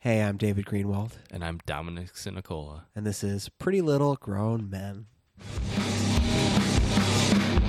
Hey, 0.00 0.22
I'm 0.22 0.36
David 0.36 0.64
Greenwald, 0.66 1.12
And 1.30 1.44
I'm 1.44 1.58
Dominic 1.66 2.12
Sinicola. 2.14 2.82
and 2.94 3.04
this 3.06 3.24
is 3.24 3.48
Pretty 3.48 3.80
Little 3.80 4.14
Grown 4.16 4.70
Men. 4.70 5.06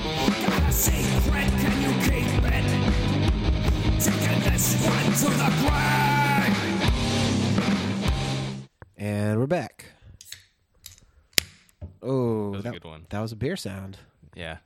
Got 0.10 0.70
a 0.70 0.72
secret, 0.72 1.50
can 1.50 1.82
you 1.82 1.90
keep 2.04 2.28
it? 2.44 2.66
Taking 4.00 4.42
this 4.52 4.86
one 4.86 5.12
to 5.14 5.30
the 5.38 5.50
grave. 5.62 6.56
And 8.98 9.40
we're 9.40 9.48
back. 9.48 9.86
Oh, 12.04 12.52
That 12.52 12.58
was 12.58 12.66
a 12.66 12.72
good 12.72 12.84
one. 12.86 13.06
That 13.10 13.22
was 13.22 13.32
a 13.32 13.36
beer 13.36 13.56
sound. 13.58 13.98
Yeah. 14.36 14.58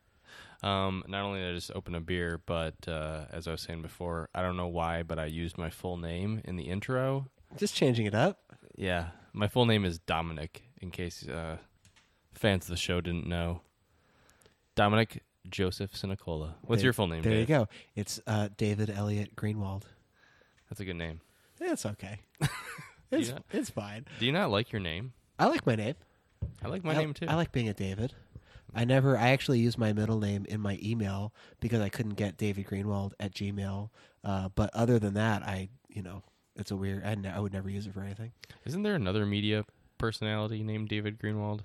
Um, 0.61 1.03
not 1.07 1.23
only 1.25 1.39
did 1.39 1.51
I 1.51 1.55
just 1.55 1.71
open 1.75 1.95
a 1.95 1.99
beer, 2.01 2.39
but 2.45 2.75
uh, 2.87 3.25
as 3.31 3.47
I 3.47 3.51
was 3.51 3.61
saying 3.61 3.81
before, 3.81 4.29
I 4.35 4.41
don't 4.41 4.55
know 4.57 4.67
why, 4.67 5.03
but 5.03 5.17
I 5.19 5.25
used 5.25 5.57
my 5.57 5.69
full 5.69 5.97
name 5.97 6.41
in 6.45 6.55
the 6.57 6.63
intro. 6.63 7.27
Just 7.57 7.75
changing 7.75 8.05
it 8.05 8.15
up. 8.15 8.39
Yeah, 8.75 9.07
my 9.33 9.47
full 9.47 9.65
name 9.65 9.85
is 9.85 9.99
Dominic. 9.99 10.63
In 10.81 10.91
case 10.91 11.27
uh, 11.27 11.57
fans 12.33 12.65
of 12.65 12.69
the 12.71 12.77
show 12.77 12.99
didn't 12.99 13.25
know, 13.27 13.61
Dominic 14.75 15.23
Joseph 15.49 15.93
Sinicola. 15.93 16.55
What's 16.61 16.81
There- 16.81 16.87
your 16.87 16.93
full 16.93 17.07
name? 17.07 17.21
There 17.21 17.33
you 17.33 17.39
Dave? 17.39 17.47
go. 17.47 17.67
It's 17.95 18.19
uh, 18.27 18.49
David 18.57 18.89
Elliott 18.89 19.35
Greenwald. 19.35 19.83
That's 20.69 20.81
a 20.81 20.85
good 20.85 20.95
name. 20.95 21.21
It's 21.61 21.85
okay. 21.85 22.19
it's, 23.11 23.29
Yeah. 23.29 23.39
it's 23.51 23.69
fine. 23.69 24.05
Do 24.19 24.25
you 24.25 24.31
not 24.31 24.49
like 24.51 24.71
your 24.71 24.81
name? 24.81 25.13
I 25.39 25.45
like 25.47 25.65
my 25.65 25.75
name. 25.75 25.95
I 26.63 26.67
like 26.67 26.83
my 26.83 26.93
I, 26.93 26.97
name 26.97 27.13
too. 27.13 27.27
I 27.29 27.35
like 27.35 27.51
being 27.51 27.69
a 27.69 27.73
David. 27.73 28.13
I 28.75 28.85
never. 28.85 29.17
I 29.17 29.29
actually 29.29 29.59
used 29.59 29.77
my 29.77 29.93
middle 29.93 30.19
name 30.19 30.45
in 30.49 30.59
my 30.59 30.79
email 30.83 31.33
because 31.59 31.79
I 31.79 31.89
couldn't 31.89 32.15
get 32.15 32.37
David 32.37 32.65
Greenwald 32.67 33.11
at 33.19 33.33
Gmail. 33.33 33.89
Uh, 34.23 34.49
but 34.55 34.69
other 34.73 34.97
than 34.99 35.13
that, 35.13 35.43
I 35.43 35.69
you 35.87 36.01
know 36.01 36.23
it's 36.55 36.71
a 36.71 36.75
weird. 36.75 37.03
I, 37.03 37.17
I 37.35 37.39
would 37.39 37.53
never 37.53 37.69
use 37.69 37.87
it 37.87 37.93
for 37.93 38.01
anything. 38.01 38.31
Isn't 38.65 38.83
there 38.83 38.95
another 38.95 39.25
media 39.25 39.65
personality 39.97 40.63
named 40.63 40.89
David 40.89 41.19
Greenwald? 41.19 41.61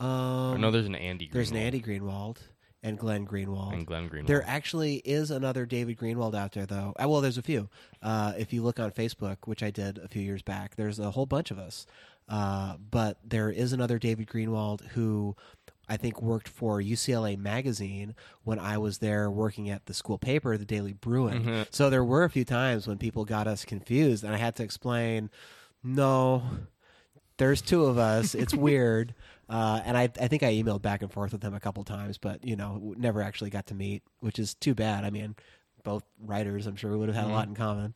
Um, 0.00 0.54
or 0.54 0.58
no, 0.58 0.70
there's 0.70 0.86
an 0.86 0.94
Andy. 0.94 1.26
Greenwald 1.26 1.32
there's 1.32 1.50
an 1.50 1.56
Andy 1.56 1.80
Greenwald 1.80 2.38
and 2.82 2.98
Glenn 2.98 3.26
Greenwald. 3.26 3.72
and 3.72 3.86
Glenn 3.86 4.08
Greenwald. 4.08 4.26
There 4.26 4.44
actually 4.46 4.96
is 4.96 5.30
another 5.30 5.66
David 5.66 5.98
Greenwald 5.98 6.34
out 6.34 6.52
there, 6.52 6.66
though. 6.66 6.94
Uh, 7.00 7.08
well, 7.08 7.20
there's 7.20 7.38
a 7.38 7.42
few. 7.42 7.68
Uh, 8.02 8.32
if 8.38 8.52
you 8.52 8.62
look 8.62 8.78
on 8.78 8.92
Facebook, 8.92 9.38
which 9.46 9.62
I 9.62 9.70
did 9.70 9.98
a 9.98 10.08
few 10.08 10.22
years 10.22 10.42
back, 10.42 10.76
there's 10.76 10.98
a 10.98 11.10
whole 11.10 11.26
bunch 11.26 11.50
of 11.50 11.58
us. 11.58 11.86
Uh, 12.28 12.76
but 12.90 13.18
there 13.24 13.50
is 13.50 13.72
another 13.72 13.98
David 13.98 14.26
Greenwald 14.28 14.82
who 14.88 15.34
I 15.88 15.96
think 15.96 16.20
worked 16.20 16.48
for 16.48 16.80
UCLA 16.80 17.38
Magazine 17.38 18.14
when 18.44 18.58
I 18.58 18.78
was 18.78 18.98
there 18.98 19.30
working 19.30 19.70
at 19.70 19.86
the 19.86 19.94
school 19.94 20.18
paper, 20.18 20.56
the 20.56 20.64
Daily 20.64 20.92
Bruin. 20.92 21.42
So 21.70 21.88
there 21.90 22.04
were 22.04 22.24
a 22.24 22.30
few 22.30 22.44
times 22.44 22.86
when 22.86 22.98
people 22.98 23.24
got 23.24 23.46
us 23.46 23.64
confused, 23.64 24.24
and 24.24 24.34
I 24.34 24.38
had 24.38 24.56
to 24.56 24.62
explain, 24.62 25.30
no, 25.82 26.42
there's 27.38 27.62
two 27.62 27.86
of 27.86 27.98
us. 27.98 28.34
It's 28.34 28.54
weird. 28.68 29.14
Uh, 29.48 29.80
and 29.84 29.96
I, 29.96 30.10
I 30.20 30.28
think 30.28 30.42
I 30.42 30.52
emailed 30.52 30.82
back 30.82 31.00
and 31.00 31.10
forth 31.10 31.32
with 31.32 31.40
them 31.40 31.54
a 31.54 31.60
couple 31.60 31.82
times, 31.84 32.18
but 32.18 32.44
you 32.44 32.56
know, 32.56 32.94
never 32.98 33.22
actually 33.22 33.50
got 33.50 33.68
to 33.68 33.74
meet, 33.74 34.02
which 34.20 34.38
is 34.38 34.54
too 34.54 34.74
bad. 34.74 35.04
I 35.04 35.10
mean, 35.10 35.36
both 35.84 36.04
writers, 36.20 36.66
I'm 36.66 36.76
sure, 36.76 36.90
we 36.90 36.98
would 36.98 37.08
have 37.08 37.16
had 37.16 37.26
a 37.26 37.32
lot 37.32 37.48
in 37.48 37.54
common. 37.54 37.94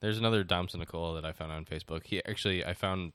There's 0.00 0.18
another 0.18 0.42
Dom 0.44 0.68
Sinicola 0.68 1.20
that 1.20 1.26
I 1.26 1.32
found 1.32 1.52
on 1.52 1.64
Facebook. 1.64 2.06
He 2.06 2.24
actually, 2.24 2.64
I 2.64 2.72
found 2.72 3.12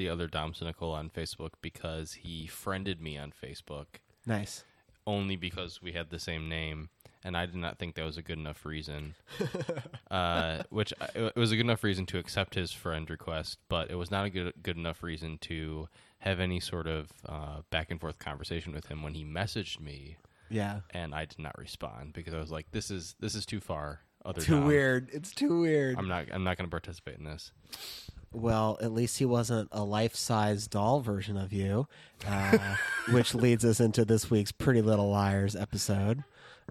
the 0.00 0.08
other 0.08 0.26
Dom 0.26 0.54
Sinicola 0.54 0.94
on 0.94 1.10
Facebook 1.10 1.50
because 1.60 2.14
he 2.14 2.46
friended 2.46 3.02
me 3.02 3.18
on 3.18 3.32
Facebook 3.32 3.86
Nice. 4.24 4.64
only 5.06 5.36
because 5.36 5.82
we 5.82 5.92
had 5.92 6.08
the 6.08 6.18
same 6.18 6.48
name, 6.48 6.88
and 7.22 7.36
I 7.36 7.44
did 7.44 7.56
not 7.56 7.78
think 7.78 7.96
that 7.96 8.04
was 8.06 8.16
a 8.16 8.22
good 8.22 8.38
enough 8.38 8.64
reason. 8.64 9.14
uh, 10.10 10.62
which 10.70 10.94
I, 11.02 11.08
it 11.14 11.36
was 11.36 11.52
a 11.52 11.56
good 11.56 11.66
enough 11.66 11.84
reason 11.84 12.06
to 12.06 12.18
accept 12.18 12.54
his 12.54 12.72
friend 12.72 13.10
request, 13.10 13.58
but 13.68 13.90
it 13.90 13.96
was 13.96 14.10
not 14.10 14.24
a 14.24 14.30
good 14.30 14.54
good 14.62 14.78
enough 14.78 15.02
reason 15.02 15.36
to 15.42 15.88
have 16.20 16.40
any 16.40 16.60
sort 16.60 16.86
of 16.86 17.10
uh, 17.28 17.60
back 17.68 17.90
and 17.90 18.00
forth 18.00 18.18
conversation 18.18 18.72
with 18.72 18.86
him 18.86 19.02
when 19.02 19.12
he 19.12 19.22
messaged 19.24 19.80
me, 19.80 20.16
Yeah. 20.48 20.80
and 20.94 21.14
I 21.14 21.26
did 21.26 21.38
not 21.40 21.58
respond 21.58 22.14
because 22.14 22.32
I 22.32 22.38
was 22.38 22.50
like, 22.50 22.70
"This 22.72 22.90
is 22.90 23.16
this 23.20 23.34
is 23.34 23.44
too 23.44 23.60
far." 23.60 24.00
Other 24.24 24.40
Too 24.40 24.54
Dom. 24.60 24.66
weird. 24.66 25.08
It's 25.12 25.34
too 25.34 25.60
weird. 25.60 25.96
I'm 25.98 26.08
not. 26.08 26.26
I'm 26.32 26.44
not 26.44 26.56
going 26.56 26.66
to 26.68 26.70
participate 26.70 27.18
in 27.18 27.24
this. 27.24 27.52
Well, 28.32 28.78
at 28.80 28.92
least 28.92 29.18
he 29.18 29.24
wasn't 29.24 29.68
a 29.72 29.82
life 29.82 30.14
size 30.14 30.66
doll 30.66 31.00
version 31.00 31.36
of 31.36 31.52
you, 31.52 31.86
uh, 32.26 32.76
which 33.10 33.34
leads 33.34 33.64
us 33.64 33.80
into 33.80 34.04
this 34.04 34.30
week's 34.30 34.52
Pretty 34.52 34.82
Little 34.82 35.10
Liars 35.10 35.56
episode. 35.56 36.24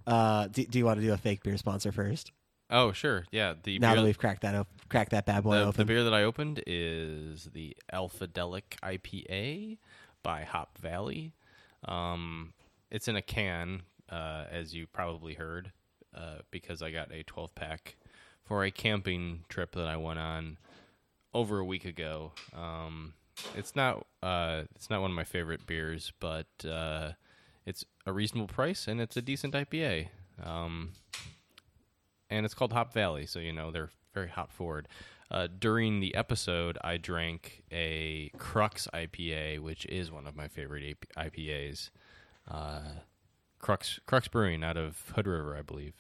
Uh, 0.08 0.48
do, 0.48 0.66
do 0.66 0.78
you 0.80 0.86
want 0.86 1.00
to 1.00 1.06
do 1.06 1.14
a 1.14 1.18
fake 1.18 1.44
beer 1.44 1.58
sponsor 1.58 1.92
first? 1.92 2.31
Oh, 2.69 2.92
sure. 2.92 3.25
Yeah. 3.31 3.56
The 3.62 3.80
Now 3.80 3.90
beer, 3.90 4.02
that 4.02 4.06
we've 4.06 4.18
cracked 4.18 4.44
that, 4.44 4.56
op- 4.56 4.68
cracked 4.90 5.12
that 5.12 5.25
bad 5.25 5.44
boy 5.44 5.66
the, 5.66 5.72
the 5.72 5.86
beer 5.86 6.03
that 6.03 6.14
I 6.14 6.24
opened 6.24 6.64
is 6.68 7.50
the 7.53 7.75
Alphadelic 7.92 8.78
IPA 8.84 9.78
by 10.24 10.44
Hop 10.44 10.78
Valley. 10.78 11.34
Um, 11.86 12.53
it's 12.92 13.08
in 13.08 13.16
a 13.16 13.22
can, 13.22 13.84
uh, 14.09 14.46
as 14.52 14.75
you 14.75 14.88
probably 14.88 15.34
heard, 15.34 15.72
uh, 16.16 16.40
because 16.52 16.81
I 16.81 16.92
got 16.92 17.12
a 17.12 17.24
12 17.24 17.56
pack 17.56 17.96
for 18.46 18.64
a 18.64 18.72
camping 18.72 19.44
trip 19.50 19.74
that 19.74 19.88
I 19.88 19.98
went 19.98 20.19
on 20.19 20.58
over 21.34 21.59
a 21.59 21.66
week 21.66 21.85
ago. 21.85 22.31
Um, 22.56 23.13
it's 23.56 23.75
not 23.75 24.06
uh, 24.22 24.63
it's 24.75 24.90
not 24.90 25.01
one 25.01 25.12
of 25.12 25.16
my 25.16 25.23
favorite 25.23 25.66
beers, 25.67 26.12
but 26.19 26.47
uh, 26.69 27.12
it's 27.66 27.85
a 28.06 28.12
reasonable 28.13 28.47
price 28.47 28.88
and 28.88 29.00
it's 29.00 29.16
a 29.17 29.22
decent 29.22 29.53
IPA. 29.53 30.07
Um, 30.44 30.91
and 32.29 32.45
it's 32.45 32.53
called 32.53 32.73
Hop 32.73 32.94
Valley, 32.94 33.25
so 33.25 33.39
you 33.39 33.53
know 33.53 33.72
they're 33.72 33.91
very 34.13 34.29
hop 34.29 34.51
forward. 34.51 34.88
Uh, 35.31 35.47
during 35.59 36.00
the 36.00 36.16
episode, 36.16 36.78
I 36.84 36.97
drank 36.97 37.62
a 37.72 38.31
Crux 38.38 38.88
IPA, 38.94 39.59
which 39.59 39.85
is 39.85 40.12
one 40.12 40.25
of 40.25 40.35
my 40.35 40.47
favorite 40.47 40.97
IPAs. 41.18 41.91
Uh, 42.50 42.81
Crux 43.59 44.00
Crux 44.07 44.28
Brewing 44.28 44.63
out 44.63 44.78
of 44.78 45.03
Hood 45.16 45.28
River, 45.28 45.56
I 45.56 45.62
believe. 45.62 45.94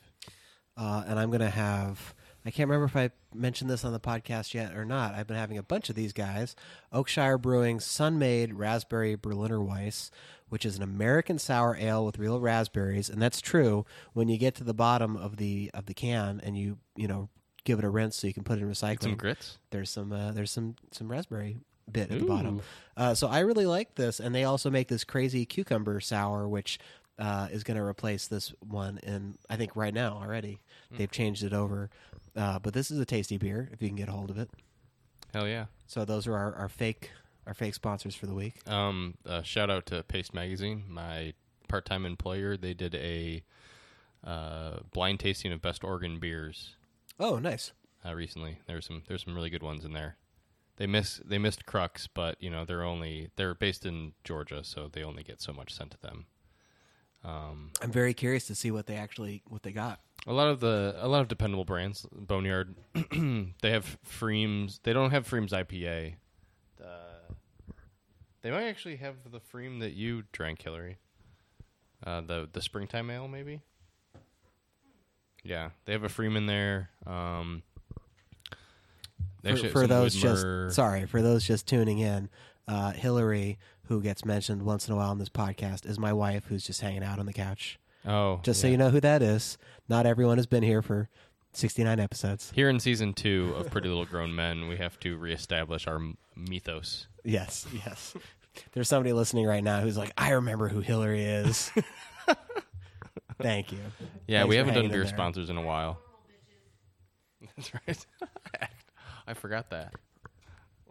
uh, 0.77 1.03
and 1.07 1.19
I'm 1.19 1.29
to 1.31 1.49
have. 1.49 2.13
I 2.45 2.51
can't 2.51 2.69
remember 2.69 2.85
if 2.85 2.95
I 2.95 3.11
mentioned 3.33 3.69
this 3.69 3.83
on 3.83 3.91
the 3.93 3.99
podcast 3.99 4.53
yet 4.53 4.75
or 4.75 4.85
not. 4.85 5.13
I've 5.13 5.27
been 5.27 5.35
having 5.37 5.57
a 5.57 5.63
bunch 5.63 5.89
of 5.89 5.95
these 5.95 6.13
guys. 6.13 6.55
Oakshire 6.93 7.39
Brewing 7.41 7.79
Sun-Made 7.79 8.53
Raspberry 8.53 9.15
Berliner 9.15 9.61
Weiss, 9.61 10.09
which 10.47 10.65
is 10.65 10.77
an 10.77 10.83
American 10.83 11.37
sour 11.37 11.75
ale 11.79 12.05
with 12.05 12.17
real 12.17 12.39
raspberries, 12.39 13.09
and 13.09 13.21
that's 13.21 13.41
true. 13.41 13.85
When 14.13 14.29
you 14.29 14.37
get 14.37 14.55
to 14.55 14.63
the 14.63 14.73
bottom 14.73 15.17
of 15.17 15.37
the 15.37 15.69
of 15.73 15.85
the 15.85 15.93
can 15.93 16.39
and 16.43 16.57
you 16.57 16.77
you 16.95 17.07
know 17.07 17.29
give 17.65 17.77
it 17.77 17.85
a 17.85 17.89
rinse 17.89 18.15
so 18.15 18.25
you 18.25 18.33
can 18.33 18.43
put 18.43 18.57
it 18.57 18.61
in 18.61 18.69
recycling, 18.69 19.01
Some 19.03 19.15
grits. 19.15 19.57
there's 19.71 19.89
some 19.89 20.11
uh, 20.13 20.31
there's 20.31 20.49
some 20.51 20.75
some 20.91 21.11
raspberry 21.11 21.57
bit 21.91 22.09
at 22.11 22.19
the 22.19 22.25
bottom. 22.25 22.61
Uh, 22.95 23.13
so 23.15 23.27
I 23.27 23.39
really 23.39 23.65
like 23.65 23.95
this, 23.95 24.19
and 24.19 24.33
they 24.33 24.43
also 24.45 24.69
make 24.69 24.87
this 24.87 25.03
crazy 25.03 25.45
cucumber 25.45 25.99
sour, 25.99 26.47
which 26.47 26.79
uh, 27.19 27.47
is 27.51 27.63
going 27.63 27.75
to 27.77 27.83
replace 27.83 28.27
this 28.27 28.53
one. 28.59 28.97
In 29.03 29.35
I 29.49 29.55
think 29.57 29.75
right 29.75 29.93
now 29.93 30.19
already 30.23 30.61
they've 30.97 31.11
changed 31.11 31.43
it 31.43 31.53
over. 31.53 31.89
Uh, 32.39 32.57
but 32.57 32.73
this 32.73 32.89
is 32.89 32.97
a 32.99 33.05
tasty 33.05 33.37
beer 33.37 33.69
if 33.73 33.81
you 33.81 33.89
can 33.89 33.97
get 33.97 34.07
a 34.07 34.11
hold 34.13 34.29
of 34.29 34.37
it. 34.37 34.49
Hell 35.33 35.47
yeah. 35.47 35.65
So 35.87 36.05
those 36.05 36.25
are 36.25 36.35
our, 36.35 36.55
our 36.55 36.69
fake 36.69 37.11
our 37.45 37.53
fake 37.53 37.73
sponsors 37.73 38.15
for 38.15 38.27
the 38.27 38.33
week. 38.33 38.55
Um, 38.67 39.15
uh, 39.25 39.41
shout 39.41 39.69
out 39.69 39.85
to 39.87 40.03
Paste 40.03 40.33
Magazine, 40.33 40.83
my 40.87 41.33
part-time 41.67 42.05
employer. 42.05 42.55
They 42.57 42.73
did 42.73 42.93
a 42.95 43.43
uh, 44.23 44.79
blind 44.93 45.19
tasting 45.19 45.51
of 45.51 45.61
best 45.61 45.83
Oregon 45.83 46.19
beers 46.19 46.75
Oh, 47.19 47.39
nice. 47.39 47.71
uh, 48.05 48.13
recently. 48.13 48.59
There's 48.67 48.85
some 48.85 49.03
there's 49.07 49.23
some 49.25 49.35
really 49.35 49.49
good 49.49 49.63
ones 49.63 49.83
in 49.83 49.93
there. 49.93 50.15
They 50.77 50.87
miss 50.87 51.19
they 51.25 51.37
missed 51.37 51.65
Crux, 51.65 52.07
but 52.07 52.41
you 52.41 52.49
know 52.49 52.63
they're 52.63 52.83
only 52.83 53.29
they're 53.35 53.53
based 53.55 53.85
in 53.85 54.13
Georgia, 54.23 54.63
so 54.63 54.87
they 54.91 55.03
only 55.03 55.23
get 55.23 55.41
so 55.41 55.51
much 55.51 55.73
sent 55.73 55.91
to 55.91 55.97
them. 56.01 56.25
Um, 57.23 57.71
I'm 57.81 57.91
very 57.91 58.13
curious 58.13 58.47
to 58.47 58.55
see 58.55 58.71
what 58.71 58.85
they 58.85 58.95
actually 58.95 59.41
what 59.47 59.63
they 59.63 59.71
got. 59.73 59.99
A 60.27 60.33
lot 60.33 60.47
of 60.49 60.59
the 60.59 60.95
a 60.99 61.07
lot 61.07 61.21
of 61.21 61.27
dependable 61.27 61.65
brands, 61.65 62.05
Boneyard, 62.11 62.75
they 62.93 63.71
have 63.71 63.97
pFriems. 64.07 64.79
They 64.83 64.93
don't 64.93 65.11
have 65.11 65.27
pFriems 65.27 65.49
IPA. 65.51 66.15
The, 66.77 66.87
they 68.41 68.51
might 68.51 68.67
actually 68.67 68.97
have 68.97 69.15
the 69.31 69.39
pFriem 69.39 69.79
that 69.79 69.93
you 69.93 70.23
drank, 70.31 70.61
Hillary. 70.61 70.97
Uh, 72.05 72.21
the 72.21 72.49
the 72.51 72.61
springtime 72.61 73.09
ale, 73.09 73.27
maybe. 73.27 73.61
Yeah, 75.43 75.69
they 75.85 75.93
have 75.93 76.03
a 76.03 76.09
pFriem 76.09 76.35
in 76.35 76.45
there. 76.47 76.89
Um, 77.07 77.63
For, 79.43 79.69
for 79.69 79.87
those 79.87 80.15
Widmer- 80.15 80.65
just 80.67 80.75
sorry 80.75 81.05
for 81.05 81.21
those 81.21 81.45
just 81.47 81.65
tuning 81.65 81.99
in, 81.99 82.29
uh, 82.67 82.91
Hillary, 82.91 83.57
who 83.85 84.01
gets 84.01 84.25
mentioned 84.25 84.63
once 84.63 84.87
in 84.87 84.93
a 84.93 84.97
while 84.97 85.09
on 85.11 85.17
this 85.17 85.29
podcast, 85.29 85.85
is 85.85 85.97
my 85.97 86.11
wife, 86.13 86.45
who's 86.47 86.65
just 86.65 86.81
hanging 86.81 87.03
out 87.03 87.19
on 87.19 87.25
the 87.25 87.33
couch. 87.33 87.79
Oh, 88.05 88.39
Just 88.43 88.61
so 88.61 88.67
yeah. 88.67 88.71
you 88.71 88.77
know 88.77 88.89
who 88.89 88.99
that 89.01 89.21
is. 89.21 89.57
Not 89.87 90.05
everyone 90.05 90.37
has 90.37 90.45
been 90.47 90.63
here 90.63 90.81
for 90.81 91.09
69 91.53 91.99
episodes. 91.99 92.51
Here 92.53 92.69
in 92.69 92.79
season 92.79 93.13
two 93.13 93.53
of 93.57 93.69
Pretty 93.71 93.87
Little 93.87 94.05
Grown 94.05 94.35
Men, 94.35 94.67
we 94.67 94.77
have 94.77 94.99
to 95.01 95.17
reestablish 95.17 95.87
our 95.87 95.95
m- 95.95 96.17
mythos. 96.35 97.07
Yes, 97.23 97.65
yes. 97.85 98.13
There's 98.73 98.87
somebody 98.89 99.13
listening 99.13 99.45
right 99.45 99.63
now 99.63 99.81
who's 99.81 99.97
like, 99.97 100.11
I 100.17 100.31
remember 100.31 100.67
who 100.67 100.79
Hillary 100.81 101.23
is. 101.23 101.71
Thank 103.41 103.71
you. 103.71 103.79
Yeah, 104.27 104.39
Thanks 104.39 104.49
we 104.49 104.55
haven't 104.57 104.73
done 104.73 104.83
hanging 104.83 104.91
in 104.97 105.01
beer 105.01 105.07
sponsors 105.07 105.49
in 105.49 105.57
a 105.57 105.61
while. 105.61 105.99
That's 107.55 107.73
right. 107.73 108.05
I 109.27 109.33
forgot 109.33 109.69
that. 109.69 109.93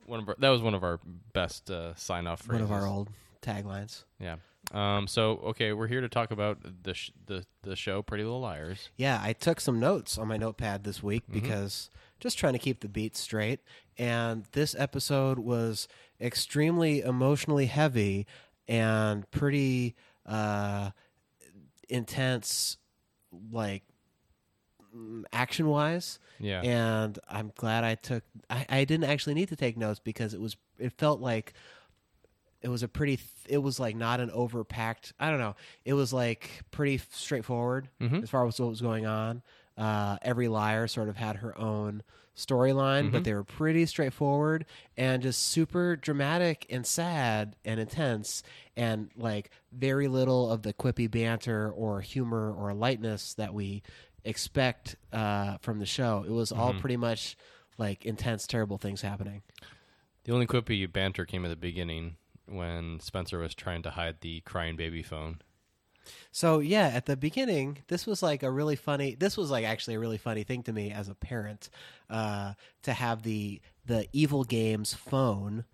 one 0.07 0.21
of 0.21 0.29
our, 0.29 0.37
that 0.39 0.49
was 0.49 0.63
one 0.63 0.75
of 0.75 0.83
our 0.83 0.99
best 1.33 1.71
uh, 1.71 1.95
sign 1.95 2.27
off 2.27 2.49
One 2.49 2.63
of 2.63 2.73
our 2.73 2.87
old 2.87 3.11
taglines. 3.43 4.05
Yeah. 4.19 4.37
Um. 4.73 5.07
So 5.07 5.41
okay, 5.47 5.73
we're 5.73 5.87
here 5.87 6.01
to 6.03 6.09
talk 6.09 6.31
about 6.31 6.59
the 6.83 6.95
sh- 6.95 7.11
the 7.27 7.45
the 7.63 7.75
show 7.77 8.03
Pretty 8.03 8.25
Little 8.25 8.41
Liars. 8.41 8.91
Yeah, 8.97 9.19
I 9.23 9.33
took 9.33 9.61
some 9.61 9.81
notes 9.81 10.19
on 10.19 10.29
my 10.29 10.37
notepad 10.37 10.85
this 10.85 11.03
week 11.03 11.23
Mm-hmm. 11.25 11.41
because 11.41 11.91
just 12.21 12.37
trying 12.39 12.53
to 12.53 12.59
keep 12.59 12.81
the 12.81 12.89
beat 12.89 13.17
straight. 13.17 13.61
And 13.97 14.45
this 14.53 14.75
episode 14.79 15.39
was 15.39 15.89
extremely 16.21 17.01
emotionally 17.01 17.67
heavy 17.67 18.27
and 18.67 19.29
pretty 19.31 19.95
uh, 20.27 20.91
intense, 21.89 22.77
like 23.51 23.83
action 25.33 25.69
wise. 25.69 26.19
Yeah. 26.41 26.61
And 26.63 27.19
I'm 27.29 27.53
glad 27.57 27.85
I 27.85 27.95
took. 27.95 28.23
I, 28.51 28.67
I 28.69 28.85
didn't 28.85 29.09
actually 29.11 29.35
need 29.35 29.49
to 29.49 29.57
take 29.57 29.77
notes 29.77 30.01
because 30.03 30.35
it 30.35 30.41
was. 30.41 30.57
It 30.79 30.93
felt 30.93 31.21
like 31.21 31.55
it 32.63 32.69
was 32.69 32.83
a 32.83 32.89
pretty. 32.89 33.17
Th- 33.17 33.29
it 33.49 33.59
was 33.59 33.79
like 33.81 33.97
not 33.97 34.21
an 34.21 34.31
overpacked. 34.31 35.13
I 35.19 35.31
don't 35.31 35.39
know. 35.39 35.57
It 35.85 35.95
was 35.95 36.13
like 36.13 36.63
pretty 36.71 36.99
straightforward 37.11 37.89
Mhm. 38.01 38.23
as 38.23 38.31
far 38.31 38.47
as 38.47 38.59
what 38.61 38.69
was 38.69 38.81
going 38.81 39.07
on. 39.07 39.43
Uh, 39.77 40.19
every 40.23 40.49
liar 40.49 40.87
sort 40.89 41.09
of 41.09 41.17
had 41.17 41.37
her 41.37 41.57
own 41.59 42.03
storyline, 42.37 43.11
but 43.11 43.25
they 43.25 43.35
were 43.35 43.43
pretty 43.45 43.85
straightforward 43.87 44.65
and 44.97 45.23
just 45.23 45.41
super 45.43 45.97
dramatic 45.97 46.67
and 46.71 46.87
sad 46.87 47.57
and 47.65 47.79
intense, 47.81 48.43
and 48.77 49.11
like 49.17 49.51
very 49.73 50.07
little 50.09 50.51
of 50.51 50.63
the 50.63 50.73
quippy 50.73 51.11
banter 51.11 51.71
or 51.71 52.01
humor 52.01 52.53
or 52.53 52.73
lightness 52.75 53.35
that 53.35 53.55
we 53.55 53.83
expect 54.25 54.97
uh, 55.13 55.59
from 55.59 55.79
the 55.79 55.87
show. 55.87 56.25
It 56.27 56.33
was 56.33 56.53
all 56.53 56.75
pretty 56.75 56.97
much 56.97 57.37
like 57.77 58.05
intense, 58.05 58.47
terrible 58.47 58.79
things 58.79 59.01
happening. 59.03 59.43
The 60.25 60.33
only 60.33 60.47
quippy 60.47 60.91
banter 60.93 61.25
came 61.25 61.45
at 61.45 61.49
the 61.49 61.57
beginning 61.57 62.17
when 62.49 63.01
Spencer 63.01 63.39
was 63.39 63.55
trying 63.55 63.83
to 63.83 63.91
hide 63.91 64.21
the 64.21 64.41
crying 64.41 64.77
baby 64.77 65.03
phone. 65.03 65.41
So 66.33 66.61
yeah, 66.61 66.89
at 66.89 67.05
the 67.07 67.17
beginning, 67.17 67.79
this 67.89 68.07
was 68.07 68.23
like 68.23 68.43
a 68.43 68.51
really 68.51 68.77
funny. 68.77 69.15
This 69.15 69.37
was 69.37 69.51
like 69.51 69.65
actually 69.65 69.95
a 69.95 69.99
really 70.01 70.17
funny 70.19 70.43
thing 70.43 70.63
to 70.65 70.73
me 70.73 70.91
as 70.91 71.09
a 71.09 71.15
parent 71.15 71.69
uh, 72.09 72.55
to 72.85 72.93
have 72.93 73.23
the 73.23 73.61
the 73.85 74.07
evil 74.13 74.45
games 74.45 74.95
phone 74.95 75.65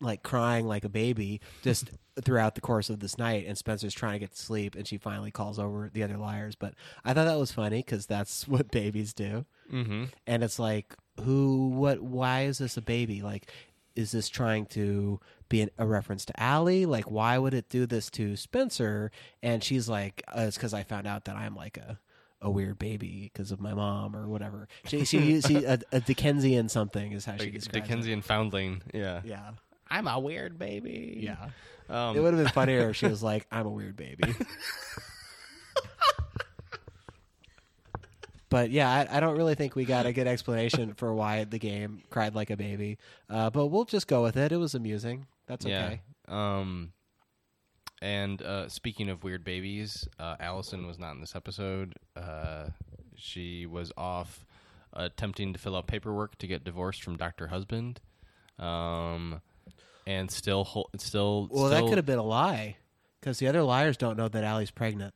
like 0.00 0.22
crying 0.22 0.66
like 0.66 0.84
a 0.84 0.88
baby 0.88 1.40
just 1.62 1.90
throughout 2.22 2.54
the 2.54 2.60
course 2.60 2.90
of 2.90 3.00
this 3.00 3.18
night 3.18 3.44
and 3.48 3.58
spencer's 3.58 3.92
trying 3.92 4.12
to 4.12 4.18
get 4.20 4.30
to 4.30 4.40
sleep 4.40 4.76
and 4.76 4.86
she 4.86 4.96
finally 4.96 5.32
calls 5.32 5.58
over 5.58 5.90
the 5.92 6.04
other 6.04 6.16
liars 6.16 6.54
but 6.54 6.74
i 7.04 7.12
thought 7.12 7.24
that 7.24 7.38
was 7.38 7.50
funny 7.50 7.78
because 7.78 8.06
that's 8.06 8.46
what 8.48 8.70
babies 8.70 9.12
do 9.12 9.44
Mm-hmm. 9.72 10.04
and 10.26 10.44
it's 10.44 10.58
like 10.58 10.94
who 11.24 11.70
what 11.70 12.00
why 12.02 12.42
is 12.42 12.58
this 12.58 12.76
a 12.76 12.82
baby 12.82 13.22
like 13.22 13.50
is 13.96 14.12
this 14.12 14.28
trying 14.28 14.66
to 14.66 15.20
be 15.48 15.60
an, 15.62 15.70
a 15.78 15.86
reference 15.86 16.24
to 16.26 16.44
Ali? 16.44 16.86
Like, 16.86 17.10
why 17.10 17.38
would 17.38 17.54
it 17.54 17.68
do 17.68 17.86
this 17.86 18.10
to 18.10 18.36
Spencer? 18.36 19.10
And 19.42 19.62
she's 19.62 19.88
like, 19.88 20.22
uh, 20.28 20.42
it's 20.42 20.56
because 20.56 20.74
I 20.74 20.82
found 20.82 21.06
out 21.06 21.24
that 21.26 21.36
I'm 21.36 21.54
like 21.54 21.76
a, 21.76 21.98
a 22.42 22.50
weird 22.50 22.78
baby 22.78 23.30
because 23.32 23.52
of 23.52 23.60
my 23.60 23.74
mom 23.74 24.16
or 24.16 24.28
whatever. 24.28 24.68
She 24.86 25.04
she, 25.04 25.40
she 25.46 25.64
a, 25.64 25.78
a 25.92 26.00
Dickensian 26.00 26.68
something 26.68 27.12
is 27.12 27.24
how 27.24 27.36
she 27.36 27.50
describes 27.50 27.86
Dickensian 27.88 28.22
foundling. 28.22 28.82
Yeah. 28.92 29.20
Yeah, 29.24 29.50
I'm 29.88 30.08
a 30.08 30.18
weird 30.18 30.58
baby. 30.58 31.18
yeah. 31.22 31.50
Um, 31.88 32.16
It 32.16 32.20
would 32.20 32.32
have 32.34 32.42
been 32.42 32.52
funnier 32.52 32.90
if 32.90 32.96
she 32.96 33.06
was 33.14 33.22
like, 33.22 33.46
I'm 33.52 33.66
a 33.66 33.70
weird 33.70 33.96
baby. 33.96 34.24
But 38.54 38.70
yeah, 38.70 38.88
I, 38.88 39.16
I 39.16 39.18
don't 39.18 39.36
really 39.36 39.56
think 39.56 39.74
we 39.74 39.84
got 39.84 40.06
a 40.06 40.12
good 40.12 40.28
explanation 40.28 40.94
for 40.94 41.12
why 41.12 41.42
the 41.42 41.58
game 41.58 42.04
cried 42.08 42.36
like 42.36 42.50
a 42.50 42.56
baby. 42.56 42.98
Uh, 43.28 43.50
but 43.50 43.66
we'll 43.66 43.84
just 43.84 44.06
go 44.06 44.22
with 44.22 44.36
it. 44.36 44.52
It 44.52 44.58
was 44.58 44.76
amusing. 44.76 45.26
That's 45.48 45.66
okay. 45.66 46.02
Yeah. 46.28 46.58
Um, 46.60 46.92
and 48.00 48.40
uh, 48.40 48.68
speaking 48.68 49.08
of 49.10 49.24
weird 49.24 49.42
babies, 49.42 50.06
uh, 50.20 50.36
Alison 50.38 50.86
was 50.86 51.00
not 51.00 51.16
in 51.16 51.20
this 51.20 51.34
episode. 51.34 51.94
Uh, 52.14 52.66
she 53.16 53.66
was 53.66 53.90
off 53.96 54.46
attempting 54.92 55.52
to 55.52 55.58
fill 55.58 55.74
out 55.74 55.88
paperwork 55.88 56.38
to 56.38 56.46
get 56.46 56.62
divorced 56.62 57.02
from 57.02 57.16
Doctor 57.16 57.48
Husband. 57.48 57.98
Um, 58.60 59.40
and 60.06 60.30
still, 60.30 60.62
hol- 60.62 60.90
still, 60.98 61.48
Well, 61.50 61.70
that 61.70 61.82
could 61.82 61.96
have 61.96 62.06
been 62.06 62.20
a 62.20 62.22
lie 62.22 62.76
because 63.18 63.40
the 63.40 63.48
other 63.48 63.64
liars 63.64 63.96
don't 63.96 64.16
know 64.16 64.28
that 64.28 64.44
Ali's 64.44 64.70
pregnant. 64.70 65.12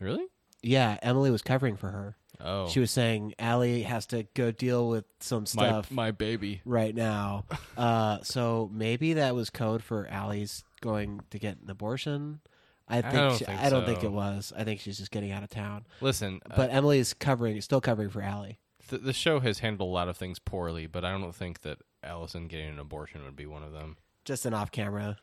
really. 0.00 0.26
Yeah, 0.62 0.98
Emily 1.00 1.30
was 1.30 1.42
covering 1.42 1.76
for 1.76 1.90
her. 1.90 2.16
Oh, 2.42 2.68
She 2.68 2.80
was 2.80 2.90
saying 2.90 3.34
Ali 3.38 3.82
has 3.82 4.06
to 4.06 4.24
go 4.34 4.50
deal 4.50 4.88
with 4.88 5.04
some 5.20 5.42
my 5.42 5.66
stuff 5.68 5.90
my 5.90 6.10
baby. 6.10 6.62
right 6.64 6.94
now. 6.94 7.44
Uh, 7.76 8.18
so 8.22 8.68
maybe 8.72 9.14
that 9.14 9.34
was 9.34 9.48
code 9.48 9.82
for 9.82 10.06
Ali's 10.12 10.64
going 10.82 11.20
to 11.30 11.38
get 11.38 11.58
an 11.62 11.70
abortion. 11.70 12.40
I 12.88 13.00
think 13.02 13.14
don't 13.14 13.38
she, 13.38 13.44
think 13.46 13.58
I 13.60 13.70
don't 13.70 13.86
think 13.86 14.00
so. 14.00 14.06
it 14.08 14.12
was. 14.12 14.52
I 14.56 14.64
think 14.64 14.80
she's 14.80 14.98
just 14.98 15.10
getting 15.10 15.30
out 15.32 15.42
of 15.42 15.48
town. 15.48 15.86
Listen, 16.02 16.40
uh, 16.50 16.54
But 16.56 16.70
Emily's 16.72 17.14
covering, 17.14 17.58
still 17.62 17.80
covering 17.80 18.10
for 18.10 18.22
Ali. 18.22 18.58
th- 18.88 19.00
the 19.02 19.12
show 19.14 19.40
has 19.40 19.60
handled 19.60 19.88
a 19.88 19.92
lot 19.92 20.08
of 20.08 20.16
things 20.18 20.38
poorly, 20.38 20.86
but 20.86 21.04
I 21.04 21.12
don't 21.12 21.34
think 21.34 21.60
that 21.62 21.78
Alison 22.04 22.48
getting 22.48 22.68
an 22.70 22.78
abortion 22.78 23.24
would 23.24 23.36
be 23.36 23.46
one 23.46 23.62
of 23.62 23.72
them. 23.72 23.96
Just 24.26 24.44
an 24.44 24.52
off 24.52 24.70
camera. 24.72 25.16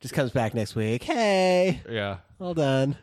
Just 0.00 0.14
comes 0.14 0.30
back 0.30 0.54
next 0.54 0.74
week. 0.76 1.02
Hey, 1.02 1.80
Yeah, 1.90 2.18
well 2.38 2.54
done. 2.54 2.96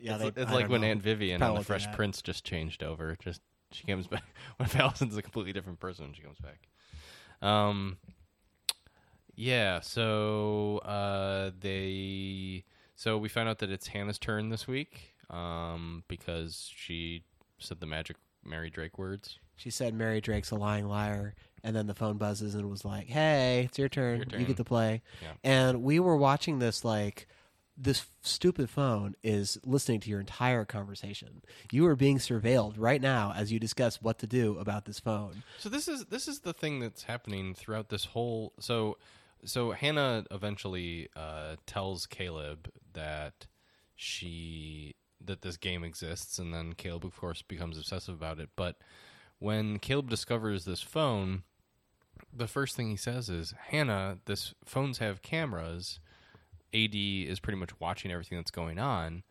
Yeah, 0.00 0.16
it's, 0.22 0.34
they- 0.36 0.42
it's 0.42 0.52
like 0.52 0.68
when 0.68 0.82
know. 0.82 0.86
Aunt 0.88 1.02
Vivian 1.02 1.38
Probably 1.40 1.56
on 1.56 1.60
the 1.62 1.64
Fresh 1.66 1.86
that. 1.86 1.94
Prince 1.96 2.22
just 2.22 2.44
changed 2.44 2.82
over. 2.82 3.16
Just 3.22 3.40
she 3.72 3.86
comes 3.86 4.06
back. 4.06 4.22
When 4.56 4.68
Alison's 4.76 5.16
a 5.16 5.22
completely 5.22 5.52
different 5.52 5.80
person 5.80 6.04
when 6.06 6.14
she 6.14 6.22
comes 6.22 6.38
back? 6.38 6.60
Um, 7.42 7.96
yeah. 9.34 9.80
So 9.80 10.78
uh, 10.78 11.50
they 11.60 12.64
so 12.96 13.18
we 13.18 13.28
found 13.28 13.48
out 13.48 13.58
that 13.58 13.70
it's 13.70 13.88
Hanna's 13.88 14.18
turn 14.18 14.48
this 14.50 14.66
week. 14.66 15.14
Um, 15.30 16.04
because 16.08 16.70
she 16.74 17.24
said 17.58 17.80
the 17.80 17.86
magic 17.86 18.16
Mary 18.44 18.70
Drake 18.70 18.96
words. 18.98 19.38
She 19.56 19.68
said 19.70 19.92
Mary 19.92 20.20
Drake's 20.22 20.50
a 20.50 20.54
lying 20.54 20.86
liar, 20.88 21.34
and 21.62 21.76
then 21.76 21.86
the 21.86 21.94
phone 21.94 22.16
buzzes 22.16 22.54
and 22.54 22.70
was 22.70 22.82
like, 22.84 23.08
"Hey, 23.08 23.64
it's 23.66 23.78
your 23.78 23.88
turn. 23.90 24.24
Your 24.30 24.40
You 24.40 24.46
get 24.46 24.56
to 24.56 24.64
play." 24.64 25.02
Yeah. 25.20 25.32
And 25.44 25.82
we 25.82 26.00
were 26.00 26.16
watching 26.16 26.60
this 26.60 26.82
like 26.84 27.28
this 27.80 28.06
stupid 28.22 28.68
phone 28.68 29.14
is 29.22 29.58
listening 29.64 30.00
to 30.00 30.10
your 30.10 30.18
entire 30.18 30.64
conversation. 30.64 31.42
You 31.70 31.86
are 31.86 31.94
being 31.94 32.18
surveilled 32.18 32.74
right 32.76 33.00
now 33.00 33.32
as 33.36 33.52
you 33.52 33.60
discuss 33.60 34.02
what 34.02 34.18
to 34.18 34.26
do 34.26 34.58
about 34.58 34.84
this 34.84 34.98
phone. 34.98 35.44
So 35.58 35.68
this 35.68 35.86
is 35.86 36.06
this 36.06 36.26
is 36.26 36.40
the 36.40 36.52
thing 36.52 36.80
that's 36.80 37.04
happening 37.04 37.54
throughout 37.54 37.88
this 37.88 38.06
whole. 38.06 38.52
So 38.58 38.98
so 39.44 39.70
Hanna 39.70 40.24
eventually 40.30 41.08
uh, 41.14 41.56
tells 41.66 42.06
Caleb 42.06 42.70
that 42.94 43.46
she 43.94 44.96
that 45.24 45.42
this 45.42 45.56
game 45.56 45.84
exists, 45.84 46.38
and 46.38 46.52
then 46.52 46.72
Caleb, 46.72 47.04
of 47.04 47.16
course, 47.16 47.42
becomes 47.42 47.78
obsessive 47.78 48.14
about 48.14 48.40
it. 48.40 48.50
But 48.56 48.76
when 49.38 49.78
Caleb 49.78 50.10
discovers 50.10 50.64
this 50.64 50.80
phone, 50.80 51.42
the 52.32 52.48
first 52.48 52.76
thing 52.76 52.90
he 52.90 52.96
says 52.96 53.28
is, 53.28 53.54
"Hanna, 53.68 54.18
this 54.24 54.54
phones 54.64 54.98
have 54.98 55.22
cameras. 55.22 56.00
AD 56.74 56.94
is 56.94 57.40
pretty 57.40 57.58
much 57.58 57.78
watching 57.80 58.10
everything 58.10 58.38
that's 58.38 58.50
going 58.50 58.78
on." 58.78 59.22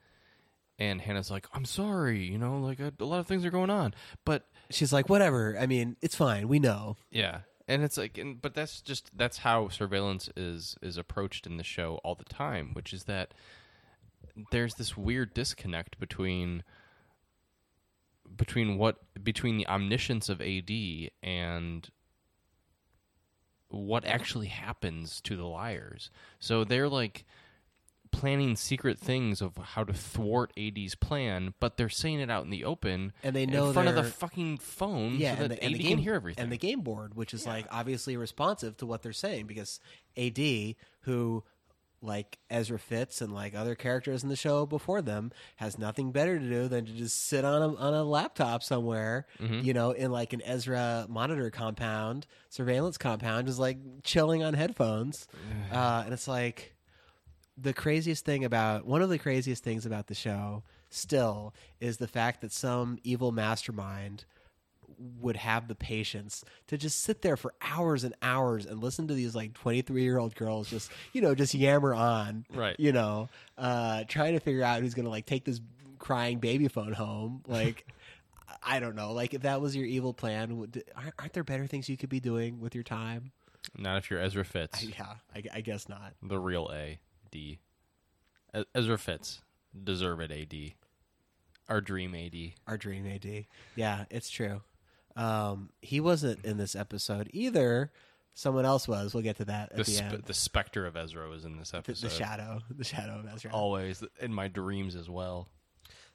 And 0.79 1.01
Hanna's 1.01 1.31
like, 1.31 1.47
"I'm 1.53 1.65
sorry, 1.65 2.25
you 2.25 2.37
know, 2.37 2.59
like 2.59 2.79
a, 2.79 2.93
a 2.99 3.05
lot 3.05 3.19
of 3.19 3.27
things 3.27 3.45
are 3.45 3.51
going 3.51 3.69
on, 3.69 3.93
but 4.25 4.47
She's 4.69 4.91
like, 4.91 5.09
"Whatever. 5.09 5.57
I 5.59 5.65
mean, 5.65 5.95
it's 6.01 6.15
fine. 6.15 6.47
We 6.47 6.59
know." 6.59 6.97
yeah, 7.09 7.41
and 7.67 7.83
it's 7.83 7.97
like, 7.97 8.17
and, 8.17 8.41
but 8.41 8.53
that's 8.53 8.81
just 8.81 9.11
that's 9.17 9.37
how 9.39 9.69
surveillance 9.69 10.29
is 10.35 10.75
is 10.81 10.97
approached 10.97 11.47
in 11.47 11.57
the 11.57 11.63
show 11.63 11.99
all 12.03 12.15
the 12.15 12.25
time, 12.25 12.71
which 12.73 12.93
is 12.93 13.05
that 13.05 13.33
there's 14.51 14.75
this 14.75 14.97
weird 14.97 15.33
disconnect 15.33 15.99
between 15.99 16.63
between 18.35 18.77
what 18.77 18.97
between 19.23 19.57
the 19.57 19.67
omniscience 19.67 20.27
of 20.27 20.41
AD 20.41 20.71
and 21.23 21.89
what 23.69 24.05
actually 24.05 24.47
happens 24.47 25.21
to 25.21 25.35
the 25.35 25.45
liars. 25.45 26.09
So 26.39 26.63
they're 26.63 26.89
like 26.89 27.25
planning 28.11 28.55
secret 28.55 28.97
things 28.97 29.41
of 29.41 29.57
how 29.57 29.83
to 29.83 29.93
thwart 29.93 30.51
AD's 30.57 30.95
plan, 30.95 31.53
but 31.59 31.75
they're 31.77 31.89
saying 31.89 32.19
it 32.21 32.31
out 32.31 32.45
in 32.45 32.49
the 32.49 32.63
open 32.63 33.11
And 33.21 33.35
they 33.35 33.45
know 33.45 33.67
in 33.67 33.73
front 33.73 33.89
of 33.89 33.95
the 33.95 34.03
fucking 34.03 34.59
phone 34.59 35.15
Yeah, 35.15 35.35
so 35.35 35.47
that 35.47 35.51
and 35.51 35.51
the, 35.51 35.63
and 35.63 35.75
AD 35.75 35.81
the 35.81 35.89
can 35.89 35.97
hear 35.97 36.13
everything. 36.13 36.43
and 36.43 36.51
the 36.51 36.57
game 36.57 36.81
board, 36.81 37.15
which 37.15 37.33
is 37.33 37.45
like 37.45 37.65
obviously 37.69 38.15
responsive 38.15 38.77
to 38.77 38.85
what 38.85 39.03
they're 39.03 39.11
saying 39.11 39.45
because 39.47 39.79
AD, 40.15 40.37
who 41.01 41.43
like 42.01 42.37
Ezra 42.49 42.77
Fitz 42.77 43.21
and 43.21 43.33
like 43.33 43.55
other 43.55 43.73
characters 43.75 44.21
in 44.23 44.29
the 44.29 44.35
show 44.35 44.65
before 44.65 45.01
them, 45.01 45.31
has 45.55 45.77
nothing 45.79 46.11
better 46.11 46.37
to 46.37 46.49
do 46.49 46.67
than 46.67 46.85
to 46.85 46.91
just 46.91 47.25
sit 47.25 47.43
on 47.43 47.61
a 47.61 47.75
on 47.75 47.93
a 47.93 48.03
laptop 48.03 48.61
somewhere, 48.63 49.25
Mm-hmm. 49.41 49.61
you 49.61 49.73
know, 49.73 49.91
in 49.91 50.11
like 50.11 50.33
an 50.33 50.41
Ezra 50.43 51.05
monitor 51.09 51.49
compound, 51.49 52.27
surveillance 52.49 52.97
compound, 52.97 53.47
just 53.47 53.59
like 53.59 53.77
chilling 54.03 54.43
on 54.43 54.53
headphones, 54.53 55.27
uh, 55.71 56.03
and 56.05 56.13
it's 56.13 56.27
like 56.27 56.75
the 57.57 57.73
craziest 57.73 58.23
thing 58.23 58.45
about 58.45 58.85
one 58.85 59.01
of 59.01 59.09
the 59.09 59.17
craziest 59.17 59.63
things 59.63 59.83
about 59.85 60.05
the 60.05 60.13
show 60.13 60.61
still 60.91 61.53
is 61.79 61.97
the 61.97 62.07
fact 62.07 62.41
that 62.41 62.51
some 62.51 62.99
evil 63.03 63.31
mastermind 63.31 64.23
would 65.19 65.35
have 65.35 65.67
the 65.67 65.75
patience 65.75 66.43
to 66.67 66.77
just 66.77 67.01
sit 67.01 67.21
there 67.21 67.37
for 67.37 67.53
hours 67.61 68.03
and 68.03 68.15
hours 68.21 68.65
and 68.65 68.81
listen 68.81 69.07
to 69.07 69.13
these 69.13 69.35
like 69.35 69.53
23 69.53 70.01
year 70.01 70.17
old 70.17 70.33
girls 70.35 70.69
just 70.69 70.91
you 71.13 71.21
know 71.21 71.35
just 71.35 71.53
yammer 71.53 71.93
on 71.93 72.45
Right. 72.53 72.75
you 72.79 72.91
know 72.91 73.29
uh 73.57 74.03
trying 74.07 74.33
to 74.33 74.39
figure 74.39 74.63
out 74.63 74.81
who's 74.81 74.93
gonna 74.95 75.09
like 75.09 75.25
take 75.27 75.45
this 75.45 75.61
crying 75.99 76.39
baby 76.39 76.67
phone 76.67 76.93
home 76.93 77.43
like 77.47 77.85
i 78.63 78.79
don't 78.79 78.95
know 78.95 79.11
like 79.13 79.33
if 79.35 79.43
that 79.43 79.61
was 79.61 79.75
your 79.75 79.85
evil 79.85 80.13
plan 80.13 80.57
would, 80.57 80.83
aren't, 80.95 81.13
aren't 81.19 81.33
there 81.33 81.43
better 81.43 81.67
things 81.67 81.87
you 81.89 81.97
could 81.97 82.09
be 82.09 82.19
doing 82.19 82.59
with 82.59 82.73
your 82.73 82.83
time 82.83 83.31
Not 83.77 83.97
if 83.97 84.09
you're 84.09 84.19
Ezra 84.19 84.45
Fitz, 84.45 84.83
yeah 84.83 85.15
i, 85.35 85.43
I 85.53 85.61
guess 85.61 85.87
not 85.87 86.13
the 86.23 86.39
real 86.39 86.69
A 86.73 86.99
D. 87.29 87.59
Ezra 88.73 88.97
Fitz, 88.97 89.41
deserve 89.83 90.21
it. 90.21 90.31
AD, 90.31 90.71
our 91.69 91.81
dream 91.81 92.15
AD. 92.15 92.53
our 92.65 92.77
dream 92.77 93.05
ad 93.05 93.45
yeah 93.75 94.05
it's 94.09 94.29
true 94.29 94.61
um 95.17 95.69
he 95.81 95.99
wasn't 95.99 96.45
in 96.45 96.57
this 96.57 96.75
episode 96.75 97.29
either. 97.33 97.91
Someone 98.33 98.65
else 98.65 98.87
was. 98.87 99.15
We'll 99.15 99.23
get 99.23 99.37
to 99.37 99.45
that 99.45 99.71
at 99.71 99.77
The 99.77 99.83
the, 99.83 99.91
sp- 99.97 100.03
end. 100.13 100.23
the 100.27 100.33
specter 100.35 100.85
of 100.85 100.95
Ezra 100.95 101.27
was 101.27 101.43
in 101.43 101.57
this 101.57 101.73
episode. 101.73 102.07
the 102.07 102.13
shadow 102.13 102.59
the 102.69 102.83
shadow 102.83 103.19
of 103.19 103.25
ezra. 103.33 103.51
Always. 103.51 104.03
In 104.21 104.31
my 104.33 104.47
dreams 104.47 104.95
as 104.95 105.09
well. 105.09 105.47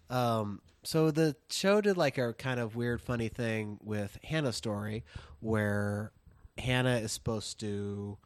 Um, 0.09 0.61
so 0.85 1.11
the 1.11 1.35
show 1.51 1.81
did 1.81 1.97
like 1.97 2.19
a 2.19 2.33
kind 2.35 2.61
of 2.61 2.77
weird, 2.77 3.01
funny 3.01 3.29
thing 3.29 3.79
with 3.83 4.19
Hanna's 4.23 4.57
story, 4.57 5.05
where 5.41 6.13
Hanna 6.59 6.97
is 6.99 7.11
supposed 7.13 7.59
to 7.61 8.19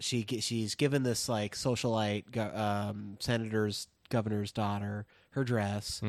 she 0.00 0.24
she's 0.40 0.74
given 0.74 1.02
this 1.02 1.28
like 1.28 1.54
socialite 1.54 2.36
um, 2.56 3.16
senator's 3.20 3.88
governor's 4.10 4.52
daughter 4.52 5.06
her 5.30 5.44
dress, 5.44 6.02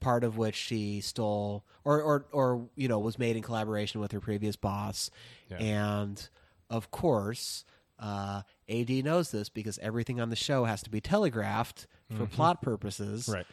part 0.00 0.24
of 0.24 0.36
which 0.38 0.54
she 0.54 1.00
stole 1.00 1.64
or 1.84 2.00
or 2.02 2.26
or 2.32 2.68
you 2.76 2.88
know 2.88 2.98
was 2.98 3.18
made 3.18 3.36
in 3.36 3.42
collaboration 3.42 4.00
with 4.00 4.12
her 4.12 4.20
previous 4.20 4.56
boss, 4.56 5.10
Yeah. 5.50 5.58
and 5.58 6.28
of 6.68 6.90
course. 6.90 7.64
Uh, 8.02 8.40
AD 8.66 8.88
knows 9.04 9.30
this 9.30 9.50
because 9.50 9.78
everything 9.80 10.22
on 10.22 10.30
the 10.30 10.36
show 10.36 10.64
has 10.64 10.82
to 10.82 10.88
be 10.88 11.02
telegraphed 11.02 11.86
for 12.16 12.24
plot 12.24 12.62
purposes 12.62 13.28
Right 13.28 13.44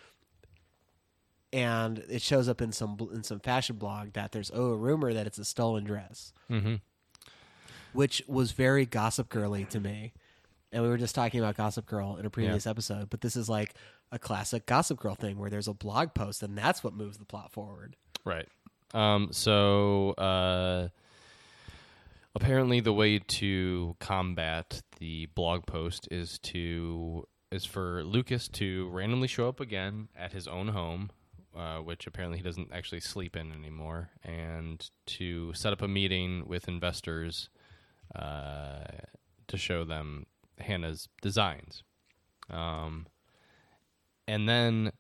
and 1.51 1.99
it 2.09 2.21
shows 2.21 2.47
up 2.49 2.61
in 2.61 2.71
some 2.71 2.97
in 3.13 3.23
some 3.23 3.39
fashion 3.39 3.75
blog 3.77 4.13
that 4.13 4.31
there's 4.31 4.49
oh 4.53 4.71
a 4.71 4.77
rumor 4.77 5.13
that 5.13 5.27
it's 5.27 5.37
a 5.37 5.45
stolen 5.45 5.83
dress, 5.83 6.31
Mm-hmm. 6.49 6.75
which 7.93 8.21
was 8.27 8.51
very 8.51 8.85
Gossip 8.85 9.29
Girly 9.29 9.65
to 9.65 9.79
me. 9.79 10.13
And 10.71 10.83
we 10.83 10.89
were 10.89 10.97
just 10.97 11.15
talking 11.15 11.39
about 11.39 11.55
Gossip 11.55 11.85
Girl 11.85 12.17
in 12.17 12.25
a 12.25 12.29
previous 12.29 12.67
episode, 12.67 13.09
but 13.09 13.21
this 13.21 13.35
is 13.37 13.47
like 13.47 13.73
a 14.11 14.19
classic 14.19 14.65
Gossip 14.65 14.99
Girl 14.99 15.15
thing 15.15 15.37
where 15.37 15.49
there's 15.49 15.67
a 15.67 15.73
blog 15.73 16.13
post 16.13 16.43
and 16.43 16.57
that's 16.57 16.83
what 16.83 16.93
moves 16.93 17.17
the 17.17 17.25
plot 17.25 17.51
forward. 17.51 17.95
Right. 18.25 18.49
Um, 18.93 19.29
so 19.31 20.11
uh, 20.11 20.89
apparently, 22.35 22.79
the 22.79 22.93
way 22.93 23.19
to 23.19 23.95
combat 23.99 24.81
the 24.99 25.27
blog 25.27 25.65
post 25.65 26.07
is 26.11 26.39
to 26.39 27.27
is 27.51 27.65
for 27.65 28.03
Lucas 28.03 28.47
to 28.49 28.89
randomly 28.89 29.27
show 29.27 29.47
up 29.47 29.59
again 29.59 30.09
at 30.17 30.33
his 30.33 30.47
own 30.47 30.69
home, 30.69 31.09
uh, 31.55 31.77
which 31.77 32.05
apparently 32.07 32.37
he 32.37 32.43
doesn't 32.43 32.71
actually 32.73 32.99
sleep 32.99 33.35
in 33.35 33.51
anymore, 33.51 34.09
and 34.23 34.89
to 35.05 35.53
set 35.53 35.71
up 35.73 35.81
a 35.81 35.87
meeting 35.87 36.45
with 36.45 36.67
investors 36.67 37.49
uh, 38.15 38.83
to 39.47 39.57
show 39.57 39.83
them 39.85 40.25
Hanna's 40.59 41.09
designs. 41.21 41.83
Um, 42.49 43.07
and 44.27 44.47
then. 44.47 44.91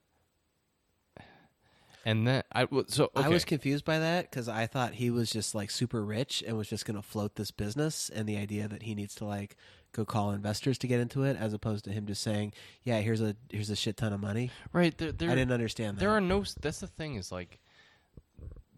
And 2.05 2.25
then 2.25 2.43
I 2.53 2.65
so 2.87 3.11
I 3.17 3.27
was 3.27 3.43
confused 3.43 3.83
by 3.83 3.99
that 3.99 4.31
because 4.31 4.47
I 4.47 4.65
thought 4.65 4.93
he 4.93 5.09
was 5.09 5.29
just 5.29 5.53
like 5.53 5.69
super 5.69 6.05
rich 6.05 6.41
and 6.47 6.57
was 6.57 6.69
just 6.69 6.85
going 6.85 6.95
to 6.95 7.01
float 7.01 7.35
this 7.35 7.51
business, 7.51 8.09
and 8.09 8.29
the 8.29 8.37
idea 8.37 8.69
that 8.69 8.83
he 8.83 8.95
needs 8.95 9.13
to 9.15 9.25
like 9.25 9.57
go 9.91 10.05
call 10.05 10.31
investors 10.31 10.77
to 10.77 10.87
get 10.87 11.01
into 11.01 11.23
it, 11.23 11.35
as 11.37 11.51
opposed 11.51 11.83
to 11.83 11.91
him 11.91 12.05
just 12.05 12.23
saying, 12.23 12.53
"Yeah, 12.83 13.01
here's 13.01 13.19
a 13.19 13.35
here's 13.49 13.69
a 13.69 13.75
shit 13.75 13.97
ton 13.97 14.13
of 14.13 14.21
money." 14.21 14.51
right. 14.71 14.97
There, 14.97 15.11
there, 15.11 15.31
I 15.31 15.35
didn't 15.35 15.51
understand 15.51 15.97
that. 15.97 15.99
there 15.99 16.11
are 16.11 16.21
no. 16.21 16.45
That's 16.61 16.79
the 16.79 16.87
thing 16.87 17.15
is 17.15 17.29
like 17.29 17.59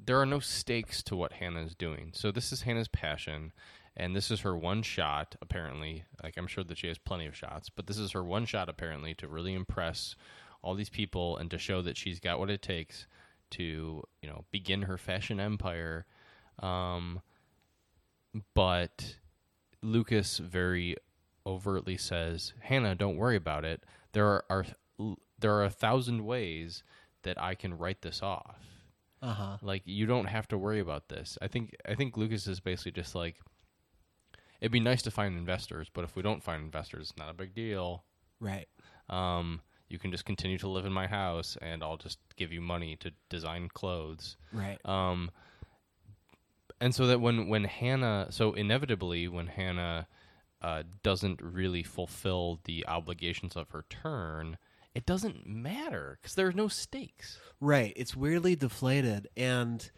there 0.09 0.19
are 0.19 0.25
no 0.25 0.39
stakes 0.39 1.03
to 1.03 1.15
what 1.15 1.33
Hanna's 1.33 1.75
doing. 1.75 2.11
So 2.15 2.31
this 2.31 2.51
is 2.51 2.63
Hanna's 2.63 2.87
passion, 2.87 3.51
and 3.99 4.15
this 4.15 4.31
is 4.31 4.41
her 4.41 4.55
one 4.57 4.81
shot. 4.81 5.35
Apparently, 5.41 6.03
like 6.23 6.37
I'm 6.37 6.47
sure 6.47 6.63
that 6.63 6.77
she 6.77 6.87
has 6.87 6.97
plenty 6.97 7.25
of 7.25 7.35
shots, 7.35 7.69
but 7.69 7.87
this 7.87 7.97
is 7.97 8.11
her 8.11 8.23
one 8.23 8.45
shot 8.45 8.69
apparently 8.69 9.13
to 9.15 9.27
really 9.27 9.53
impress 9.53 10.15
all 10.61 10.75
these 10.75 10.89
people 10.89 11.37
and 11.37 11.49
to 11.51 11.57
show 11.57 11.81
that 11.81 11.97
she's 11.97 12.19
got 12.19 12.39
what 12.39 12.49
it 12.49 12.61
takes 12.61 13.07
to 13.51 14.03
you 14.21 14.29
know 14.29 14.45
begin 14.51 14.83
her 14.83 14.97
fashion 14.97 15.39
empire. 15.39 16.05
Um, 16.59 17.21
but 18.53 19.15
Lucas 19.81 20.37
very 20.37 20.95
overtly 21.45 21.97
says, 21.97 22.53
"Hanna, 22.61 22.95
don't 22.95 23.17
worry 23.17 23.35
about 23.35 23.65
it. 23.65 23.83
There 24.13 24.25
are, 24.27 24.45
are 24.49 24.65
there 25.39 25.53
are 25.53 25.63
a 25.65 25.69
thousand 25.69 26.25
ways 26.25 26.83
that 27.23 27.41
I 27.41 27.55
can 27.55 27.77
write 27.77 28.01
this 28.01 28.21
off. 28.21 28.57
uh 29.21 29.33
huh. 29.33 29.57
Like 29.61 29.83
you 29.85 30.05
don't 30.05 30.25
have 30.27 30.47
to 30.49 30.57
worry 30.57 30.79
about 30.79 31.09
this." 31.09 31.37
I 31.41 31.47
think 31.47 31.75
I 31.87 31.95
think 31.95 32.17
Lucas 32.17 32.47
is 32.47 32.59
basically 32.59 32.91
just 32.91 33.15
like, 33.15 33.37
"It'd 34.61 34.71
be 34.71 34.79
nice 34.79 35.01
to 35.03 35.11
find 35.11 35.37
investors, 35.37 35.89
but 35.93 36.03
if 36.03 36.15
we 36.15 36.21
don't 36.21 36.43
find 36.43 36.63
investors, 36.63 37.09
it's 37.09 37.17
not 37.17 37.29
a 37.29 37.33
big 37.33 37.53
deal. 37.53 38.03
Right. 38.39 38.67
Um, 39.09 39.61
you 39.87 39.97
can 39.97 40.11
just 40.11 40.25
continue 40.25 40.57
to 40.59 40.69
live 40.69 40.85
in 40.85 40.93
my 40.93 41.07
house, 41.07 41.57
and 41.61 41.83
I'll 41.83 41.97
just 41.97 42.19
give 42.35 42.51
you 42.51 42.61
money 42.61 42.95
to 42.97 43.11
design 43.29 43.69
clothes." 43.73 44.37
Right. 44.53 44.79
Um, 44.85 45.31
and 46.81 46.93
so 46.93 47.07
that 47.07 47.19
when 47.21 47.47
when 47.47 47.65
Hanna, 47.65 48.27
so 48.29 48.53
inevitably 48.53 49.27
when 49.27 49.47
Hanna 49.47 50.07
uh, 50.61 50.83
doesn't 51.03 51.41
really 51.41 51.83
fulfill 51.83 52.59
the 52.65 52.85
obligations 52.87 53.55
of 53.55 53.69
her 53.69 53.85
turn, 53.89 54.57
it 54.95 55.05
doesn't 55.05 55.47
matter 55.47 56.17
because 56.21 56.35
there 56.35 56.47
are 56.47 56.53
no 56.53 56.67
stakes. 56.67 57.39
Right. 57.59 57.93
It's 57.95 58.15
weirdly 58.15 58.55
deflated. 58.55 59.27
And 59.35 59.89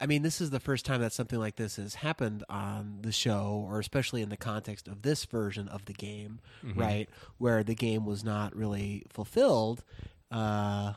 I 0.00 0.06
mean, 0.06 0.22
this 0.22 0.40
is 0.40 0.50
the 0.50 0.60
first 0.60 0.84
time 0.84 1.00
that 1.00 1.12
something 1.12 1.38
like 1.38 1.56
this 1.56 1.76
has 1.76 1.94
happened 1.96 2.44
on 2.50 2.98
the 3.00 3.12
show, 3.12 3.64
or 3.68 3.78
especially 3.80 4.20
in 4.22 4.28
the 4.28 4.36
context 4.36 4.88
of 4.88 5.02
this 5.02 5.24
version 5.24 5.68
of 5.68 5.86
the 5.86 5.94
game, 5.94 6.40
right? 6.74 7.08
Where 7.38 7.62
the 7.64 7.74
game 7.74 8.04
was 8.04 8.22
not 8.22 8.54
really 8.54 9.04
fulfilled. 9.08 9.82
Uh, 10.30 10.92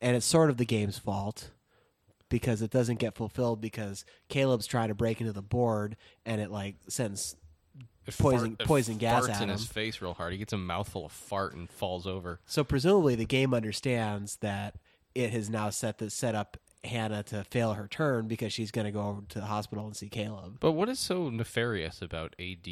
and 0.00 0.16
it's 0.16 0.26
sort 0.26 0.50
of 0.50 0.58
the 0.58 0.64
game's 0.66 0.98
fault 0.98 1.50
because 2.28 2.62
it 2.62 2.70
doesn't 2.70 2.98
get 2.98 3.14
fulfilled 3.16 3.60
because 3.60 4.04
Caleb's 4.28 4.66
trying 4.66 4.88
to 4.88 4.94
break 4.94 5.20
into 5.20 5.32
the 5.32 5.42
board 5.42 5.96
and 6.24 6.40
it 6.40 6.50
like 6.50 6.76
sends 6.88 7.36
Poison- 8.18 8.50
fart- 8.56 8.60
it 8.60 8.66
poison 8.66 8.96
gas 8.98 9.24
farts 9.26 9.30
at 9.34 9.42
in 9.42 9.48
his 9.48 9.66
face 9.66 10.00
real 10.02 10.12
hard. 10.14 10.32
He 10.32 10.38
gets 10.38 10.52
a 10.52 10.58
mouthful 10.58 11.06
of 11.06 11.12
fart 11.12 11.54
and 11.54 11.70
falls 11.70 12.06
over. 12.06 12.38
So 12.44 12.62
presumably 12.62 13.14
the 13.14 13.24
game 13.24 13.54
understands 13.54 14.36
that 14.36 14.76
it 15.14 15.30
has 15.32 15.48
now 15.48 15.70
set 15.70 15.98
the 15.98 16.10
set 16.10 16.34
up 16.34 16.58
Hanna 16.84 17.22
to 17.24 17.44
fail 17.44 17.74
her 17.74 17.88
turn 17.88 18.28
because 18.28 18.52
she's 18.52 18.70
going 18.70 18.84
to 18.84 18.90
go 18.90 19.00
over 19.00 19.22
to 19.30 19.40
the 19.40 19.46
hospital 19.46 19.86
and 19.86 19.96
see 19.96 20.08
Caleb. 20.08 20.58
But 20.60 20.72
what 20.72 20.88
is 20.88 20.98
so 20.98 21.30
nefarious 21.30 22.02
about 22.02 22.34
AD 22.38 22.68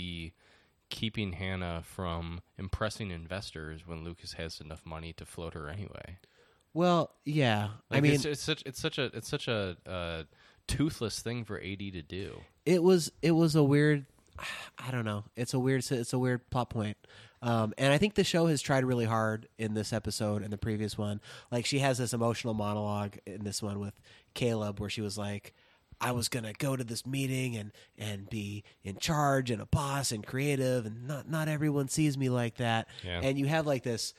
keeping 0.90 1.32
Hanna 1.32 1.82
from 1.84 2.42
impressing 2.58 3.10
investors 3.10 3.86
when 3.86 4.04
Lucas 4.04 4.34
has 4.34 4.60
enough 4.60 4.84
money 4.84 5.12
to 5.14 5.24
float 5.24 5.54
her 5.54 5.68
anyway? 5.68 6.18
Well, 6.74 7.10
yeah. 7.24 7.68
I 7.90 8.00
mean, 8.00 8.12
it's, 8.12 8.24
it's 8.24 8.42
such 8.42 8.62
it's 8.64 8.80
such 8.80 8.98
a 8.98 9.04
it's 9.14 9.28
such 9.28 9.48
a 9.48 9.76
uh, 9.86 10.22
toothless 10.66 11.20
thing 11.20 11.44
for 11.44 11.58
AD 11.58 11.78
to 11.78 12.02
do. 12.02 12.40
it 12.64 12.82
was 12.82 13.12
it 13.20 13.32
was 13.32 13.54
a 13.54 13.62
weird 13.62 14.06
I 14.78 14.90
don't 14.90 15.04
know. 15.04 15.24
It's 15.36 15.54
a 15.54 15.58
weird 15.58 15.90
it's 15.90 16.12
a 16.12 16.18
weird 16.18 16.48
plot 16.50 16.70
point. 16.70 16.96
Um, 17.42 17.74
and 17.76 17.92
I 17.92 17.98
think 17.98 18.14
the 18.14 18.24
show 18.24 18.46
has 18.46 18.62
tried 18.62 18.84
really 18.84 19.04
hard 19.04 19.48
in 19.58 19.74
this 19.74 19.92
episode 19.92 20.42
and 20.42 20.52
the 20.52 20.58
previous 20.58 20.96
one. 20.96 21.20
Like 21.50 21.66
she 21.66 21.80
has 21.80 21.98
this 21.98 22.12
emotional 22.12 22.54
monologue 22.54 23.16
in 23.26 23.42
this 23.44 23.60
one 23.62 23.80
with 23.80 23.94
Caleb 24.34 24.78
where 24.80 24.88
she 24.90 25.00
was 25.00 25.18
like 25.18 25.52
I 26.00 26.12
was 26.12 26.28
gonna 26.28 26.52
go 26.52 26.74
to 26.76 26.84
this 26.84 27.04
meeting 27.06 27.56
and 27.56 27.72
and 27.98 28.28
be 28.30 28.64
in 28.84 28.96
charge 28.98 29.50
and 29.50 29.60
a 29.60 29.66
boss 29.66 30.10
and 30.12 30.24
creative 30.26 30.86
and 30.86 31.06
not 31.06 31.28
not 31.28 31.48
everyone 31.48 31.88
sees 31.88 32.16
me 32.16 32.28
like 32.28 32.56
that. 32.56 32.88
Yeah. 33.04 33.20
And 33.22 33.36
you 33.38 33.46
have 33.46 33.66
like 33.66 33.82
this, 33.82 34.14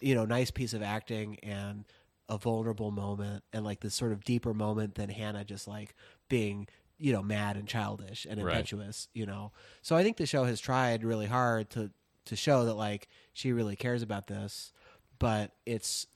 you 0.00 0.14
know, 0.14 0.24
nice 0.26 0.50
piece 0.50 0.72
of 0.74 0.82
acting 0.82 1.38
and 1.42 1.84
a 2.28 2.36
vulnerable 2.38 2.90
moment 2.90 3.42
and 3.52 3.64
like 3.64 3.80
this 3.80 3.94
sort 3.94 4.12
of 4.12 4.24
deeper 4.24 4.52
moment 4.52 4.96
than 4.96 5.08
Hanna 5.08 5.44
just 5.44 5.66
like 5.68 5.94
being, 6.28 6.66
you 6.98 7.12
know, 7.12 7.22
mad 7.22 7.56
and 7.56 7.66
childish 7.68 8.26
and 8.28 8.42
Right. 8.42 8.52
impetuous, 8.56 9.08
you 9.14 9.24
know. 9.26 9.52
So 9.82 9.94
I 9.96 10.02
think 10.02 10.16
the 10.16 10.26
show 10.26 10.44
has 10.44 10.60
tried 10.60 11.04
really 11.04 11.26
hard 11.26 11.70
to 11.70 11.90
to 12.26 12.36
show 12.36 12.64
that 12.66 12.74
like 12.74 13.08
she 13.32 13.52
really 13.52 13.76
cares 13.76 14.02
about 14.02 14.26
this, 14.26 14.72
but 15.18 15.52
it's 15.64 16.06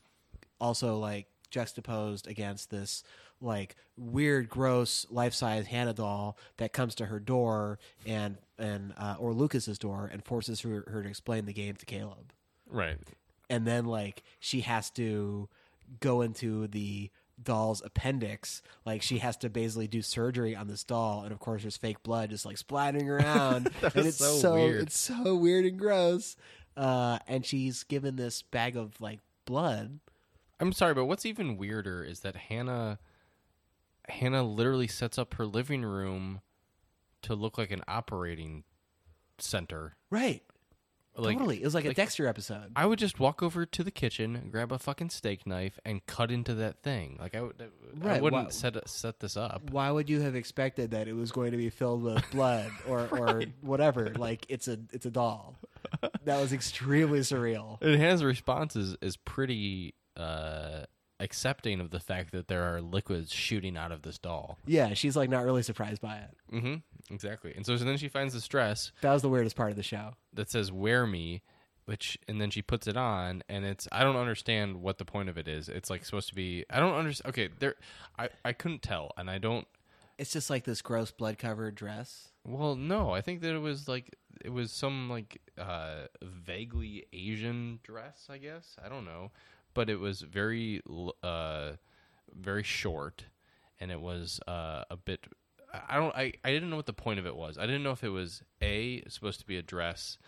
also 0.60 0.98
like 0.98 1.26
juxtaposed 1.50 2.26
against 2.28 2.70
this 2.70 3.02
like 3.40 3.74
weird 3.96 4.48
gross 4.48 5.06
life-size 5.10 5.66
Hanna 5.66 5.94
doll 5.94 6.36
that 6.58 6.72
comes 6.72 6.94
to 6.96 7.06
her 7.06 7.18
door 7.18 7.78
and 8.06 8.36
and 8.58 8.92
uh, 8.98 9.16
or 9.18 9.32
Lucas's 9.32 9.78
door 9.78 10.08
and 10.12 10.22
forces 10.24 10.60
her, 10.60 10.84
her 10.88 11.02
to 11.02 11.08
explain 11.08 11.46
the 11.46 11.52
game 11.54 11.74
to 11.76 11.86
Caleb 11.86 12.32
Right. 12.68 12.98
and 13.48 13.66
then 13.66 13.86
like 13.86 14.22
she 14.38 14.60
has 14.60 14.90
to 14.90 15.48
go 16.00 16.20
into 16.20 16.66
the 16.68 17.10
doll's 17.42 17.82
appendix. 17.84 18.62
Like 18.84 19.02
she 19.02 19.18
has 19.18 19.36
to 19.38 19.50
basically 19.50 19.88
do 19.88 20.02
surgery 20.02 20.54
on 20.54 20.68
this 20.68 20.84
doll, 20.84 21.22
and 21.22 21.32
of 21.32 21.38
course 21.38 21.62
there's 21.62 21.76
fake 21.76 22.02
blood 22.02 22.30
just 22.30 22.46
like 22.46 22.58
splattering 22.58 23.08
around, 23.08 23.70
and 23.82 24.06
it's 24.06 24.18
so 24.18 24.36
so, 24.38 24.54
weird. 24.54 24.82
it's 24.82 24.98
so 24.98 25.34
weird 25.34 25.64
and 25.64 25.78
gross. 25.78 26.36
Uh, 26.76 27.18
and 27.26 27.44
she's 27.44 27.82
given 27.82 28.16
this 28.16 28.42
bag 28.42 28.76
of 28.76 29.00
like 29.00 29.20
blood. 29.44 30.00
I'm 30.58 30.72
sorry, 30.72 30.94
but 30.94 31.06
what's 31.06 31.26
even 31.26 31.56
weirder 31.56 32.04
is 32.04 32.20
that 32.20 32.36
Hanna 32.36 32.98
Hanna 34.08 34.42
literally 34.42 34.86
sets 34.88 35.18
up 35.18 35.34
her 35.34 35.46
living 35.46 35.82
room 35.82 36.40
to 37.22 37.34
look 37.34 37.58
like 37.58 37.70
an 37.70 37.82
operating 37.86 38.64
center. 39.38 39.96
Right. 40.10 40.42
Like, 41.16 41.36
totally. 41.36 41.60
It 41.60 41.64
was 41.64 41.74
like, 41.74 41.84
a 41.84 41.92
Dexter 41.92 42.26
episode. 42.26 42.72
I 42.76 42.86
would 42.86 42.98
just 42.98 43.18
walk 43.18 43.42
over 43.42 43.66
to 43.66 43.82
the 43.84 43.90
kitchen, 43.90 44.48
grab 44.50 44.70
a 44.72 44.78
fucking 44.78 45.10
steak 45.10 45.46
knife, 45.46 45.78
and 45.84 46.04
cut 46.06 46.30
into 46.30 46.54
that 46.54 46.82
thing. 46.82 47.18
Like 47.20 47.34
I, 47.34 47.42
would, 47.42 47.60
I 47.60 47.66
Right, 48.06 48.22
wouldn't 48.22 48.44
why- 48.44 48.50
set 48.50 48.88
set 48.88 49.20
this 49.20 49.36
up. 49.36 49.70
Why 49.70 49.90
would 49.90 50.08
you 50.08 50.20
have 50.20 50.34
expected 50.36 50.92
that 50.92 51.08
it 51.08 51.12
was 51.14 51.32
going 51.32 51.50
to 51.50 51.56
be 51.58 51.68
filled 51.68 52.02
with 52.02 52.24
blood 52.30 52.70
or, 52.88 53.08
or 53.10 53.42
whatever? 53.60 54.14
Like 54.16 54.46
it's 54.48 54.68
a 54.68 54.78
it's 54.92 55.04
a 55.04 55.10
doll. 55.10 55.56
That 56.24 56.40
was 56.40 56.52
extremely 56.52 57.20
surreal. 57.20 57.82
And 57.82 58.00
Hanna's 58.00 58.22
response 58.24 58.76
is 58.76 58.96
is 59.02 59.16
pretty 59.16 59.94
uh, 60.16 60.84
accepting 61.20 61.80
of 61.80 61.90
the 61.90 62.00
fact 62.00 62.32
that 62.32 62.48
there 62.48 62.62
are 62.74 62.80
liquids 62.80 63.32
shooting 63.32 63.76
out 63.76 63.92
of 63.92 64.02
this 64.02 64.18
doll. 64.18 64.58
Yeah, 64.66 64.94
she's 64.94 65.16
like 65.16 65.30
not 65.30 65.44
really 65.44 65.62
surprised 65.62 66.00
by 66.00 66.16
it. 66.16 66.30
Mm-hmm. 66.54 67.14
Exactly. 67.14 67.52
And 67.54 67.64
so, 67.66 67.76
so 67.76 67.84
then 67.84 67.96
she 67.96 68.08
finds 68.08 68.34
this 68.34 68.46
dress 68.48 68.90
That 69.02 69.12
was 69.12 69.22
the 69.22 69.28
weirdest 69.28 69.56
part 69.56 69.70
of 69.70 69.76
the 69.76 69.82
show. 69.82 70.12
that 70.32 70.50
says 70.50 70.72
"Wear 70.72 71.06
Me," 71.06 71.42
which 71.84 72.18
and 72.28 72.40
then 72.40 72.50
she 72.50 72.62
puts 72.62 72.86
it 72.86 72.96
on, 72.96 73.42
and 73.48 73.64
it's 73.64 73.86
I 73.92 74.02
don't 74.02 74.16
understand 74.16 74.80
what 74.82 74.98
the 74.98 75.04
point 75.04 75.28
of 75.28 75.36
it 75.38 75.46
is. 75.48 75.68
It's 75.68 75.90
like 75.90 76.04
supposed 76.04 76.28
to 76.28 76.34
be 76.34 76.64
I 76.70 76.78
don't 76.80 76.94
understand. 76.94 77.30
Okay, 77.30 77.48
there 77.58 77.74
I 78.18 78.28
I 78.44 78.52
couldn't 78.52 78.82
tell, 78.82 79.12
and 79.16 79.28
I 79.30 79.38
don't. 79.38 79.66
It's 80.18 80.32
just 80.32 80.50
like 80.50 80.64
this 80.64 80.82
gross 80.82 81.10
blood 81.10 81.38
covered 81.38 81.74
dress. 81.74 82.28
Well, 82.46 82.76
no, 82.76 83.10
I 83.12 83.22
think 83.22 83.40
that 83.40 83.54
it 83.54 83.58
was 83.60 83.88
like 83.88 84.14
it 84.44 84.50
was 84.50 84.70
some 84.70 85.08
like 85.10 85.40
uh 85.58 86.06
vaguely 86.22 87.06
Asian 87.12 87.80
dress, 87.82 88.26
I 88.30 88.38
guess. 88.38 88.76
I 88.84 88.88
don't 88.88 89.04
know, 89.04 89.30
but 89.74 89.88
it 89.90 89.98
was 90.00 90.20
very 90.22 90.80
uh 91.22 91.72
very 92.34 92.62
short 92.62 93.24
and 93.80 93.90
it 93.90 94.00
was 94.00 94.40
uh 94.46 94.84
a 94.90 94.96
bit 94.96 95.26
I 95.88 95.96
don't 95.96 96.14
I 96.14 96.32
I 96.44 96.50
didn't 96.50 96.70
know 96.70 96.76
what 96.76 96.86
the 96.86 96.92
point 96.92 97.18
of 97.20 97.26
it 97.26 97.36
was. 97.36 97.56
I 97.56 97.66
didn't 97.66 97.82
know 97.84 97.92
if 97.92 98.02
it 98.02 98.08
was 98.08 98.42
a 98.60 99.02
supposed 99.08 99.38
to 99.40 99.46
be 99.46 99.56
a 99.56 99.62
dress 99.62 100.18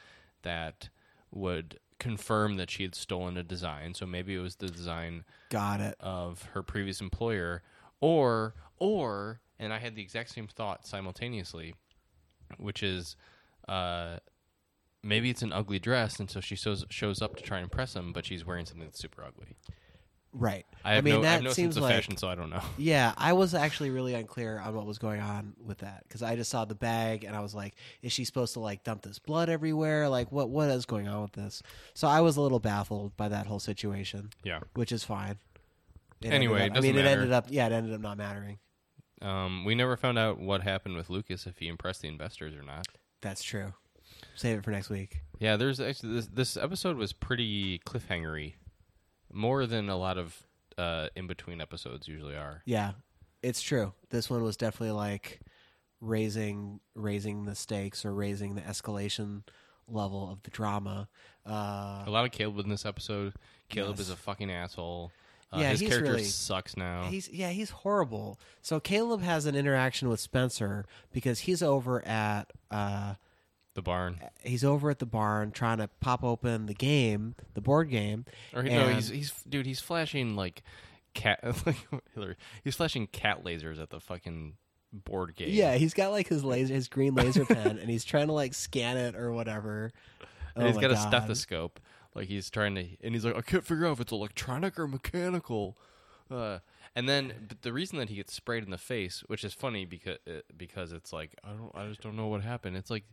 that 0.42 0.88
would 1.32 1.80
confirm 1.98 2.56
that 2.56 2.70
she 2.70 2.82
had 2.84 2.94
stolen 2.94 3.36
a 3.36 3.42
design. 3.42 3.94
So 3.94 4.06
maybe 4.06 4.34
it 4.34 4.40
was 4.40 4.56
the 4.56 4.68
design 4.68 5.24
Got 5.50 5.80
it. 5.80 5.96
of 6.00 6.42
her 6.54 6.62
previous 6.62 7.00
employer 7.00 7.62
or 8.00 8.54
or 8.78 9.40
and 9.58 9.72
I 9.72 9.78
had 9.78 9.94
the 9.96 10.02
exact 10.02 10.30
same 10.30 10.46
thought 10.48 10.86
simultaneously 10.86 11.74
which 12.58 12.82
is 12.82 13.16
uh 13.68 14.18
maybe 15.02 15.30
it's 15.30 15.42
an 15.42 15.52
ugly 15.52 15.78
dress 15.78 16.20
and 16.20 16.30
so 16.30 16.40
she 16.40 16.54
shows 16.56 16.84
shows 16.90 17.20
up 17.20 17.36
to 17.36 17.42
try 17.42 17.58
and 17.58 17.64
impress 17.64 17.94
him 17.96 18.12
but 18.12 18.24
she's 18.24 18.44
wearing 18.46 18.64
something 18.66 18.84
that's 18.86 18.98
super 19.00 19.24
ugly. 19.24 19.56
Right. 20.34 20.64
I 20.82 20.94
have 20.94 21.04
mean, 21.04 21.16
no 21.16 21.20
that 21.22 21.28
I 21.28 21.32
have 21.34 21.42
no 21.42 21.52
seems 21.52 21.74
sense 21.74 21.76
of 21.76 21.82
like 21.82 21.94
fashion 21.94 22.16
so 22.16 22.26
I 22.28 22.34
don't 22.34 22.48
know. 22.48 22.62
Yeah, 22.78 23.12
I 23.18 23.34
was 23.34 23.54
actually 23.54 23.90
really 23.90 24.14
unclear 24.14 24.58
on 24.58 24.74
what 24.74 24.86
was 24.86 24.96
going 24.98 25.20
on 25.20 25.52
with 25.62 25.78
that 25.78 26.04
because 26.08 26.22
I 26.22 26.36
just 26.36 26.50
saw 26.50 26.64
the 26.64 26.74
bag 26.74 27.24
and 27.24 27.36
I 27.36 27.40
was 27.40 27.54
like, 27.54 27.74
"Is 28.00 28.12
she 28.12 28.24
supposed 28.24 28.54
to 28.54 28.60
like 28.60 28.82
dump 28.82 29.02
this 29.02 29.18
blood 29.18 29.50
everywhere? 29.50 30.08
Like, 30.08 30.32
what 30.32 30.48
what 30.48 30.70
is 30.70 30.86
going 30.86 31.06
on 31.06 31.20
with 31.20 31.32
this?" 31.32 31.62
So 31.92 32.08
I 32.08 32.22
was 32.22 32.38
a 32.38 32.40
little 32.40 32.60
baffled 32.60 33.14
by 33.18 33.28
that 33.28 33.46
whole 33.46 33.58
situation, 33.60 34.30
Yeah. 34.42 34.60
which 34.72 34.90
is 34.90 35.04
fine. 35.04 35.36
It 36.22 36.32
Anyway, 36.32 36.70
up, 36.70 36.76
I 36.78 36.80
mean, 36.80 36.94
doesn't 36.94 37.06
it 37.06 37.10
ended 37.10 37.32
up 37.32 37.46
yeah, 37.50 37.66
it 37.66 37.72
ended 37.72 37.92
up 37.92 38.00
not 38.00 38.16
mattering. 38.16 38.58
Um 39.20 39.66
we 39.66 39.74
never 39.74 39.98
found 39.98 40.18
out 40.18 40.38
what 40.38 40.62
happened 40.62 40.96
with 40.96 41.10
Lucas 41.10 41.46
if 41.46 41.58
he 41.58 41.68
impressed 41.68 42.00
the 42.00 42.08
investors 42.08 42.54
or 42.54 42.62
not. 42.62 42.86
That's 43.20 43.42
true. 43.42 43.74
Save 44.34 44.58
it 44.58 44.64
for 44.64 44.70
next 44.70 44.88
week. 44.90 45.20
Yeah, 45.38 45.56
there's 45.56 45.80
actually 45.80 46.14
this 46.14 46.26
this 46.26 46.56
episode 46.56 46.96
was 46.96 47.12
pretty 47.12 47.78
cliffhangery. 47.80 48.54
More 49.32 49.66
than 49.66 49.88
a 49.88 49.96
lot 49.96 50.18
of 50.18 50.42
uh 50.78 51.08
in 51.16 51.26
between 51.26 51.60
episodes 51.60 52.08
usually 52.08 52.36
are. 52.36 52.62
Yeah, 52.64 52.92
it's 53.42 53.60
true. 53.62 53.92
This 54.10 54.28
one 54.30 54.42
was 54.42 54.56
definitely 54.56 54.92
like 54.92 55.40
raising 56.00 56.80
raising 56.94 57.44
the 57.44 57.54
stakes 57.54 58.04
or 58.04 58.12
raising 58.14 58.54
the 58.54 58.60
escalation 58.62 59.42
level 59.88 60.30
of 60.30 60.42
the 60.42 60.50
drama. 60.50 61.08
Uh, 61.46 62.04
A 62.06 62.10
lot 62.10 62.24
of 62.24 62.30
Caleb 62.32 62.58
in 62.60 62.68
this 62.70 62.86
episode. 62.86 63.34
Caleb 63.68 63.96
Yes. 63.98 64.06
is 64.06 64.10
a 64.10 64.16
fucking 64.16 64.50
asshole. 64.50 65.10
Uh, 65.52 65.58
Yeah, 65.60 65.70
his 65.70 65.80
character 65.82 66.12
really- 66.12 66.24
sucks 66.24 66.76
now. 66.76 67.08
He's 67.08 67.28
yeah, 67.28 67.50
he's 67.50 67.70
horrible. 67.70 68.38
So 68.62 68.80
Caleb 68.80 69.22
has 69.22 69.44
an 69.46 69.54
interaction 69.54 70.08
with 70.08 70.20
Spencer 70.20 70.84
because 71.12 71.40
he's 71.40 71.62
over 71.62 72.04
at 72.06 72.52
uh 72.70 73.14
the 73.74 73.82
barn, 73.82 74.20
he's 74.42 74.64
over 74.64 74.90
at 74.90 74.98
the 74.98 75.06
barn 75.06 75.50
trying 75.50 75.78
to 75.78 75.88
pop 76.00 76.22
open 76.24 76.66
the 76.66 76.74
game, 76.74 77.34
the 77.54 77.60
board 77.60 77.90
game. 77.90 78.24
or 78.54 78.62
he- 78.62 78.70
no, 78.70 78.88
he's 78.88 79.08
he's 79.08 79.32
dude. 79.48 79.66
He's 79.66 79.80
flashing 79.80 80.36
like 80.36 80.62
cat. 81.14 81.40
Like, 81.66 81.76
Hillary, 82.14 82.36
he's 82.64 82.74
flashing 82.76 83.06
cat 83.06 83.44
lasers 83.44 83.80
at 83.80 83.90
the 83.90 84.00
fucking 84.00 84.54
board 84.92 85.34
game. 85.36 85.48
yeah, 85.50 85.74
he's 85.76 85.94
got 85.94 86.10
like 86.12 86.28
his 86.28 86.44
laser 86.44 86.74
his 86.74 86.88
green 86.88 87.14
laser 87.14 87.44
pen 87.46 87.78
and 87.78 87.88
he's 87.88 88.04
trying 88.04 88.26
to 88.26 88.32
like 88.34 88.52
scan 88.54 88.96
it 88.98 89.14
or 89.16 89.32
whatever. 89.32 89.90
and 90.54 90.64
Oh 90.64 90.66
he's 90.66 90.76
got 90.78 90.90
a 90.90 90.96
stethoscope. 90.96 91.80
Like 92.14 92.28
he's 92.28 92.50
trying 92.50 92.74
to, 92.74 92.86
and 93.02 93.14
he's 93.14 93.24
like, 93.24 93.36
I 93.36 93.40
can't 93.40 93.64
figure 93.64 93.86
out 93.86 93.92
if 93.92 94.00
it's 94.00 94.12
electronic 94.12 94.78
or 94.78 94.86
mechanical. 94.86 95.78
Uh, 96.30 96.58
and 96.94 97.08
then 97.08 97.32
but 97.48 97.62
the 97.62 97.72
reason 97.72 97.98
that 97.98 98.10
he 98.10 98.16
gets 98.16 98.34
sprayed 98.34 98.64
in 98.64 98.70
the 98.70 98.76
face, 98.76 99.24
which 99.28 99.44
is 99.44 99.54
funny 99.54 99.86
because 99.86 100.18
uh, 100.28 100.40
because 100.54 100.92
it's 100.92 101.10
like 101.10 101.34
I 101.42 101.48
don't, 101.52 101.70
I 101.74 101.88
just 101.88 102.02
don't 102.02 102.16
know 102.16 102.26
what 102.26 102.42
happened. 102.42 102.76
It's 102.76 102.90
like, 102.90 103.04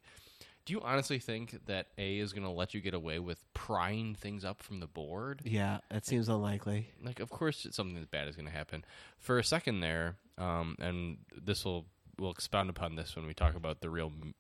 do 0.70 0.74
you 0.76 0.82
honestly 0.82 1.18
think 1.18 1.66
that 1.66 1.88
A 1.98 2.20
is 2.20 2.32
going 2.32 2.44
to 2.44 2.52
let 2.52 2.76
you 2.76 2.80
get 2.80 2.94
away 2.94 3.18
with 3.18 3.44
prying 3.56 4.14
things 4.14 4.46
up 4.46 4.62
from 4.62 4.80
the 4.80 4.86
board? 4.86 5.42
Yeah, 5.44 5.80
that 5.90 6.06
seems 6.06 6.30
unlikely. 6.30 6.92
like 7.04 7.20
of 7.20 7.32
course 7.32 7.66
something 7.72 7.98
as 7.98 8.06
bad 8.06 8.28
is 8.28 8.36
going 8.36 8.46
to 8.46 8.52
happen 8.52 8.86
for 9.18 9.40
a 9.40 9.44
second 9.44 9.80
there 9.80 10.18
um, 10.38 10.76
and 10.80 11.18
this 11.36 11.66
will 11.66 11.88
we'll 12.20 12.30
expound 12.30 12.70
upon 12.70 12.96
this 12.96 13.16
when 13.16 13.26
we 13.26 13.34
talk 13.34 13.56
about 13.56 13.82
the 13.82 13.90
real 13.90 14.12
m- 14.22 14.36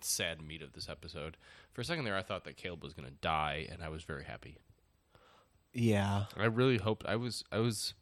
sad 0.00 0.40
meat 0.40 0.62
of 0.62 0.74
this 0.74 0.88
episode 0.88 1.36
for 1.72 1.80
a 1.80 1.84
second 1.84 2.04
there 2.04 2.16
i 2.16 2.22
thought 2.22 2.44
that 2.44 2.56
caleb 2.56 2.80
was 2.84 2.94
going 2.94 3.08
to 3.08 3.14
die 3.20 3.66
and 3.72 3.82
i 3.82 3.88
was 3.88 4.04
very 4.04 4.22
happy 4.22 4.58
Yeah. 5.72 6.26
i 6.36 6.44
really 6.44 6.78
hoped 6.78 7.04
i 7.06 7.16
was 7.16 7.42
i 7.50 7.58
was 7.58 7.94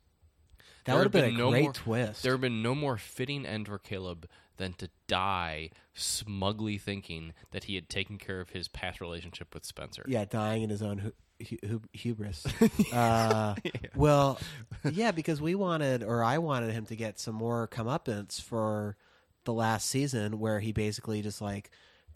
That 0.84 0.94
would 0.96 1.04
have 1.04 1.12
been 1.12 1.34
a 1.34 1.38
no 1.38 1.50
great 1.50 1.62
more- 1.62 1.72
twist. 1.72 2.22
there 2.22 2.32
have 2.32 2.40
been 2.40 2.62
no 2.62 2.74
more 2.74 2.98
fitting 2.98 3.46
end 3.46 3.66
for 3.68 3.78
caleb 3.78 4.28
than 4.56 4.72
to 4.74 4.88
die 5.06 5.70
smugly 5.94 6.78
thinking 6.78 7.32
that 7.50 7.64
he 7.64 7.74
had 7.74 7.88
taken 7.88 8.18
care 8.18 8.40
of 8.40 8.50
his 8.50 8.68
past 8.68 9.00
relationship 9.00 9.54
with 9.54 9.64
spencer 9.64 10.04
yeah, 10.06 10.24
dying 10.24 10.62
in 10.62 10.70
his 10.70 10.82
own 10.82 10.98
hu- 10.98 11.12
hu- 11.48 11.68
hu- 11.68 11.82
hubris. 11.92 12.44
uh, 12.92 13.54
Well, 13.94 14.38
yeah, 14.90 15.10
because 15.10 15.40
we 15.40 15.54
wanted, 15.54 16.02
or 16.02 16.22
I 16.22 16.38
wanted 16.38 16.72
him 16.72 16.86
to 16.86 16.96
get 16.96 17.18
some 17.18 17.34
more 17.34 17.68
comeuppance 17.68 18.40
for 18.40 18.96
the 19.44 19.52
last 19.52 19.88
season, 19.88 20.38
where 20.38 20.60
he 20.60 20.72
basically 20.72 21.20
just 21.22 21.40
like 21.40 21.70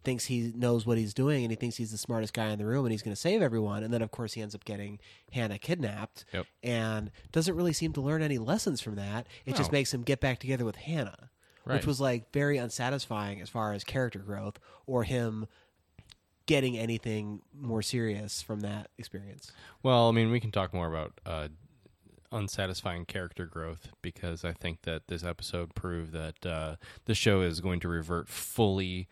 thinks 0.05 0.27
he 0.27 0.53
knows 0.55 0.87
what 0.87 0.97
he's 0.99 1.13
doing 1.13 1.43
and 1.43 1.51
he 1.51 1.57
thinks 1.57 1.77
he's 1.77 1.91
the 1.91 1.99
smartest 1.99 2.33
guy 2.33 2.51
in 2.51 2.59
the 2.61 2.65
room 2.65 2.85
and 2.85 2.93
he's 2.93 3.03
going 3.03 3.15
to 3.15 3.21
save 3.21 3.43
everyone, 3.43 3.83
and 3.83 3.93
then 3.93 4.03
of 4.03 4.11
course 4.13 4.35
he 4.35 4.43
ends 4.43 4.55
up 4.55 4.65
getting 4.65 5.01
Hanna 5.33 5.59
kidnapped, 5.59 6.25
Yep. 6.33 6.47
and 6.63 7.11
doesn't 7.33 7.57
really 7.57 7.73
seem 7.73 7.93
to 7.95 8.01
learn 8.01 8.23
any 8.23 8.39
lessons 8.39 8.81
from 8.81 8.95
that. 8.95 9.27
It 9.45 9.57
just 9.57 9.73
makes 9.73 9.93
him 9.93 10.03
get 10.03 10.21
back 10.21 10.39
together 10.39 10.65
with 10.65 10.77
Hanna, 10.77 11.31
Right. 11.67 11.75
which 11.77 11.87
was 11.87 12.01
like 12.01 12.33
very 12.33 12.59
unsatisfying 12.59 13.41
as 13.41 13.49
far 13.49 13.73
as 13.73 13.83
character 13.83 14.21
growth 14.21 14.59
or 14.87 15.03
him 15.03 15.49
getting 16.47 16.79
anything 16.79 17.43
more 17.53 17.83
serious 17.83 18.41
from 18.41 18.61
that 18.61 18.91
experience. 18.99 19.51
Well, 19.83 20.09
I 20.09 20.13
mean, 20.13 20.31
we 20.31 20.39
can 20.39 20.53
talk 20.53 20.73
more 20.73 20.87
about 20.87 21.21
uh, 21.27 21.49
unsatisfying 22.31 23.05
character 23.05 23.47
growth 23.47 23.89
because 24.01 24.45
I 24.45 24.53
think 24.53 24.83
that 24.83 25.09
this 25.09 25.25
episode 25.25 25.75
proved 25.75 26.13
that 26.13 26.47
uh, 26.47 26.77
the 27.07 27.15
show 27.15 27.41
is 27.41 27.61
going 27.61 27.81
to 27.81 27.89
revert 27.89 28.29
fully, 28.29 29.09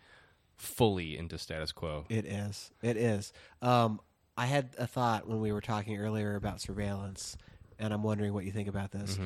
fully 0.55 1.17
into 1.17 1.37
status 1.37 1.71
quo. 1.73 2.05
It 2.09 2.25
is. 2.25 2.71
It 2.81 2.95
is. 2.97 3.33
Um, 3.61 3.99
I 4.37 4.45
had 4.45 4.69
a 4.77 4.87
thought 4.87 5.27
when 5.27 5.41
we 5.41 5.51
were 5.51 5.61
talking 5.61 5.97
earlier 5.97 6.35
about 6.35 6.61
surveillance, 6.61 7.37
and 7.79 7.93
I'm 7.93 8.03
wondering 8.03 8.33
what 8.33 8.45
you 8.45 8.51
think 8.51 8.67
about 8.67 8.91
this. 8.91 9.17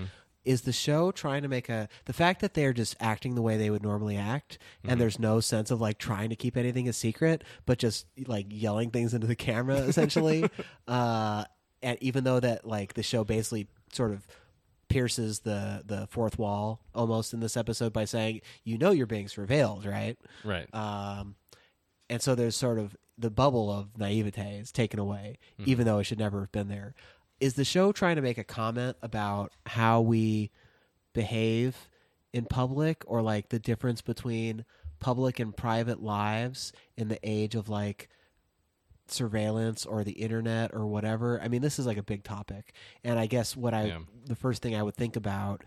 Is 0.49 0.61
the 0.61 0.73
show 0.73 1.11
trying 1.11 1.43
to 1.43 1.47
make 1.47 1.69
a 1.69 1.87
the 2.05 2.13
fact 2.13 2.41
that 2.41 2.55
they're 2.55 2.73
just 2.73 2.95
acting 2.99 3.35
the 3.35 3.41
way 3.43 3.55
they 3.55 3.69
would 3.69 3.83
normally 3.83 4.17
act, 4.17 4.57
and 4.83 4.99
there's 4.99 5.19
no 5.19 5.39
sense 5.41 5.69
of 5.69 5.79
like 5.79 5.99
trying 5.99 6.29
to 6.31 6.35
keep 6.35 6.57
anything 6.57 6.89
a 6.89 6.93
secret, 6.93 7.43
but 7.67 7.77
just 7.77 8.07
like 8.25 8.47
yelling 8.49 8.89
things 8.89 9.13
into 9.13 9.27
the 9.27 9.35
camera 9.35 9.75
essentially. 9.91 10.49
uh, 10.87 11.43
and 11.83 11.97
even 12.01 12.23
though 12.23 12.39
that 12.39 12.65
like 12.65 12.95
the 12.95 13.03
show 13.03 13.23
basically 13.23 13.67
sort 13.93 14.11
of 14.11 14.25
pierces 14.87 15.41
the 15.41 15.83
the 15.85 16.07
fourth 16.09 16.39
wall 16.39 16.81
almost 16.95 17.31
in 17.31 17.41
this 17.41 17.55
episode 17.55 17.93
by 17.93 18.05
saying, 18.05 18.41
"You 18.63 18.79
know, 18.79 18.89
you're 18.89 19.05
being 19.05 19.27
surveilled, 19.27 19.85
right?" 19.85 20.17
Right. 20.43 20.67
um, 20.73 21.35
and 22.09 22.23
so 22.23 22.33
there's 22.33 22.55
sort 22.55 22.79
of 22.79 22.97
the 23.19 23.29
bubble 23.29 23.71
of 23.71 23.99
naivete 23.99 24.57
is 24.59 24.71
taken 24.71 24.99
away, 24.99 25.37
even 25.65 25.85
though 25.85 25.99
it 25.99 26.05
should 26.05 26.17
never 26.17 26.39
have 26.39 26.51
been 26.51 26.69
there. 26.69 26.95
Is 27.39 27.53
the 27.53 27.65
show 27.65 27.91
trying 27.91 28.15
to 28.17 28.21
make 28.21 28.37
a 28.37 28.43
comment 28.43 28.97
about 29.01 29.51
how 29.65 30.01
we 30.01 30.51
behave 31.13 31.89
in 32.33 32.45
public 32.45 33.03
or 33.07 33.21
like 33.21 33.49
the 33.49 33.59
difference 33.59 34.01
between 34.01 34.65
public 34.99 35.39
and 35.39 35.55
private 35.55 36.01
lives 36.03 36.73
in 36.97 37.07
the 37.07 37.19
age 37.23 37.55
of 37.55 37.69
like 37.69 38.09
surveillance 39.07 39.85
or 39.85 40.03
the 40.03 40.11
internet 40.13 40.71
or 40.73 40.85
whatever. 40.85 41.41
I 41.41 41.47
mean, 41.47 41.61
this 41.61 41.79
is 41.79 41.85
like 41.85 41.97
a 41.97 42.03
big 42.03 42.23
topic. 42.23 42.73
And 43.03 43.17
I 43.17 43.25
guess 43.25 43.55
what 43.57 43.73
I 43.73 43.85
Yeah. 43.85 43.99
the 44.25 44.35
first 44.35 44.61
thing 44.61 44.75
I 44.75 44.83
would 44.83 44.95
think 44.95 45.15
about 45.15 45.63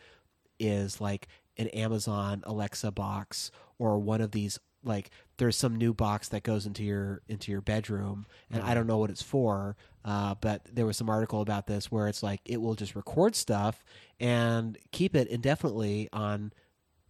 is 0.58 1.00
like 1.00 1.26
an 1.56 1.68
Amazon 1.68 2.42
Alexa 2.44 2.92
box 2.92 3.50
or 3.78 3.98
one 3.98 4.20
of 4.20 4.30
these 4.30 4.58
like 4.85 5.11
there's 5.38 5.57
some 5.57 5.77
new 5.77 5.92
box 5.92 6.29
that 6.29 6.42
goes 6.42 6.66
into 6.66 6.83
your 6.83 7.23
into 7.29 7.51
your 7.51 7.61
bedroom 7.61 8.27
and 8.51 8.62
I 8.62 8.75
don't 8.75 8.87
know 8.87 8.99
what 8.99 9.11
it's 9.11 9.23
for 9.23 9.77
uh, 10.05 10.35
but 10.40 10.62
there 10.73 10.87
was 10.87 10.97
some 10.97 11.09
article 11.09 11.40
about 11.40 11.66
this 11.66 11.90
where 11.90 12.09
it's 12.09 12.23
like 12.23 12.40
it 12.45 12.61
will 12.61 12.75
just 12.75 12.97
record 12.97 13.35
stuff 13.37 13.85
and 14.21 14.77
keep 14.90 15.14
it 15.14 15.29
indefinitely 15.29 16.09
on 16.12 16.53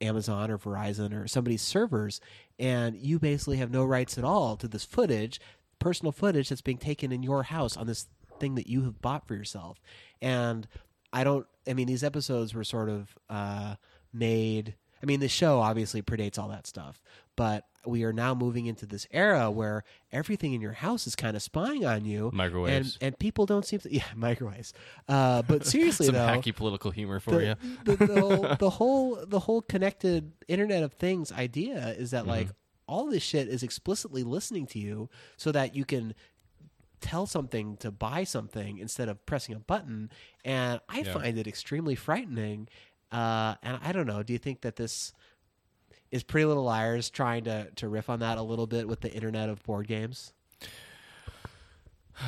Amazon 0.01 0.51
or 0.51 0.59
Verizon 0.59 1.19
or 1.19 1.27
somebody's 1.27 1.63
servers 1.63 2.21
and 2.59 2.97
you 2.97 3.19
basically 3.19 3.57
have 3.59 3.71
no 3.71 3.85
rights 3.85 4.19
at 4.19 4.25
all 4.25 4.57
to 4.57 4.69
this 4.69 4.85
footage 4.85 5.41
personal 5.79 6.13
footage 6.13 6.49
that's 6.49 6.61
being 6.61 6.79
taken 6.79 7.13
in 7.13 7.23
your 7.23 7.45
house 7.45 7.77
on 7.77 7.87
this 7.87 8.07
thing 8.39 8.55
that 8.55 8.67
you 8.67 8.83
have 8.83 9.01
bought 9.01 9.27
for 9.27 9.35
yourself 9.35 9.81
and 10.21 10.67
I 11.13 11.25
don't. 11.25 11.47
I 11.69 11.75
mean, 11.75 11.87
these 11.87 12.03
episodes 12.03 12.55
were 12.55 12.65
sort 12.65 12.89
of 12.89 13.17
uh, 13.29 13.75
made. 14.13 14.75
I 15.03 15.07
mean, 15.07 15.21
the 15.21 15.29
show 15.29 15.61
obviously 15.61 16.01
predates 16.01 16.39
all 16.39 16.49
that 16.49 16.67
stuff, 16.67 17.03
but 17.37 17.65
we 17.85 18.05
are 18.05 18.13
now 18.13 18.33
moving 18.35 18.67
into 18.67 18.87
this 18.87 19.07
era 19.11 19.51
where 19.51 19.83
everything 20.13 20.53
in 20.53 20.61
your 20.61 20.73
house 20.73 21.07
is 21.07 21.17
kind 21.17 21.35
of 21.37 21.43
spying 21.43 21.85
on 21.85 22.05
you. 22.05 22.31
Microwaves. 22.33 22.97
and 23.01 23.09
and 23.09 23.19
people 23.19 23.45
don't 23.47 23.65
seem 23.65 23.81
to. 23.81 23.93
Yeah, 23.95 24.05
microwaves. 24.15 24.73
Uh, 25.09 25.43
but 25.43 25.67
seriously 25.75 26.07
Some 26.07 26.15
though, 26.15 26.27
hacky 26.27 26.55
political 26.55 26.91
humor 26.93 27.19
for 27.19 27.43
you. 27.43 27.55
the, 27.85 27.97
the, 27.97 28.07
the, 28.07 28.21
whole, 28.21 28.57
the 28.59 28.71
whole 28.71 29.25
the 29.27 29.41
whole 29.41 29.63
connected 29.63 30.33
Internet 30.47 30.83
of 30.85 30.93
Things 30.93 31.33
idea 31.33 31.89
is 31.99 32.13
that 32.13 32.27
like 32.27 32.49
all 32.87 33.07
this 33.07 33.23
shit 33.23 33.49
is 33.49 33.63
explicitly 33.63 34.23
listening 34.23 34.67
to 34.67 34.79
you 34.79 35.09
so 35.37 35.51
that 35.53 35.75
you 35.75 35.85
can 35.85 36.15
tell 37.01 37.27
something 37.27 37.77
to 37.79 37.91
buy 37.91 38.23
something 38.23 38.79
instead 38.79 39.09
of 39.09 39.25
pressing 39.27 39.57
a 39.57 39.59
button 39.59 40.09
and 40.45 40.79
i 40.89 41.01
Yeah. 41.01 41.13
find 41.15 41.37
it 41.37 41.49
extremely 41.49 41.97
frightening 41.97 42.69
uh, 43.11 43.57
and 43.63 43.79
i 43.83 43.91
don't 43.91 44.07
know 44.07 44.23
do 44.23 44.33
you 44.33 44.39
think 44.39 44.61
that 44.61 44.77
this 44.77 45.13
is 46.13 46.23
pretty 46.23 46.45
little 46.45 46.63
liars 46.63 47.11
trying 47.11 47.43
to, 47.45 47.69
to 47.75 47.89
riff 47.89 48.09
on 48.09 48.21
that 48.21 48.39
a 48.39 48.43
little 48.43 48.69
bit 48.69 48.87
with 48.87 49.01
the 49.01 49.13
internet 49.13 49.49
of 49.49 49.63
board 49.65 49.89
games 49.89 50.33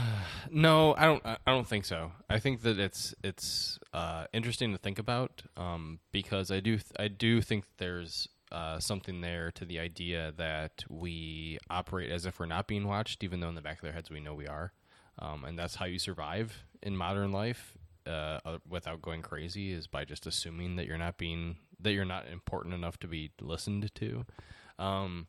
No, 0.50 0.94
I 0.96 1.06
don't. 1.06 1.24
I 1.24 1.36
don't 1.46 1.66
think 1.66 1.84
so. 1.84 2.12
I 2.28 2.38
think 2.38 2.62
that 2.62 2.78
it's 2.78 3.14
it's 3.24 3.78
uh, 3.92 4.26
interesting 4.32 4.72
to 4.72 4.78
think 4.78 4.98
about 4.98 5.42
um, 5.56 5.98
because 6.12 6.50
I 6.50 6.60
do 6.60 6.76
th- 6.76 6.92
I 6.98 7.08
do 7.08 7.40
think 7.40 7.64
there's 7.78 8.28
uh, 8.52 8.78
something 8.78 9.20
there 9.20 9.50
to 9.52 9.64
the 9.64 9.80
idea 9.80 10.32
that 10.36 10.84
we 10.88 11.58
operate 11.70 12.10
as 12.10 12.24
if 12.24 12.38
we're 12.38 12.46
not 12.46 12.68
being 12.68 12.86
watched, 12.86 13.24
even 13.24 13.40
though 13.40 13.48
in 13.48 13.54
the 13.54 13.62
back 13.62 13.78
of 13.78 13.82
their 13.82 13.92
heads 13.92 14.10
we 14.10 14.20
know 14.20 14.34
we 14.34 14.46
are, 14.46 14.72
um, 15.18 15.44
and 15.44 15.58
that's 15.58 15.74
how 15.74 15.86
you 15.86 15.98
survive 15.98 16.64
in 16.82 16.96
modern 16.96 17.32
life 17.32 17.76
uh, 18.06 18.38
uh, 18.44 18.58
without 18.68 19.02
going 19.02 19.22
crazy 19.22 19.72
is 19.72 19.86
by 19.86 20.04
just 20.04 20.26
assuming 20.26 20.76
that 20.76 20.86
you're 20.86 20.98
not 20.98 21.16
being 21.16 21.56
that 21.80 21.92
you're 21.92 22.04
not 22.04 22.28
important 22.30 22.74
enough 22.74 22.98
to 23.00 23.06
be 23.06 23.30
listened 23.40 23.90
to. 23.96 24.24
Um, 24.78 25.26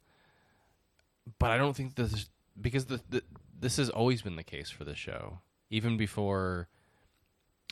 but 1.39 1.51
I 1.51 1.57
don't 1.57 1.75
think 1.75 1.95
this 1.95 2.13
is 2.13 2.29
because 2.59 2.85
the, 2.85 3.01
the 3.09 3.21
this 3.59 3.77
has 3.77 3.89
always 3.89 4.21
been 4.21 4.35
the 4.35 4.43
case 4.43 4.69
for 4.69 4.83
the 4.83 4.95
show. 4.95 5.39
Even 5.69 5.97
before, 5.97 6.67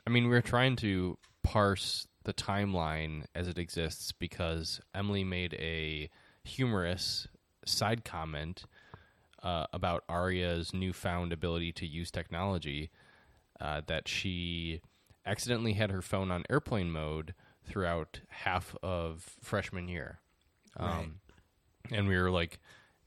I 0.08 0.10
mean, 0.10 0.28
we 0.28 0.36
are 0.36 0.42
trying 0.42 0.76
to 0.78 1.18
parse 1.44 2.08
the 2.24 2.34
timeline 2.34 3.26
as 3.36 3.48
it 3.48 3.58
exists 3.58 4.12
because 4.12 4.82
Emily 4.96 5.24
made 5.24 5.54
a 5.56 6.10
humorous 6.44 7.28
side 7.66 8.04
comment 8.04 8.64
uh, 9.44 9.66
about 9.74 10.04
Aria's 10.10 10.74
newfound 10.74 11.34
ability 11.34 11.72
to 11.74 11.86
use 11.86 12.12
technology. 12.12 12.90
Uh, 13.62 13.82
that 13.88 14.08
she 14.08 14.82
accidentally 15.26 15.74
had 15.74 15.92
her 15.92 16.02
phone 16.02 16.32
on 16.32 16.44
airplane 16.50 16.92
mode 16.92 17.34
throughout 17.66 18.22
half 18.30 18.76
of 18.84 19.36
freshman 19.42 19.88
year. 19.88 20.20
Um, 20.78 21.20
and 21.92 22.08
we 22.08 22.18
were 22.18 22.32
like, 22.32 22.60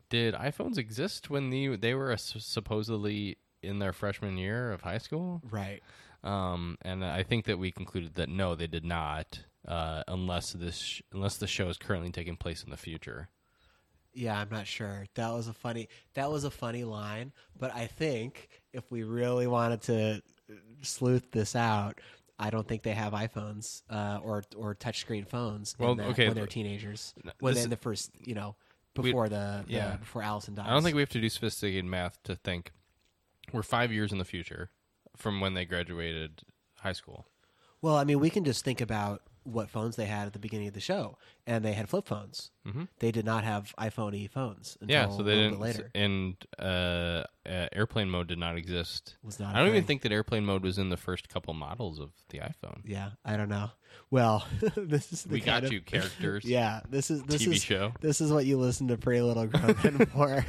did 0.09 0.35
iPhones 0.35 0.79
exist 0.79 1.31
when 1.31 1.51
the, 1.51 1.77
they 1.77 1.95
were 1.95 2.13
uh, 2.13 2.17
supposedly 2.17 3.39
in 3.63 3.79
their 3.79 3.93
freshman 3.93 4.37
year 4.37 4.73
of 4.73 4.83
high 4.83 4.99
school? 4.99 5.43
right 5.51 5.83
Um, 6.23 6.77
and 6.83 7.05
I 7.05 7.23
think 7.23 7.45
that 7.47 7.59
we 7.59 7.71
concluded 7.71 8.15
that 8.15 8.29
no, 8.29 8.55
they 8.55 8.67
did 8.67 8.85
not, 8.85 9.45
uh, 9.67 10.03
unless 10.09 10.53
this 10.53 10.77
sh- 10.77 11.03
unless 11.13 11.37
the 11.37 11.47
show 11.47 11.69
is 11.69 11.79
currently 11.79 12.11
taking 12.11 12.37
place 12.37 12.65
in 12.65 12.71
the 12.71 12.77
future. 12.77 13.29
Yeah, 14.13 14.39
I'm 14.39 14.49
not 14.51 14.67
sure. 14.67 15.07
That 15.15 15.33
was 15.33 15.47
a 15.47 15.53
funny 15.53 15.89
that 16.15 16.31
was 16.31 16.45
a 16.45 16.51
funny 16.51 16.85
line, 16.85 17.33
but 17.59 17.75
I 17.75 17.87
think 17.87 18.49
if 18.73 18.91
we 18.91 19.03
really 19.03 19.47
wanted 19.47 19.83
to 19.83 20.23
sleuth 20.83 21.31
this 21.31 21.55
out, 21.55 22.01
I 22.39 22.51
don't 22.51 22.67
think 22.69 22.83
they 22.83 22.93
have 22.93 23.13
iPhones 23.13 23.83
uh, 23.91 24.21
or 24.23 24.45
or 24.57 24.75
touchscreen 24.75 25.27
phones 25.27 25.75
Well, 25.79 25.95
that- 25.95 26.09
okay, 26.09 26.27
when 26.29 26.37
they're 26.37 26.47
teenagers. 26.47 27.15
n- 27.25 27.33
When 27.41 27.55
they're 27.55 27.65
in 27.65 27.71
the 27.71 27.77
first, 27.77 28.11
you 28.21 28.35
know, 28.35 28.57
We- 28.97 29.05
before 29.05 29.29
the, 29.29 29.65
the 29.67 29.73
yeah. 29.73 29.97
before 29.97 30.23
Alison 30.23 30.55
dies. 30.55 30.67
I 30.69 30.71
don't 30.71 30.83
think 30.83 30.95
we 30.97 31.03
have 31.03 31.09
to 31.11 31.21
do 31.21 31.29
sophisticated 31.29 31.85
math 31.87 32.23
to 32.25 32.37
think 32.37 32.73
we're 33.53 33.63
five 33.63 33.91
years 33.93 34.13
in 34.13 34.19
the 34.19 34.25
future 34.25 34.71
from 35.17 35.41
when 35.41 35.55
they 35.55 35.65
graduated 35.65 36.43
high 36.81 36.93
school. 36.93 37.27
Well, 37.81 37.97
I 37.97 38.05
mean, 38.05 38.21
we 38.21 38.29
can 38.31 38.45
just 38.45 38.65
think 38.65 38.81
about 38.81 39.23
what 39.47 39.71
phones 39.71 39.97
they 39.97 40.07
had 40.07 40.27
at 40.27 40.33
the 40.33 40.39
beginning 40.39 40.69
of 40.69 40.75
the 40.75 40.81
show, 40.81 41.17
and 41.47 41.65
they 41.65 41.73
had 41.73 41.89
flip 41.89 42.07
phones. 42.07 42.51
Mm-hmm. 42.67 42.85
They 42.99 43.13
did 43.13 43.25
not 43.25 43.45
have 43.45 43.75
iPhone 43.79 44.15
E 44.15 44.27
phones. 44.27 44.77
Until 44.81 44.95
Yeah, 44.95 45.09
so 45.09 45.23
they 45.23 45.37
didn't. 45.37 45.61
later. 45.61 45.91
And 45.95 46.37
uh, 46.59 47.25
uh, 47.47 47.69
airplane 47.73 48.11
mode 48.11 48.27
did 48.27 48.39
not 48.39 48.57
exist. 48.57 49.17
Was 49.23 49.39
not 49.39 49.55
I 49.55 49.61
don't 49.61 49.69
even 49.69 49.85
think 49.85 50.03
that 50.03 50.13
airplane 50.13 50.45
mode 50.45 50.63
was 50.63 50.79
in 50.79 50.91
the 50.91 50.97
first 50.97 51.29
couple 51.29 51.55
models 51.55 51.99
of 51.99 52.11
the 52.31 52.39
iPhone. 52.39 52.81
Yeah, 52.85 53.11
I 53.25 53.37
don't 53.37 53.49
know. 53.49 53.71
Well, 54.11 54.47
this 54.77 55.13
is 55.13 55.25
the 55.25 55.35
we 55.35 55.41
got 55.41 55.65
of, 55.65 55.73
you 55.73 55.81
characters. 55.81 56.45
Yeah, 56.47 56.81
this 56.89 57.11
is 57.11 57.23
this 57.23 57.43
TV 57.43 57.55
is 57.55 57.63
show. 57.63 57.93
This 58.01 58.21
is 58.21 58.33
what 58.33 58.47
you 58.47 58.59
listen 58.59 58.89
to 58.89 58.97
Pretty 58.97 59.21
Little 59.21 59.47
Grown 59.47 60.07
for, 60.13 60.45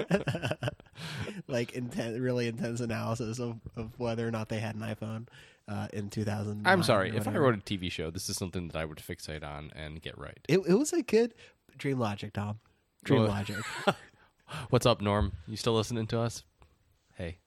like 1.48 1.74
intense, 1.74 2.20
really 2.20 2.48
intense 2.48 2.82
analysis 2.82 3.40
of, 3.40 3.60
of 3.76 3.98
whether 4.00 4.28
or 4.28 4.32
not 4.32 4.50
they 4.50 4.60
had 4.60 4.76
an 4.76 4.82
iPhone 4.82 5.28
uh, 5.68 5.88
in 5.94 6.10
2000. 6.10 6.68
I'm 6.68 6.84
sorry. 6.84 7.16
If 7.16 7.28
I 7.28 7.38
wrote 7.38 7.56
a 7.56 7.58
TV 7.58 7.92
show, 7.92 8.10
this 8.10 8.30
is 8.30 8.38
something 8.38 8.68
that 8.70 8.78
I 8.78 8.86
would 8.86 9.00
fixate 9.00 9.44
on 9.44 9.72
and 9.76 10.02
get 10.02 10.18
right. 10.18 10.40
it, 10.48 10.60
it 10.68 10.74
was 10.74 10.94
a 10.94 11.02
good 11.02 11.34
Dream 11.78 12.00
Logic, 12.00 12.32
Tom. 12.34 12.60
Dream 13.04 13.22
Well- 13.22 13.30
Logic. 13.30 13.58
What's 14.70 14.86
up, 14.86 15.02
Norm? 15.02 15.34
You 15.46 15.58
still 15.58 15.74
listening 15.74 16.08
to 16.08 16.20
us? 16.20 16.44
Hey. 17.16 17.40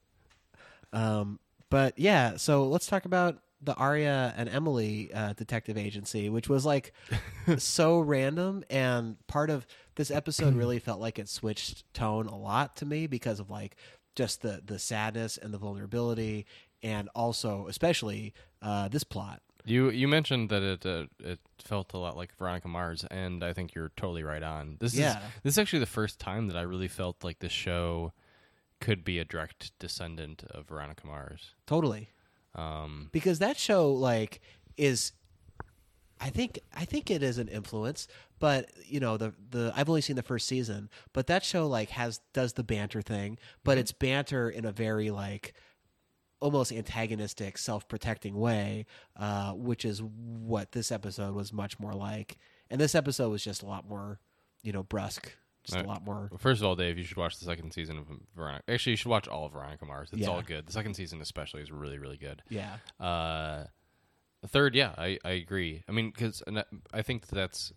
Um, 0.92 1.40
but 1.70 1.98
yeah, 1.98 2.36
so 2.36 2.64
let's 2.64 2.86
talk 2.86 3.06
about 3.06 3.38
the 3.62 3.74
Aria 3.74 4.34
and 4.36 4.48
Emily 4.48 5.10
uh, 5.12 5.32
detective 5.34 5.76
agency, 5.78 6.28
which 6.28 6.48
was 6.48 6.66
like 6.66 6.92
so 7.58 8.00
random. 8.00 8.64
And 8.68 9.16
part 9.28 9.50
of 9.50 9.66
this 9.96 10.10
episode 10.10 10.54
really 10.54 10.78
felt 10.78 11.00
like 11.00 11.18
it 11.18 11.28
switched 11.28 11.92
tone 11.94 12.26
a 12.26 12.36
lot 12.36 12.76
to 12.76 12.86
me 12.86 13.06
because 13.06 13.40
of 13.40 13.50
like 13.50 13.76
just 14.16 14.42
the 14.42 14.62
the 14.64 14.78
sadness 14.78 15.38
and 15.38 15.54
the 15.54 15.58
vulnerability, 15.58 16.46
and 16.82 17.08
also 17.14 17.66
especially 17.68 18.32
uh, 18.62 18.88
this 18.88 19.04
plot. 19.04 19.40
You 19.64 19.90
you 19.90 20.08
mentioned 20.08 20.48
that 20.48 20.62
it 20.62 20.86
uh, 20.86 21.04
it 21.18 21.38
felt 21.62 21.92
a 21.92 21.98
lot 21.98 22.16
like 22.16 22.34
Veronica 22.36 22.68
Mars, 22.68 23.04
and 23.10 23.44
I 23.44 23.52
think 23.52 23.74
you're 23.74 23.92
totally 23.96 24.22
right 24.22 24.42
on. 24.42 24.76
This 24.80 24.94
Yeah. 24.94 25.18
is 25.18 25.24
this 25.42 25.54
is 25.54 25.58
actually 25.58 25.80
the 25.80 25.86
first 25.86 26.18
time 26.18 26.46
that 26.48 26.56
I 26.56 26.62
really 26.62 26.88
felt 26.88 27.22
like 27.22 27.40
this 27.40 27.52
show 27.52 28.12
could 28.80 29.04
be 29.04 29.18
a 29.18 29.24
direct 29.24 29.78
descendant 29.78 30.42
of 30.50 30.66
Veronica 30.68 31.06
Mars. 31.06 31.54
Totally. 31.66 32.08
Um, 32.54 33.10
because 33.12 33.38
that 33.40 33.58
show 33.58 33.92
like 33.92 34.40
is 34.78 35.12
I 36.22 36.30
think 36.30 36.58
I 36.74 36.84
think 36.86 37.10
it 37.10 37.22
is 37.22 37.38
an 37.38 37.48
influence, 37.48 38.08
but 38.38 38.70
you 38.86 38.98
know 39.00 39.16
the 39.18 39.34
the 39.50 39.72
I've 39.76 39.88
only 39.90 40.00
seen 40.00 40.16
the 40.16 40.22
first 40.22 40.48
season, 40.48 40.88
but 41.12 41.26
that 41.26 41.44
show 41.44 41.66
like 41.66 41.90
has 41.90 42.20
does 42.32 42.54
the 42.54 42.62
banter 42.64 43.02
thing, 43.02 43.38
but 43.62 43.76
it's 43.78 43.92
banter 43.92 44.48
in 44.48 44.64
a 44.64 44.72
very 44.72 45.10
like 45.10 45.52
almost 46.40 46.72
antagonistic, 46.72 47.58
self 47.58 47.86
protecting 47.88 48.34
way, 48.38 48.86
uh, 49.16 49.52
which 49.52 49.84
is 49.84 50.02
what 50.02 50.72
this 50.72 50.90
episode 50.90 51.34
was 51.34 51.52
much 51.52 51.78
more 51.78 51.92
like. 51.94 52.38
And 52.70 52.80
this 52.80 52.94
episode 52.94 53.30
was 53.30 53.42
just 53.44 53.62
a 53.62 53.66
lot 53.66 53.88
more, 53.88 54.18
you 54.62 54.72
know, 54.72 54.82
brusque, 54.82 55.28
just 55.64 55.76
Right. 55.76 55.84
a 55.84 55.88
lot 55.88 56.04
more. 56.04 56.30
first 56.38 56.60
of 56.62 56.66
all, 56.66 56.76
Dave, 56.76 56.96
you 56.98 57.04
should 57.04 57.16
watch 57.16 57.38
the 57.38 57.44
second 57.44 57.72
season 57.72 57.98
of 57.98 58.06
Veronica. 58.34 58.64
Actually, 58.68 58.92
you 58.92 58.96
should 58.96 59.08
watch 59.10 59.28
all 59.28 59.44
of 59.46 59.52
Veronica 59.52 59.84
Mars. 59.84 60.08
It's 60.12 60.22
Yeah. 60.22 60.28
all 60.28 60.42
good. 60.42 60.66
The 60.66 60.72
second 60.72 60.94
season, 60.94 61.20
especially, 61.20 61.62
is 61.62 61.70
really 61.70 61.98
really 61.98 62.16
good. 62.16 62.42
Yeah, 62.48 62.76
Uh, 62.98 63.64
third, 64.46 64.74
yeah, 64.74 64.94
I, 64.96 65.18
I 65.24 65.32
agree. 65.32 65.82
I 65.88 65.92
mean, 65.92 66.10
because 66.10 66.42
I 66.92 67.02
think 67.02 67.26
that's 67.26 67.72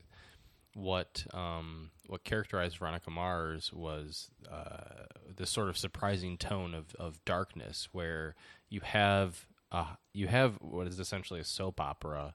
what 0.73 1.25
um, 1.33 1.91
what 2.07 2.23
characterized 2.23 2.77
Veronica 2.77 3.12
Mars 3.12 3.71
was 3.73 4.29
uh, 4.51 5.05
this 5.36 5.49
sort 5.49 5.69
of 5.69 5.77
surprising 5.77 6.38
tone 6.38 6.73
of, 6.73 6.95
of 6.95 7.23
darkness, 7.25 7.89
where 7.91 8.36
you 8.69 8.81
have 8.81 9.45
uh, 9.71 9.95
you 10.13 10.27
have 10.27 10.55
what 10.62 10.88
is 10.88 10.99
essentially 10.99 11.39
a 11.39 11.45
soap 11.45 11.79
opera 11.79 12.33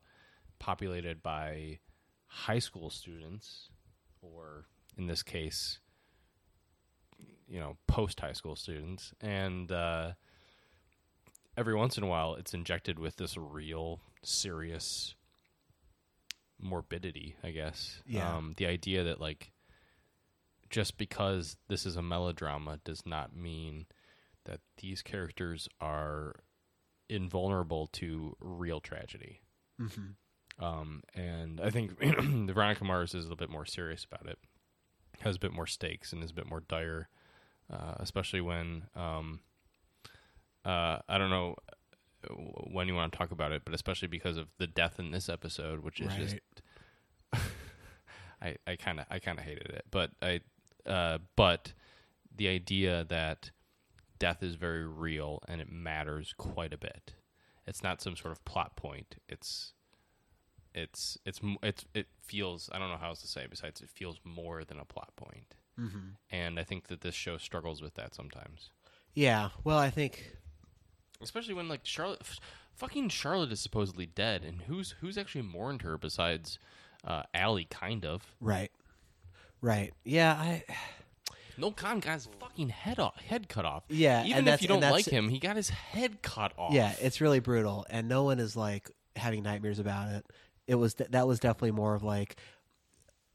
populated 0.58 1.22
by 1.22 1.78
high 2.26 2.58
school 2.58 2.90
students, 2.90 3.70
or 4.20 4.66
in 4.96 5.06
this 5.06 5.22
case, 5.22 5.78
you 7.48 7.58
know, 7.58 7.76
post 7.86 8.20
high 8.20 8.32
school 8.32 8.56
students, 8.56 9.12
and 9.20 9.72
uh, 9.72 10.12
every 11.56 11.74
once 11.74 11.96
in 11.96 12.04
a 12.04 12.08
while, 12.08 12.34
it's 12.34 12.54
injected 12.54 12.98
with 12.98 13.16
this 13.16 13.36
real 13.36 14.00
serious 14.22 15.14
morbidity, 16.60 17.36
I 17.42 17.50
guess. 17.50 18.02
Yeah. 18.06 18.36
Um, 18.36 18.54
the 18.56 18.66
idea 18.66 19.04
that 19.04 19.20
like 19.20 19.52
just 20.70 20.98
because 20.98 21.56
this 21.68 21.86
is 21.86 21.96
a 21.96 22.02
melodrama 22.02 22.78
does 22.84 23.06
not 23.06 23.34
mean 23.34 23.86
that 24.44 24.60
these 24.78 25.02
characters 25.02 25.68
are 25.80 26.34
invulnerable 27.08 27.86
to 27.88 28.36
real 28.40 28.80
tragedy. 28.80 29.40
Mm-hmm. 29.80 30.64
Um, 30.64 31.02
and 31.14 31.60
I 31.60 31.70
think 31.70 31.98
the 32.00 32.52
Veronica 32.52 32.84
Mars 32.84 33.14
is 33.14 33.24
a 33.24 33.28
little 33.28 33.36
bit 33.36 33.50
more 33.50 33.64
serious 33.64 34.04
about 34.04 34.28
it, 34.28 34.38
has 35.20 35.36
a 35.36 35.40
bit 35.40 35.52
more 35.52 35.66
stakes, 35.66 36.12
and 36.12 36.22
is 36.22 36.30
a 36.30 36.34
bit 36.34 36.48
more 36.48 36.60
dire, 36.60 37.08
uh, 37.72 37.94
especially 37.98 38.40
when 38.40 38.84
um, 38.96 39.40
uh, 40.64 40.98
I 41.08 41.18
don't 41.18 41.30
know 41.30 41.56
when 42.70 42.88
you 42.88 42.94
want 42.94 43.12
to 43.12 43.18
talk 43.18 43.30
about 43.30 43.52
it, 43.52 43.62
but 43.64 43.74
especially 43.74 44.08
because 44.08 44.36
of 44.36 44.48
the 44.58 44.66
death 44.66 44.98
in 44.98 45.10
this 45.10 45.28
episode, 45.28 45.80
which 45.80 46.00
is 46.00 46.12
just 46.14 46.36
I 48.42 48.56
I 48.66 48.76
kind 48.76 49.00
of 49.00 49.06
I 49.10 49.18
kind 49.18 49.38
of 49.38 49.44
hated 49.44 49.70
it, 49.70 49.84
but 49.90 50.10
I 50.22 50.40
uh, 50.86 51.18
but 51.36 51.72
the 52.34 52.48
idea 52.48 53.04
that 53.08 53.50
death 54.18 54.42
is 54.42 54.54
very 54.54 54.86
real 54.86 55.42
and 55.48 55.60
it 55.60 55.70
matters 55.70 56.34
quite 56.36 56.72
a 56.72 56.78
bit. 56.78 57.14
It's 57.66 57.82
not 57.82 58.00
some 58.00 58.16
sort 58.16 58.32
of 58.32 58.44
plot 58.44 58.76
point. 58.76 59.16
It's 59.28 59.72
it's 60.74 61.18
it's 61.24 61.40
it's 61.62 61.84
it 61.94 62.06
feels 62.22 62.70
I 62.72 62.78
don't 62.78 62.90
know 62.90 62.96
how 62.96 63.08
else 63.08 63.20
to 63.22 63.28
say 63.28 63.42
it 63.42 63.50
besides 63.50 63.80
it 63.80 63.90
feels 63.90 64.20
more 64.24 64.64
than 64.64 64.78
a 64.78 64.84
plot 64.84 65.14
point. 65.16 65.54
Mm-hmm. 65.78 66.08
And 66.30 66.58
I 66.58 66.64
think 66.64 66.88
that 66.88 67.02
this 67.02 67.14
show 67.14 67.36
struggles 67.36 67.82
with 67.82 67.94
that 67.94 68.14
sometimes. 68.14 68.70
Yeah. 69.14 69.50
Well, 69.64 69.78
I 69.78 69.90
think 69.90 70.36
Especially 71.20 71.54
when 71.54 71.68
like 71.68 71.80
Charlotte 71.84 72.20
f- 72.20 72.38
fucking 72.74 73.08
Charlotte 73.08 73.52
is 73.52 73.60
supposedly 73.60 74.06
dead 74.06 74.44
and 74.44 74.62
who's 74.62 74.94
who's 75.00 75.18
actually 75.18 75.42
mourned 75.42 75.82
her 75.82 75.98
besides 75.98 76.58
uh 77.04 77.22
Ali 77.34 77.64
kind 77.64 78.04
of. 78.04 78.34
right, 78.40 78.70
right. 79.60 79.92
Yeah. 80.04 80.32
I 80.34 80.64
Noel 81.56 81.72
Kahn 81.72 81.98
got 81.98 82.12
his 82.14 82.28
fucking 82.38 82.68
head 82.68 83.00
off, 83.00 83.16
head 83.16 83.48
cut 83.48 83.64
off. 83.64 83.82
Yeah, 83.88 84.24
even 84.24 84.46
if 84.46 84.62
you 84.62 84.68
don't 84.68 84.80
like 84.80 85.06
him, 85.06 85.28
he 85.28 85.40
got 85.40 85.56
his 85.56 85.68
head 85.70 86.22
cut 86.22 86.52
off. 86.56 86.72
yeah. 86.72 86.94
It's 87.00 87.20
really 87.20 87.40
brutal, 87.40 87.84
and 87.90 88.08
no 88.08 88.22
one 88.22 88.38
is 88.38 88.54
like 88.56 88.88
having 89.16 89.42
nightmares 89.42 89.80
about 89.80 90.12
it. 90.12 90.24
It 90.68 90.76
was 90.76 90.94
that 90.94 91.26
was 91.26 91.40
definitely 91.40 91.72
more 91.72 91.94
of 91.96 92.04
like 92.04 92.36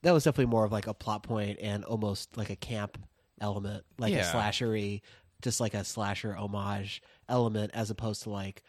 that 0.04 0.14
was 0.14 0.24
definitely 0.24 0.52
more 0.52 0.64
of 0.64 0.72
like 0.72 0.88
a 0.88 0.94
plot 0.94 1.24
point 1.24 1.60
and 1.62 1.84
almost 1.84 2.38
like 2.38 2.50
a 2.50 2.56
camp 2.56 2.98
element, 3.42 3.84
like 3.98 4.14
a 4.14 4.18
Yeah. 4.18 4.32
slashery, 4.32 5.02
just 5.44 5.60
like 5.60 5.76
a 5.76 5.84
slasher 5.84 6.36
homage 6.36 7.04
element, 7.30 7.72
as 7.76 7.92
opposed 7.92 8.24
to 8.24 8.32
like 8.32 8.64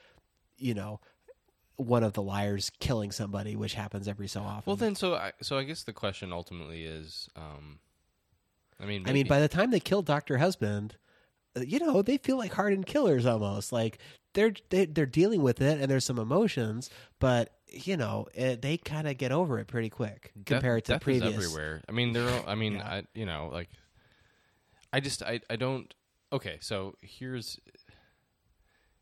you 0.59 0.75
know 0.75 1.01
one 1.77 2.05
of 2.05 2.13
the 2.13 2.23
liars 2.23 2.71
killing 2.79 3.11
somebody, 3.11 3.57
which 3.57 3.75
happens 3.75 4.07
every 4.07 4.29
so 4.29 4.41
often. 4.41 4.63
Well, 4.67 4.77
then, 4.77 4.95
so 4.95 5.15
I, 5.15 5.33
so 5.43 5.59
I 5.59 5.65
guess 5.65 5.83
the 5.83 5.93
question 5.93 6.33
ultimately 6.33 6.85
is, 6.85 7.29
um, 7.37 7.79
I 8.81 8.87
mean, 8.87 9.05
I 9.09 9.13
mean, 9.13 9.27
by 9.27 9.41
the 9.41 9.49
time 9.49 9.71
they 9.71 9.81
kill 9.81 10.03
Doctor 10.03 10.39
Husband, 10.39 10.97
uh, 11.57 11.61
you 11.61 11.79
know, 11.81 12.03
they 12.03 12.19
feel 12.19 12.37
like 12.37 12.53
hardened 12.53 12.87
killers 12.87 13.27
almost. 13.27 13.73
Like 13.73 13.99
they're 14.35 14.53
they, 14.71 14.87
they're 14.87 15.07
dealing 15.07 15.43
with 15.43 15.61
it, 15.61 15.81
and 15.81 15.91
there's 15.91 16.05
some 16.05 16.19
emotions, 16.19 16.91
but 17.19 17.51
you 17.69 17.97
know, 17.97 18.27
it, 18.35 18.63
they 18.63 18.77
kind 18.77 19.09
of 19.09 19.19
get 19.19 19.33
over 19.33 19.59
it 19.59 19.67
pretty 19.67 19.91
quick 19.91 20.31
death- 20.37 20.61
compared 20.61 20.85
to 20.85 20.93
death 20.93 21.03
previous. 21.03 21.37
is 21.37 21.45
everywhere. 21.45 21.83
I 21.89 21.93
mean, 21.93 22.13
there. 22.13 22.29
Are, 22.29 22.49
I 22.49 22.55
mean, 22.55 22.75
Yeah. 22.77 22.89
I 22.89 23.03
you 23.15 23.27
know, 23.27 23.51
like, 23.53 23.69
I 24.93 25.01
just 25.01 25.23
I 25.23 25.41
I 25.51 25.57
don't. 25.57 25.93
Okay, 26.33 26.59
so 26.61 26.97
here's 27.01 27.61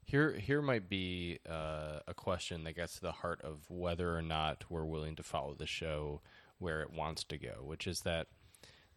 here 0.05 0.33
here 0.33 0.61
might 0.61 0.89
be 0.89 1.39
uh, 1.49 2.01
a 2.07 2.15
question 2.15 2.65
that 2.65 2.77
gets 2.77 2.95
to 2.97 3.01
the 3.01 3.13
heart 3.13 3.41
of 3.43 3.65
whether 3.71 4.17
or 4.17 4.23
not 4.23 4.65
we're 4.69 4.85
willing 4.85 5.17
to 5.17 5.23
follow 5.23 5.55
the 5.55 5.67
show 5.67 6.21
where 6.59 6.83
it 6.83 6.93
wants 6.93 7.25
to 7.25 7.39
go, 7.39 7.63
which 7.63 7.87
is 7.87 8.01
that 8.01 8.27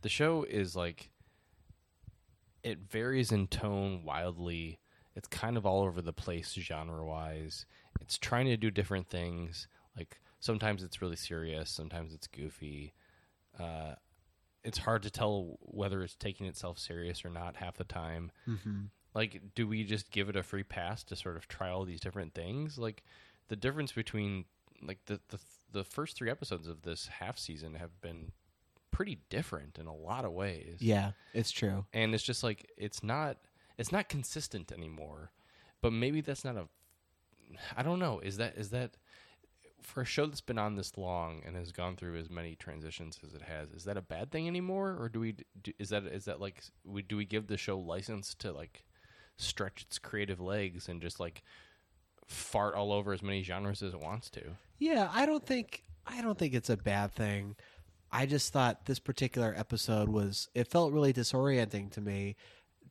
the 0.01 0.09
show 0.09 0.43
is 0.43 0.75
like 0.75 1.09
it 2.63 2.79
varies 2.89 3.31
in 3.31 3.47
tone 3.47 4.03
wildly. 4.03 4.79
It's 5.15 5.27
kind 5.27 5.55
of 5.55 5.65
all 5.65 5.83
over 5.83 6.01
the 6.01 6.11
place 6.11 6.51
genre 6.53 7.05
wise. 7.05 7.65
It's 8.01 8.17
trying 8.17 8.47
to 8.47 8.57
do 8.57 8.69
different 8.69 9.07
things. 9.07 9.67
Like 9.95 10.19
sometimes 10.39 10.83
it's 10.83 11.01
really 11.01 11.15
serious, 11.15 11.69
sometimes 11.69 12.13
it's 12.13 12.27
goofy. 12.27 12.93
Uh, 13.57 13.95
it's 14.65 14.79
hard 14.79 15.03
to 15.03 15.09
tell 15.09 15.57
whether 15.61 16.01
it's 16.03 16.15
taking 16.15 16.45
itself 16.47 16.77
serious 16.79 17.23
or 17.23 17.29
not 17.29 17.55
half 17.57 17.77
the 17.77 17.83
time. 17.85 18.31
hmm 18.45 18.85
Like, 19.13 19.41
do 19.55 19.67
we 19.67 19.83
just 19.85 20.11
give 20.11 20.27
it 20.27 20.35
a 20.35 20.43
free 20.43 20.63
pass 20.63 21.03
to 21.05 21.15
sort 21.15 21.37
of 21.37 21.47
try 21.47 21.69
all 21.69 21.85
these 21.85 22.01
different 22.01 22.33
things? 22.33 22.77
Like, 22.77 23.03
the 23.47 23.55
difference 23.55 23.91
between 23.93 24.45
like 24.81 24.99
the 25.05 25.21
the 25.29 25.39
the 25.71 25.83
first 25.83 26.17
three 26.17 26.29
episodes 26.29 26.67
of 26.67 26.81
this 26.81 27.07
half 27.07 27.37
season 27.37 27.75
have 27.75 28.01
been 28.01 28.31
pretty 28.91 29.19
different 29.29 29.77
in 29.77 29.87
a 29.87 29.95
lot 29.95 30.25
of 30.25 30.31
ways 30.31 30.77
Yeah, 30.79 31.11
it's 31.33 31.51
true. 31.51 31.85
and 31.93 32.13
it's 32.13 32.23
just 32.23 32.43
like 32.43 32.69
it's 32.77 33.03
not 33.03 33.37
it's 33.77 33.91
not 33.91 34.09
consistent 34.09 34.71
anymore 34.71 35.31
but 35.81 35.91
maybe 35.93 36.21
that's 36.21 36.43
not 36.45 36.55
a 36.57 36.67
i 37.77 37.83
don't 37.83 37.99
know 37.99 38.19
is 38.19 38.37
that 38.37 38.55
is 38.57 38.69
that 38.71 38.91
for 39.85 40.01
a 40.01 40.05
show 40.05 40.25
that's 40.25 40.41
been 40.41 40.57
on 40.57 40.75
this 40.75 40.97
long 40.97 41.41
and 41.45 41.55
has 41.55 41.71
gone 41.71 41.95
through 41.95 42.17
as 42.17 42.29
many 42.29 42.55
transitions 42.55 43.19
as 43.25 43.33
it 43.33 43.43
has 43.43 43.71
is 43.71 43.85
that 43.85 43.97
a 43.97 44.01
bad 44.01 44.31
thing 44.31 44.47
anymore? 44.47 44.97
Or 44.99 45.09
do 45.09 45.19
we 45.19 45.35
do, 45.61 45.71
is 45.79 45.89
that 45.89 46.05
is 46.05 46.25
that 46.25 46.41
like 46.41 46.63
we 46.83 47.01
do 47.01 47.17
we 47.17 47.25
give 47.25 47.47
the 47.47 47.57
show 47.57 47.77
license 47.77 48.35
to 48.35 48.51
like 48.51 48.85
stretch 49.37 49.83
its 49.83 49.99
creative 49.99 50.39
legs 50.39 50.87
and 50.87 51.01
just 51.01 51.19
like 51.19 51.43
fart 52.27 52.75
all 52.75 52.91
over 52.91 53.13
as 53.13 53.21
many 53.21 53.43
genres 53.43 53.81
as 53.81 53.93
it 53.93 53.99
wants 53.99 54.29
to? 54.31 54.41
Yeah, 54.79 55.09
I 55.13 55.25
don't 55.25 55.45
think 55.45 55.83
I 56.05 56.21
don't 56.21 56.37
think 56.37 56.53
it's 56.53 56.69
a 56.69 56.77
bad 56.77 57.13
thing. 57.13 57.55
I 58.11 58.25
just 58.25 58.53
thought 58.53 58.85
this 58.85 58.99
particular 58.99 59.53
episode 59.57 60.09
was 60.09 60.47
it 60.53 60.67
felt 60.67 60.93
really 60.93 61.13
disorienting 61.13 61.91
to 61.91 62.01
me 62.01 62.35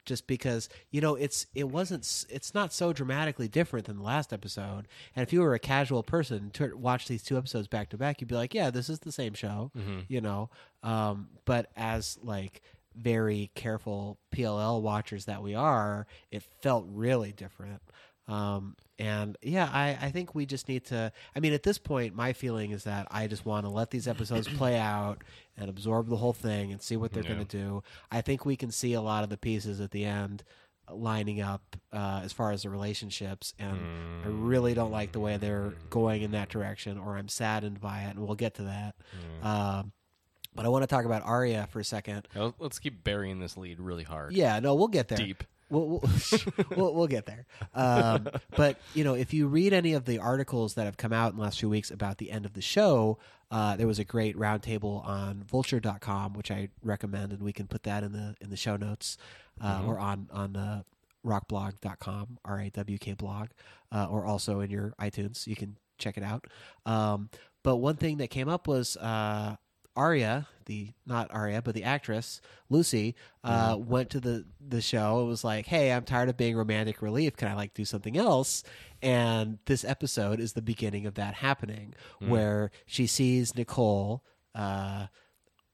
just 0.04 0.26
because 0.26 0.68
you 0.90 1.00
know 1.00 1.14
it's 1.14 1.46
it 1.54 1.68
wasn't 1.68 2.26
it's 2.28 2.54
not 2.54 2.72
so 2.72 2.92
dramatically 2.92 3.48
different 3.48 3.86
than 3.86 3.96
the 3.98 4.02
last 4.02 4.32
episode. 4.32 4.86
And 5.16 5.22
if 5.22 5.32
you 5.32 5.40
were 5.40 5.54
a 5.54 5.58
casual 5.58 6.02
person 6.02 6.50
to 6.54 6.76
watch 6.76 7.08
these 7.08 7.22
two 7.22 7.36
episodes 7.38 7.68
back 7.68 7.88
to 7.90 7.96
back 7.98 8.20
you'd 8.20 8.28
be 8.28 8.34
like 8.34 8.54
yeah 8.54 8.70
this 8.70 8.88
is 8.88 9.00
the 9.00 9.12
same 9.12 9.34
show 9.34 9.70
you 10.08 10.20
know? 10.20 10.50
Um, 10.82 11.28
but 11.44 11.70
as 11.76 12.18
like 12.22 12.62
very 12.96 13.50
careful 13.54 14.18
PLL 14.34 14.80
watchers 14.82 15.24
that 15.24 15.42
we 15.42 15.54
are 15.54 16.06
it 16.30 16.42
felt 16.62 16.86
really 16.88 17.32
different 17.32 17.82
um, 18.28 18.76
and 18.98 19.36
yeah, 19.42 19.68
I, 19.72 19.98
I 20.00 20.10
think 20.10 20.34
we 20.34 20.46
just 20.46 20.68
need 20.68 20.84
to. 20.86 21.12
I 21.36 21.40
mean, 21.40 21.52
at 21.52 21.62
this 21.62 21.78
point, 21.78 22.14
my 22.14 22.32
feeling 22.32 22.70
is 22.70 22.84
that 22.84 23.06
I 23.10 23.26
just 23.26 23.44
want 23.44 23.66
to 23.66 23.70
let 23.70 23.90
these 23.90 24.08
episodes 24.08 24.48
play 24.56 24.78
out 24.78 25.22
and 25.56 25.68
absorb 25.68 26.08
the 26.08 26.16
whole 26.16 26.32
thing 26.32 26.72
and 26.72 26.80
see 26.80 26.96
what 26.96 27.12
they're 27.12 27.22
Yeah. 27.22 27.34
going 27.34 27.46
to 27.46 27.58
do. 27.58 27.82
I 28.10 28.20
think 28.20 28.44
we 28.46 28.56
can 28.56 28.70
see 28.70 28.92
a 28.94 29.00
lot 29.00 29.24
of 29.24 29.30
the 29.30 29.36
pieces 29.36 29.80
at 29.80 29.90
the 29.90 30.04
end 30.04 30.42
lining 30.90 31.40
up 31.40 31.76
uh, 31.92 32.20
as 32.22 32.32
far 32.32 32.52
as 32.52 32.62
the 32.62 32.70
relationships, 32.70 33.54
and 33.58 33.78
I 34.24 34.28
really 34.28 34.74
don't 34.74 34.92
like 34.92 35.12
the 35.12 35.20
way 35.20 35.36
they're 35.38 35.72
going 35.90 36.22
in 36.22 36.32
that 36.32 36.50
direction, 36.50 36.98
or 36.98 37.16
I'm 37.16 37.28
saddened 37.28 37.80
by 37.80 38.02
it, 38.02 38.10
and 38.10 38.18
we'll 38.20 38.34
get 38.36 38.54
to 38.56 38.62
that. 38.64 38.94
Um, 39.42 39.92
but 40.54 40.64
I 40.66 40.68
want 40.68 40.82
to 40.82 40.86
talk 40.86 41.04
about 41.04 41.22
Aria 41.24 41.66
for 41.70 41.80
a 41.80 41.84
second. 41.84 42.28
Let's 42.58 42.78
keep 42.78 43.02
burying 43.02 43.40
this 43.40 43.56
lead 43.56 43.80
really 43.80 44.04
hard 44.04 44.34
Yeah, 44.34 44.60
no, 44.60 44.74
we'll 44.74 44.88
get 44.88 45.08
there. 45.08 45.18
deep 45.18 45.42
We'll, 45.70 45.88
we'll, 45.88 46.02
we'll, 46.76 46.94
we'll 46.94 47.06
get 47.06 47.26
there. 47.26 47.46
Um, 47.74 48.28
but, 48.56 48.78
you 48.94 49.04
know, 49.04 49.14
if 49.14 49.32
you 49.32 49.46
read 49.46 49.72
any 49.72 49.94
of 49.94 50.04
the 50.04 50.18
articles 50.18 50.74
that 50.74 50.84
have 50.84 50.96
come 50.96 51.12
out 51.12 51.32
in 51.32 51.36
the 51.36 51.42
last 51.42 51.58
few 51.58 51.68
weeks 51.68 51.90
about 51.90 52.18
the 52.18 52.30
end 52.30 52.44
of 52.44 52.52
the 52.52 52.62
show, 52.62 53.18
uh, 53.50 53.76
there 53.76 53.86
was 53.86 53.98
a 53.98 54.04
great 54.04 54.36
roundtable 54.36 55.06
on 55.06 55.44
vulture.com, 55.44 56.34
which 56.34 56.50
I 56.50 56.68
recommend, 56.82 57.32
and 57.32 57.42
we 57.42 57.52
can 57.52 57.66
put 57.66 57.84
that 57.84 58.02
in 58.02 58.12
the 58.12 58.34
in 58.40 58.50
the 58.50 58.56
show 58.56 58.76
notes 58.76 59.16
uh, 59.60 59.82
or 59.86 59.98
on, 59.98 60.28
on 60.32 60.56
uh, 60.56 60.82
rawkblog.com, 61.24 62.38
R 62.44 62.60
A 62.60 62.70
W 62.70 62.98
K 62.98 63.12
blog, 63.14 63.48
uh, 63.92 64.06
or 64.10 64.24
also 64.24 64.60
in 64.60 64.70
your 64.70 64.94
iTunes. 65.00 65.46
You 65.46 65.56
can 65.56 65.76
check 65.98 66.16
it 66.16 66.22
out. 66.24 66.46
Um, 66.84 67.30
but 67.62 67.76
one 67.76 67.96
thing 67.96 68.18
that 68.18 68.28
came 68.28 68.48
up 68.48 68.66
was 68.66 68.96
uh, 68.96 69.56
Aria, 69.96 70.48
the 70.66 70.92
not 71.06 71.32
Aria, 71.32 71.62
but 71.62 71.74
the 71.74 71.84
actress 71.84 72.40
Lucy, 72.68 73.14
uh, 73.42 73.76
went 73.78 74.10
to 74.10 74.20
the 74.20 74.44
the 74.66 74.80
show 74.80 75.20
and 75.20 75.28
was 75.28 75.44
like, 75.44 75.66
"Hey, 75.66 75.92
I'm 75.92 76.04
tired 76.04 76.28
of 76.28 76.36
being 76.36 76.56
romantic 76.56 77.02
relief. 77.02 77.36
Can 77.36 77.48
I 77.48 77.54
like 77.54 77.74
do 77.74 77.84
something 77.84 78.16
else?" 78.16 78.62
And 79.02 79.58
this 79.66 79.84
episode 79.84 80.40
is 80.40 80.54
the 80.54 80.62
beginning 80.62 81.06
of 81.06 81.14
that 81.14 81.34
happening, 81.34 81.94
where 82.20 82.70
she 82.86 83.06
sees 83.06 83.54
Nicole. 83.54 84.24
Uh, 84.54 85.06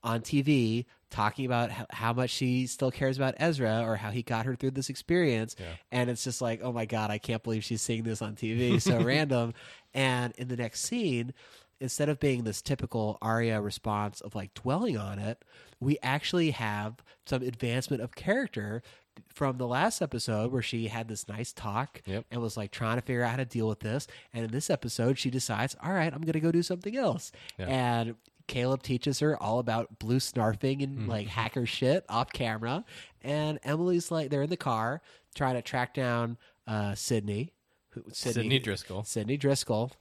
on 0.02 0.22
TV 0.22 0.86
talking 1.10 1.44
about 1.44 1.70
how, 1.70 1.86
how 1.90 2.12
much 2.12 2.30
she 2.30 2.66
still 2.66 2.90
cares 2.90 3.16
about 3.16 3.34
Ezra 3.38 3.82
or 3.84 3.96
how 3.96 4.10
he 4.10 4.22
got 4.22 4.46
her 4.46 4.54
through 4.54 4.70
this 4.70 4.88
experience. 4.88 5.56
Yeah. 5.58 5.66
And 5.90 6.08
it's 6.10 6.24
just 6.24 6.40
like, 6.40 6.60
oh 6.62 6.72
my 6.72 6.86
God, 6.86 7.10
I 7.10 7.18
can't 7.18 7.42
believe 7.42 7.64
she's 7.64 7.82
seeing 7.82 8.04
this 8.04 8.22
on 8.22 8.36
TV. 8.36 8.80
So 8.80 9.00
random. 9.04 9.54
And 9.92 10.32
in 10.36 10.48
the 10.48 10.56
next 10.56 10.82
scene, 10.82 11.34
instead 11.80 12.08
of 12.08 12.20
being 12.20 12.44
this 12.44 12.60
typical 12.62 13.18
Aria 13.22 13.60
response 13.60 14.20
of 14.20 14.34
like 14.34 14.54
dwelling 14.54 14.96
on 14.98 15.18
it, 15.18 15.44
we 15.80 15.98
actually 16.02 16.50
have 16.52 16.96
some 17.26 17.42
advancement 17.42 18.02
of 18.02 18.14
character 18.14 18.82
from 19.28 19.58
the 19.58 19.66
last 19.66 20.00
episode 20.00 20.52
where 20.52 20.62
she 20.62 20.88
had 20.88 21.08
this 21.08 21.28
nice 21.28 21.52
talk 21.52 22.00
Yep. 22.06 22.24
and 22.30 22.40
was 22.40 22.56
like 22.56 22.70
trying 22.70 22.96
to 22.96 23.02
figure 23.02 23.22
out 23.22 23.30
how 23.32 23.36
to 23.36 23.44
deal 23.44 23.68
with 23.68 23.80
this. 23.80 24.06
And 24.32 24.44
in 24.44 24.50
this 24.50 24.70
episode, 24.70 25.18
she 25.18 25.30
decides, 25.30 25.76
all 25.82 25.92
right, 25.92 26.12
I'm 26.12 26.20
going 26.22 26.32
to 26.34 26.40
go 26.40 26.52
do 26.52 26.62
something 26.62 26.96
else. 26.96 27.32
Yeah. 27.58 27.66
And 27.66 28.14
Caleb 28.46 28.82
teaches 28.82 29.20
her 29.20 29.40
all 29.40 29.58
about 29.58 29.98
blue 29.98 30.18
snarfing 30.18 30.82
and 30.82 30.98
Mm-hmm. 31.00 31.10
like 31.10 31.26
hacker 31.28 31.66
shit 31.66 32.04
off 32.08 32.32
camera. 32.32 32.84
And 33.22 33.58
Emily's 33.62 34.10
like, 34.10 34.30
they're 34.30 34.42
in 34.42 34.50
the 34.50 34.56
car 34.56 35.02
trying 35.34 35.54
to 35.54 35.62
track 35.62 35.94
down 35.94 36.36
uh, 36.66 36.94
Sydney. 36.94 37.52
Who, 37.90 38.04
Sydney 38.12 38.58
Driscoll. 38.58 39.04
Sydney 39.04 39.36
Driscoll. 39.36 39.92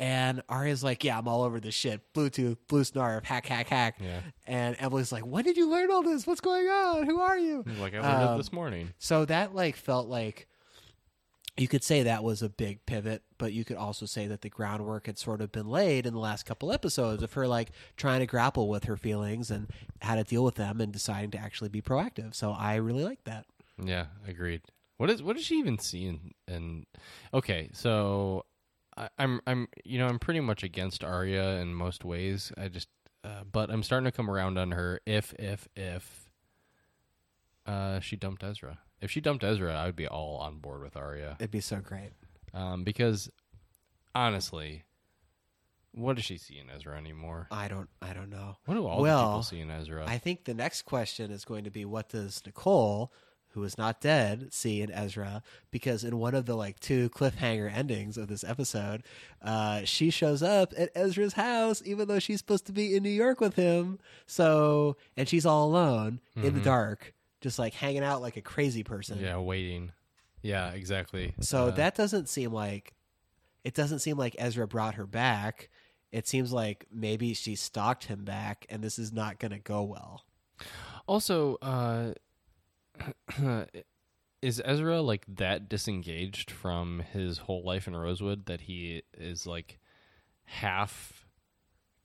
And 0.00 0.42
Aria's 0.48 0.82
like, 0.82 1.04
yeah, 1.04 1.18
I'm 1.18 1.28
all 1.28 1.42
over 1.42 1.60
this 1.60 1.74
shit. 1.74 2.00
Bluetooth, 2.14 2.56
blue 2.68 2.84
snarf, 2.84 3.22
hack, 3.22 3.44
hack, 3.44 3.68
hack. 3.68 3.98
Yeah. 4.00 4.20
And 4.46 4.74
Emily's 4.80 5.12
like, 5.12 5.26
when 5.26 5.44
did 5.44 5.58
you 5.58 5.68
learn 5.70 5.90
all 5.90 6.02
this? 6.02 6.26
What's 6.26 6.40
going 6.40 6.66
on? 6.66 7.04
Who 7.04 7.20
are 7.20 7.38
you? 7.38 7.62
Like 7.78 7.94
I 7.94 8.00
learned 8.00 8.28
Um, 8.28 8.34
it 8.34 8.36
this 8.38 8.50
morning. 8.52 8.94
So 8.98 9.26
that 9.26 9.54
like 9.54 9.76
felt 9.76 10.08
like 10.08 10.48
you 11.58 11.68
could 11.68 11.84
say 11.84 12.04
that 12.04 12.24
was 12.24 12.40
a 12.40 12.48
big 12.48 12.86
pivot, 12.86 13.22
but 13.36 13.52
you 13.52 13.62
could 13.62 13.76
also 13.76 14.06
say 14.06 14.26
that 14.26 14.40
the 14.40 14.48
groundwork 14.48 15.04
had 15.06 15.18
sort 15.18 15.42
of 15.42 15.52
been 15.52 15.66
laid 15.68 16.06
in 16.06 16.14
the 16.14 16.18
last 16.20 16.46
couple 16.46 16.72
episodes 16.72 17.22
of 17.22 17.34
her 17.34 17.46
like 17.46 17.70
trying 17.98 18.20
to 18.20 18.26
grapple 18.26 18.70
with 18.70 18.84
her 18.84 18.96
feelings 18.96 19.50
and 19.50 19.68
how 20.00 20.14
to 20.14 20.24
deal 20.24 20.42
with 20.42 20.54
them 20.54 20.80
and 20.80 20.92
deciding 20.94 21.30
to 21.32 21.38
actually 21.38 21.68
be 21.68 21.82
proactive. 21.82 22.34
So 22.34 22.52
I 22.52 22.76
really 22.76 23.04
like 23.04 23.22
that. 23.24 23.44
Yeah, 23.82 24.06
agreed. 24.26 24.62
What 24.96 25.10
is 25.10 25.22
what 25.22 25.36
does 25.36 25.44
she 25.44 25.58
even 25.58 25.78
see 25.78 26.06
in? 26.06 26.32
in 26.48 26.86
okay, 27.34 27.68
so 27.74 28.46
I, 29.00 29.08
I'm 29.18 29.40
I'm 29.46 29.68
you 29.84 29.98
know 29.98 30.06
I'm 30.06 30.18
pretty 30.18 30.40
much 30.40 30.62
against 30.62 31.02
Aria 31.02 31.60
in 31.60 31.74
most 31.74 32.04
ways. 32.04 32.52
I 32.58 32.68
just 32.68 32.88
uh, 33.24 33.44
but 33.50 33.70
I'm 33.70 33.82
starting 33.82 34.04
to 34.04 34.12
come 34.12 34.30
around 34.30 34.58
on 34.58 34.72
her. 34.72 35.00
If 35.06 35.32
if 35.38 35.68
if 35.74 36.30
uh, 37.66 38.00
she 38.00 38.16
dumped 38.16 38.44
Ezra, 38.44 38.78
if 39.00 39.10
she 39.10 39.20
dumped 39.20 39.42
Ezra, 39.42 39.74
I 39.74 39.86
would 39.86 39.96
be 39.96 40.06
all 40.06 40.36
on 40.36 40.58
board 40.58 40.82
with 40.82 40.96
Aria. 40.96 41.36
It'd 41.38 41.50
be 41.50 41.60
so 41.60 41.80
great. 41.80 42.10
Um, 42.52 42.84
because 42.84 43.30
honestly, 44.14 44.84
what 45.92 46.16
does 46.16 46.24
she 46.24 46.36
see 46.36 46.58
in 46.58 46.68
Ezra 46.68 46.96
anymore? 46.96 47.46
I 47.50 47.68
don't 47.68 47.88
I 48.02 48.12
don't 48.12 48.30
know. 48.30 48.58
What 48.66 48.74
do 48.74 48.86
all 48.86 48.98
the 48.98 49.02
Well, 49.02 49.28
people 49.28 49.42
see 49.44 49.60
in 49.60 49.70
Ezra? 49.70 50.04
I 50.06 50.18
think 50.18 50.44
the 50.44 50.54
next 50.54 50.82
question 50.82 51.30
is 51.30 51.44
going 51.44 51.64
to 51.64 51.70
be 51.70 51.84
what 51.84 52.10
does 52.10 52.42
Nicole, 52.44 53.12
who 53.52 53.64
is 53.64 53.76
not 53.76 54.00
dead, 54.00 54.52
see 54.52 54.80
in 54.80 54.90
Ezra? 54.92 55.42
Because 55.70 56.04
in 56.04 56.18
one 56.18 56.34
of 56.34 56.46
the 56.46 56.54
like 56.56 56.78
two 56.80 57.08
cliffhanger 57.10 57.72
endings 57.72 58.16
of 58.16 58.28
this 58.28 58.44
episode, 58.44 59.02
uh, 59.42 59.82
she 59.84 60.10
shows 60.10 60.42
up 60.42 60.72
at 60.76 60.90
Ezra's 60.94 61.32
house, 61.34 61.82
even 61.84 62.08
though 62.08 62.18
she's 62.18 62.38
supposed 62.38 62.66
to 62.66 62.72
be 62.72 62.94
in 62.96 63.02
New 63.02 63.10
York 63.10 63.40
with 63.40 63.56
him. 63.56 63.98
So, 64.26 64.96
and 65.16 65.28
she's 65.28 65.44
all 65.46 65.66
alone 65.66 66.20
in 66.36 66.54
the 66.54 66.60
dark, 66.60 67.12
just 67.40 67.58
like 67.58 67.74
hanging 67.74 68.04
out 68.04 68.22
like 68.22 68.36
a 68.36 68.42
crazy 68.42 68.82
person. 68.84 69.18
yeah, 69.20 69.36
waiting. 69.38 69.92
Yeah, 70.42 70.70
exactly. 70.70 71.34
So 71.40 71.66
Uh, 71.66 71.70
that 71.72 71.94
doesn't 71.94 72.28
seem 72.28 72.52
like 72.52 72.94
it 73.64 73.74
doesn't 73.74 73.98
seem 73.98 74.16
like 74.16 74.34
Ezra 74.38 74.66
brought 74.66 74.94
her 74.94 75.06
back. 75.06 75.68
It 76.12 76.26
seems 76.26 76.50
like 76.52 76.86
maybe 76.90 77.34
she 77.34 77.54
stalked 77.56 78.04
him 78.04 78.24
back, 78.24 78.66
and 78.70 78.82
this 78.82 78.98
is 78.98 79.12
not 79.12 79.38
going 79.38 79.52
to 79.52 79.58
go 79.58 79.82
well. 79.82 80.24
Also, 81.06 81.56
uh, 81.62 82.14
is 84.42 84.60
Ezra 84.64 85.00
like 85.02 85.24
that 85.28 85.68
disengaged 85.68 86.50
from 86.50 87.02
his 87.12 87.38
whole 87.38 87.62
life 87.64 87.86
in 87.86 87.94
Rosewood 87.96 88.46
that 88.46 88.62
he 88.62 89.02
is 89.16 89.46
like 89.46 89.78
half 90.44 91.26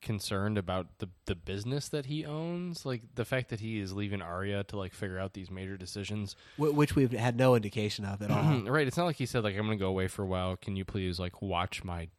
concerned 0.02 0.56
about 0.58 1.00
the 1.00 1.10
the 1.26 1.36
business 1.36 1.90
that 1.90 2.06
he 2.08 2.26
owns? 2.26 2.86
Like 2.86 3.02
the 3.16 3.26
fact 3.26 3.50
that 3.50 3.60
he 3.60 3.80
is 3.80 3.94
leaving 3.94 4.22
Aria 4.22 4.64
to 4.66 4.78
like 4.78 4.94
figure 4.94 5.18
out 5.20 5.34
these 5.34 5.50
major 5.50 5.78
decisions. 5.78 6.36
Wh- 6.58 6.76
which 6.76 6.96
we've 6.96 7.12
had 7.12 7.38
no 7.38 7.56
indication 7.56 8.06
of 8.06 8.22
at 8.22 8.30
all. 8.32 8.62
right. 8.68 8.86
It's 8.88 8.98
not 8.98 9.06
like 9.06 9.16
he 9.16 9.26
said 9.26 9.44
like 9.44 9.56
I'm 9.56 9.66
going 9.66 9.78
to 9.78 9.82
go 9.84 9.90
away 9.90 10.08
for 10.08 10.24
a 10.24 10.28
while. 10.28 10.56
Can 10.58 10.76
you 10.76 10.86
please 10.86 11.20
like 11.20 11.42
watch 11.42 11.84
my 11.84 12.10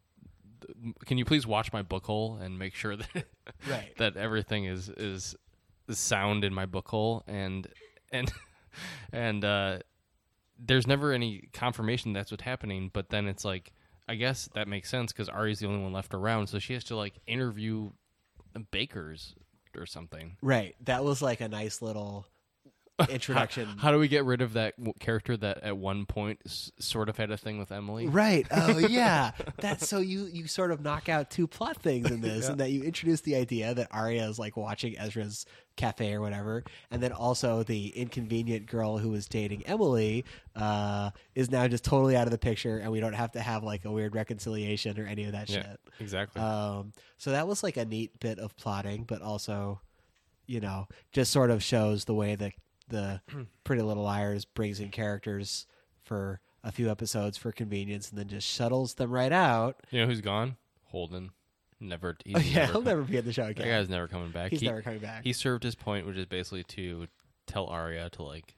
can 1.04 1.16
you 1.18 1.24
please 1.24 1.46
watch 1.46 1.72
my 1.72 1.82
book 1.82 2.06
hole 2.06 2.38
and 2.40 2.58
make 2.58 2.74
sure 2.74 2.96
that 2.96 3.26
Right. 3.68 3.96
that 3.98 4.16
everything 4.16 4.64
is 4.64 4.88
is 4.88 5.36
is 5.88 5.98
sound 5.98 6.42
in 6.44 6.52
my 6.54 6.66
book 6.66 6.88
hole 6.88 7.22
and 7.28 7.68
and 8.10 8.32
and 9.12 9.44
uh 9.44 9.78
there's 10.58 10.86
never 10.86 11.12
any 11.12 11.48
confirmation 11.52 12.12
that's 12.12 12.30
what's 12.30 12.42
happening 12.42 12.90
but 12.92 13.10
then 13.10 13.26
it's 13.28 13.44
like 13.44 13.72
i 14.08 14.14
guess 14.14 14.48
that 14.54 14.66
makes 14.68 14.88
sense 14.88 15.12
because 15.12 15.28
ari's 15.28 15.58
the 15.58 15.66
only 15.66 15.82
one 15.82 15.92
left 15.92 16.14
around 16.14 16.46
so 16.46 16.58
she 16.58 16.72
has 16.72 16.84
to 16.84 16.96
like 16.96 17.14
interview 17.26 17.90
bakers 18.70 19.34
or 19.76 19.84
something 19.86 20.36
Right. 20.40 20.74
That 20.84 21.04
was 21.04 21.20
like 21.20 21.40
a 21.42 21.48
nice 21.48 21.82
little 21.82 22.26
introduction. 23.10 23.68
how 23.76 23.90
do 23.92 23.98
we 23.98 24.08
get 24.08 24.24
rid 24.24 24.40
of 24.40 24.54
that 24.54 24.74
w- 24.78 24.94
character 24.98 25.36
that 25.36 25.58
at 25.62 25.76
one 25.76 26.06
point 26.06 26.40
s- 26.46 26.72
sort 26.78 27.10
of 27.10 27.18
had 27.18 27.30
a 27.30 27.36
thing 27.36 27.58
with 27.58 27.70
emily 27.70 28.06
Right. 28.06 28.46
Oh 28.50 28.78
yeah. 28.78 29.32
That's 29.58 29.86
so 29.86 29.98
you 29.98 30.24
you 30.32 30.46
sort 30.46 30.70
of 30.70 30.80
knock 30.80 31.10
out 31.10 31.28
two 31.30 31.46
plot 31.46 31.76
things 31.82 32.10
in 32.10 32.22
this, 32.22 32.48
and 32.48 32.58
that 32.58 32.70
you 32.70 32.82
introduce 32.84 33.20
the 33.20 33.36
idea 33.36 33.74
that 33.74 33.88
Aria 33.90 34.26
is 34.26 34.38
like 34.38 34.56
watching 34.56 34.98
Ezra's 34.98 35.44
cafe 35.76 36.12
or 36.14 36.20
whatever, 36.20 36.64
and 36.90 37.02
then 37.02 37.12
also 37.12 37.62
the 37.62 37.88
inconvenient 37.88 38.66
girl 38.66 38.98
who 38.98 39.10
was 39.10 39.28
dating 39.28 39.64
Emily 39.66 40.24
uh, 40.54 41.10
is 41.34 41.50
now 41.50 41.68
just 41.68 41.84
totally 41.84 42.16
out 42.16 42.26
of 42.26 42.30
the 42.30 42.38
picture, 42.38 42.78
and 42.78 42.90
we 42.90 43.00
don't 43.00 43.12
have 43.12 43.32
to 43.32 43.40
have 43.40 43.62
like 43.62 43.84
a 43.84 43.90
weird 43.90 44.14
reconciliation 44.14 44.98
or 44.98 45.06
any 45.06 45.24
of 45.24 45.32
that 45.32 45.48
yeah 45.48 45.62
shit. 45.62 45.80
exactly 46.00 46.40
Um, 46.40 46.92
so 47.18 47.30
that 47.30 47.46
was 47.46 47.62
like 47.62 47.76
a 47.76 47.84
neat 47.84 48.18
bit 48.20 48.38
of 48.38 48.56
plotting, 48.56 49.04
but 49.04 49.22
also, 49.22 49.80
you 50.46 50.60
know, 50.60 50.88
just 51.12 51.30
sort 51.32 51.50
of 51.50 51.62
shows 51.62 52.04
the 52.04 52.14
way 52.14 52.34
that 52.34 52.52
the 52.88 53.20
Pretty 53.64 53.82
Little 53.82 54.04
Liars 54.04 54.44
brings 54.44 54.80
in 54.80 54.90
characters 54.90 55.66
for 56.02 56.40
a 56.62 56.72
few 56.72 56.90
episodes 56.90 57.36
for 57.36 57.52
convenience 57.52 58.10
and 58.10 58.18
then 58.18 58.28
just 58.28 58.46
shuttles 58.48 58.94
them 58.94 59.10
right 59.10 59.32
out. 59.32 59.80
you 59.90 60.00
know 60.00 60.06
who's 60.06 60.20
gone 60.20 60.56
holden 60.86 61.30
never 61.80 62.16
he's 62.24 62.36
Oh, 62.36 62.38
yeah, 62.40 62.54
never 62.60 62.72
he'll 62.72 62.82
never 62.82 63.02
be 63.02 63.16
in 63.16 63.24
the 63.24 63.32
show 63.32 63.44
again. 63.44 63.66
that 63.66 63.72
guy's 63.78 63.88
never 63.88 64.08
coming 64.08 64.30
back 64.30 64.50
He's 64.50 64.60
He- 64.60 64.66
never 64.66 64.82
coming 64.82 65.00
back. 65.00 65.24
He 65.24 65.32
served 65.32 65.62
his 65.64 65.74
point, 65.74 66.06
which 66.06 66.16
is 66.16 66.26
basically 66.26 66.64
to 66.64 67.06
tell 67.46 67.66
Aria 67.66 68.10
to 68.10 68.22
like 68.22 68.56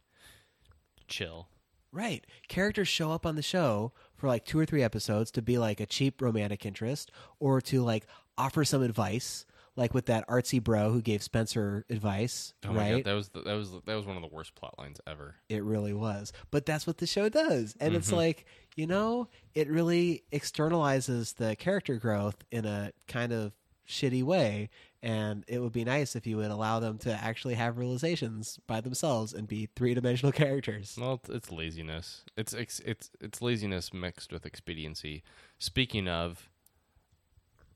chill. 1.07 1.49
Right. 1.93 2.27
Characters 2.49 2.89
show 2.89 3.13
up 3.13 3.25
on 3.25 3.35
the 3.37 3.43
show 3.43 3.93
for 4.15 4.27
like 4.27 4.45
two 4.45 4.59
or 4.59 4.67
three 4.67 4.83
episodes 4.83 5.31
to 5.33 5.43
be 5.43 5.57
like 5.59 5.81
a 5.81 5.87
cheap 5.87 6.21
romantic 6.21 6.67
interest 6.67 7.11
or 7.41 7.61
to 7.63 7.83
like 7.83 8.07
offer 8.37 8.65
some 8.65 8.83
advice, 8.83 9.47
like 9.79 9.95
with 9.95 10.07
that 10.07 10.27
artsy 10.29 10.63
bro 10.63 10.91
who 10.91 11.01
gave 11.01 11.23
Spencer 11.23 11.87
advice. 11.89 12.53
Oh 12.67 12.73
my 12.73 12.75
right. 12.75 12.91
god, 12.97 13.05
that 13.11 13.15
was 13.15 13.29
the, 13.29 13.41
that 13.43 13.55
was 13.55 13.71
that 13.87 13.95
was 13.95 14.05
one 14.07 14.17
of 14.17 14.23
the 14.23 14.29
worst 14.29 14.55
plot 14.55 14.75
lines 14.79 15.01
ever. 15.07 15.37
It 15.49 15.63
really 15.63 15.95
was. 15.95 16.33
But 16.51 16.67
that's 16.67 16.87
what 16.87 16.99
the 16.99 17.07
show 17.07 17.29
does. 17.29 17.77
And 17.81 17.95
it's 17.95 18.11
Mhm. 18.11 18.17
like, 18.17 18.45
you 18.77 18.87
know, 18.87 19.29
it 19.55 19.69
really 19.69 20.25
externalizes 20.33 21.37
the 21.37 21.57
character 21.57 21.97
growth 21.97 22.45
in 22.51 22.65
a 22.67 22.93
kind 23.07 23.33
of 23.33 23.53
shitty 23.89 24.23
way. 24.23 24.69
And 25.01 25.45
it 25.47 25.61
would 25.61 25.73
be 25.73 25.85
nice 25.85 26.17
if 26.17 26.27
you 26.27 26.37
would 26.39 26.51
allow 26.51 26.81
them 26.81 26.99
to 26.99 27.13
actually 27.13 27.55
have 27.55 27.79
realizations 27.79 28.59
by 28.67 28.81
themselves 28.81 29.33
and 29.33 29.47
be 29.47 29.69
three 29.77 29.95
dimensional 29.95 30.33
characters. 30.45 30.97
Well, 31.01 31.15
it's, 31.15 31.29
it's 31.29 31.53
laziness. 31.53 32.25
It's, 32.37 32.53
it's 32.53 32.81
it's 32.81 33.11
it's 33.21 33.41
laziness 33.41 33.95
mixed 33.95 34.33
with 34.33 34.45
expediency. 34.45 35.23
Speaking 35.59 36.09
of, 36.09 36.51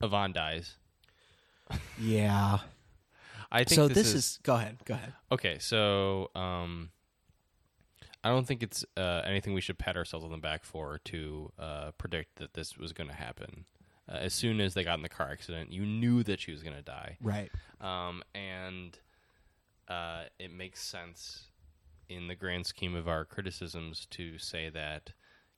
Yvonne 0.01 0.33
dies. 0.33 0.77
Yeah. 1.99 2.59
I 3.51 3.59
think 3.63 3.75
So 3.75 3.87
this, 3.87 4.07
is, 4.07 4.15
is, 4.15 4.39
go 4.43 4.55
ahead. 4.55 4.77
Go 4.85 4.95
ahead. 4.95 5.13
okay. 5.31 5.57
So, 5.59 6.31
um, 6.35 6.89
I 8.23 8.29
don't 8.29 8.47
think 8.47 8.63
it's 8.63 8.85
uh, 8.95 9.21
anything 9.25 9.53
we 9.53 9.61
should 9.61 9.77
pat 9.77 9.97
ourselves 9.97 10.25
on 10.25 10.31
the 10.31 10.37
back 10.37 10.63
for 10.63 10.99
to 11.05 11.51
uh, 11.59 11.91
predict 11.97 12.37
that 12.37 12.53
this 12.53 12.77
was 12.77 12.93
going 12.93 13.09
to 13.09 13.15
happen. 13.15 13.65
Uh, 14.09 14.15
as 14.15 14.33
soon 14.33 14.59
as 14.59 14.73
they 14.73 14.83
got 14.83 14.95
in 14.97 15.03
the 15.03 15.09
car 15.09 15.29
accident, 15.29 15.71
you 15.71 15.85
knew 15.85 16.23
that 16.23 16.39
she 16.39 16.51
was 16.51 16.63
going 16.63 16.75
to 16.75 16.81
die. 16.81 17.17
Right. 17.21 17.51
um, 17.81 18.23
and 18.33 18.97
uh, 19.89 20.23
it 20.39 20.51
makes 20.51 20.81
sense 20.81 21.49
in 22.09 22.27
the 22.27 22.35
grand 22.35 22.65
scheme 22.65 22.95
of 22.95 23.07
our 23.07 23.25
criticisms 23.25 24.07
to 24.11 24.37
say 24.37 24.69
that 24.69 25.11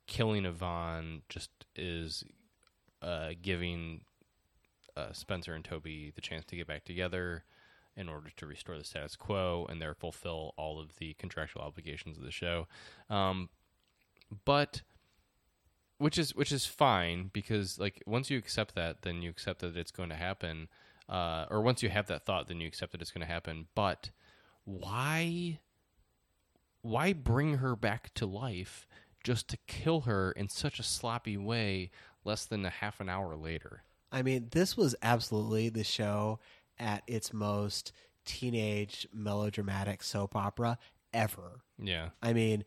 killing 0.08 0.46
Yvonne 0.46 1.22
just 1.30 1.50
is 1.76 2.24
uh, 3.02 3.30
giving 3.42 4.02
uh, 4.98 5.12
Spencer 5.12 5.54
and 5.54 5.64
Toby 5.66 6.12
the 6.16 6.22
chance 6.22 6.46
to 6.46 6.56
get 6.56 6.68
back 6.68 6.86
together 6.86 7.43
in 7.98 8.10
order 8.10 8.30
to 8.36 8.46
restore 8.46 8.78
the 8.78 8.84
status 8.84 9.16
quo 9.16 9.66
and 9.70 9.82
there 9.82 9.93
fulfill 9.93 10.54
all 10.58 10.80
of 10.80 10.98
the 10.98 11.14
contractual 11.14 11.62
obligations 11.62 12.18
of 12.18 12.24
the 12.24 12.32
show. 12.32 12.68
Um, 13.10 13.50
but 14.43 14.82
which 15.98 16.18
is 16.18 16.36
which 16.36 16.52
is 16.52 16.66
fine 16.66 17.30
because 17.32 17.80
like 17.80 18.04
once 18.06 18.30
you 18.30 18.38
accept 18.38 18.76
that, 18.76 19.04
then 19.04 19.22
you 19.22 19.30
accept 19.30 19.62
that 19.62 19.78
it's 19.78 19.91
going 19.91 20.10
to 20.10 20.16
happen. 20.16 20.68
uh, 21.08 21.46
or 21.50 21.62
once 21.62 21.84
you 21.84 21.89
have 21.89 22.08
that 22.08 22.26
thought, 22.26 22.48
then 22.48 22.60
you 22.60 22.68
accept 22.68 22.91
that 22.91 23.02
it's 23.02 23.12
going 23.12 23.26
to 23.26 23.32
happen. 23.32 23.68
But 23.76 24.10
why, 24.64 25.60
why 26.82 27.14
bring 27.14 27.58
her 27.58 27.76
back 27.76 28.14
to 28.16 28.26
life 28.26 28.88
just 29.24 29.48
to 29.50 29.58
kill 29.68 30.02
her 30.02 30.32
in 30.32 30.50
such 30.50 30.80
a 30.80 30.84
sloppy 30.84 31.38
way 31.38 31.91
less 32.24 32.46
than 32.46 32.66
a 32.66 32.70
half 32.70 33.00
an 33.00 33.10
hour 33.10 33.36
later? 33.36 33.84
I 34.12 34.22
mean, 34.22 34.47
this 34.51 34.78
was 34.78 34.95
absolutely 35.01 35.70
the 35.70 35.84
show 35.84 36.39
at 36.80 37.03
its 37.08 37.34
most 37.34 37.91
teenage 38.26 39.08
melodramatic 39.14 40.03
soap 40.03 40.36
opera 40.36 40.78
ever. 41.14 41.62
Yeah, 41.78 42.10
I 42.22 42.34
mean, 42.34 42.64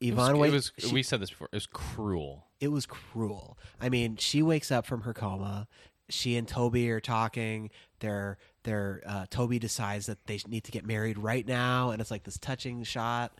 it 0.00 0.14
was, 0.14 0.28
Yvonne 0.28 0.44
it 0.44 0.52
was 0.52 0.72
she- 0.78 0.92
we 0.92 1.02
said 1.02 1.20
this 1.20 1.30
before. 1.30 1.48
It 1.52 1.56
was 1.56 1.66
cruel. 1.66 2.46
it 2.60 2.68
was 2.68 2.86
cruel. 2.86 3.58
I 3.80 3.88
mean, 3.88 4.16
she 4.16 4.42
wakes 4.42 4.70
up 4.70 4.86
from 4.86 5.02
her 5.02 5.14
coma. 5.14 5.68
She 6.10 6.36
and 6.36 6.48
Toby 6.48 6.90
are 6.90 7.00
talking. 7.00 7.70
They're 8.00 8.38
they're 8.64 9.02
uh, 9.06 9.26
Toby 9.30 9.58
decides 9.58 10.06
that 10.06 10.26
they 10.26 10.40
need 10.48 10.64
to 10.64 10.70
get 10.72 10.86
married 10.86 11.18
right 11.18 11.46
now, 11.46 11.90
and 11.90 12.00
it's 12.00 12.10
like 12.10 12.24
this 12.24 12.38
touching 12.38 12.82
shot. 12.84 13.32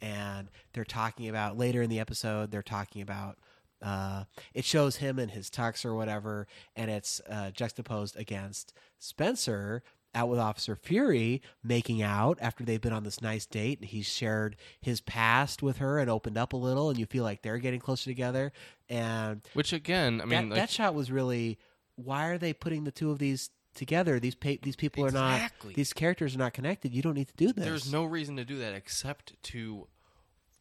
And 0.00 0.50
they're 0.72 0.84
talking 0.84 1.28
about 1.28 1.56
later 1.56 1.80
in 1.82 1.88
the 1.90 2.00
episode. 2.00 2.50
They're 2.50 2.62
talking 2.62 3.02
about. 3.02 3.38
Uh, 3.84 4.24
it 4.54 4.64
shows 4.64 4.96
him 4.96 5.18
in 5.18 5.28
his 5.28 5.50
tux 5.50 5.84
or 5.84 5.94
whatever, 5.94 6.46
and 6.74 6.90
it's 6.90 7.20
uh, 7.28 7.50
juxtaposed 7.50 8.18
against 8.18 8.72
Spencer 8.98 9.82
out 10.14 10.28
with 10.28 10.38
Officer 10.38 10.76
Furey 10.76 11.40
making 11.62 12.00
out 12.00 12.38
after 12.40 12.64
they've 12.64 12.80
been 12.80 12.92
on 12.92 13.04
this 13.04 13.20
nice 13.20 13.46
date, 13.46 13.80
and 13.80 13.88
he's 13.88 14.06
shared 14.06 14.56
his 14.80 15.00
past 15.00 15.62
with 15.62 15.78
her 15.78 15.98
and 15.98 16.08
opened 16.08 16.38
up 16.38 16.52
a 16.52 16.56
little, 16.56 16.88
and 16.88 16.98
you 16.98 17.06
feel 17.06 17.24
like 17.24 17.42
they're 17.42 17.58
getting 17.58 17.80
closer 17.80 18.08
together. 18.08 18.52
And 18.88 19.42
Which 19.54 19.72
again, 19.72 20.20
I 20.20 20.24
mean, 20.24 20.48
that, 20.48 20.54
like, 20.54 20.62
that 20.62 20.70
shot 20.70 20.94
was 20.94 21.10
really 21.10 21.58
why 21.96 22.26
are 22.26 22.38
they 22.38 22.52
putting 22.52 22.84
the 22.84 22.90
two 22.90 23.10
of 23.10 23.18
these 23.18 23.50
together? 23.74 24.18
These 24.18 24.34
pa- 24.34 24.60
these 24.62 24.76
people 24.76 25.04
are 25.04 25.10
not 25.10 25.50
these 25.74 25.92
characters 25.92 26.34
are 26.34 26.38
not 26.38 26.52
connected. 26.52 26.94
You 26.94 27.02
don't 27.02 27.14
need 27.14 27.28
to 27.28 27.36
do 27.36 27.52
this. 27.52 27.64
There's 27.64 27.92
no 27.92 28.04
reason 28.04 28.36
to 28.36 28.44
do 28.44 28.58
that 28.58 28.74
except 28.74 29.40
to 29.44 29.88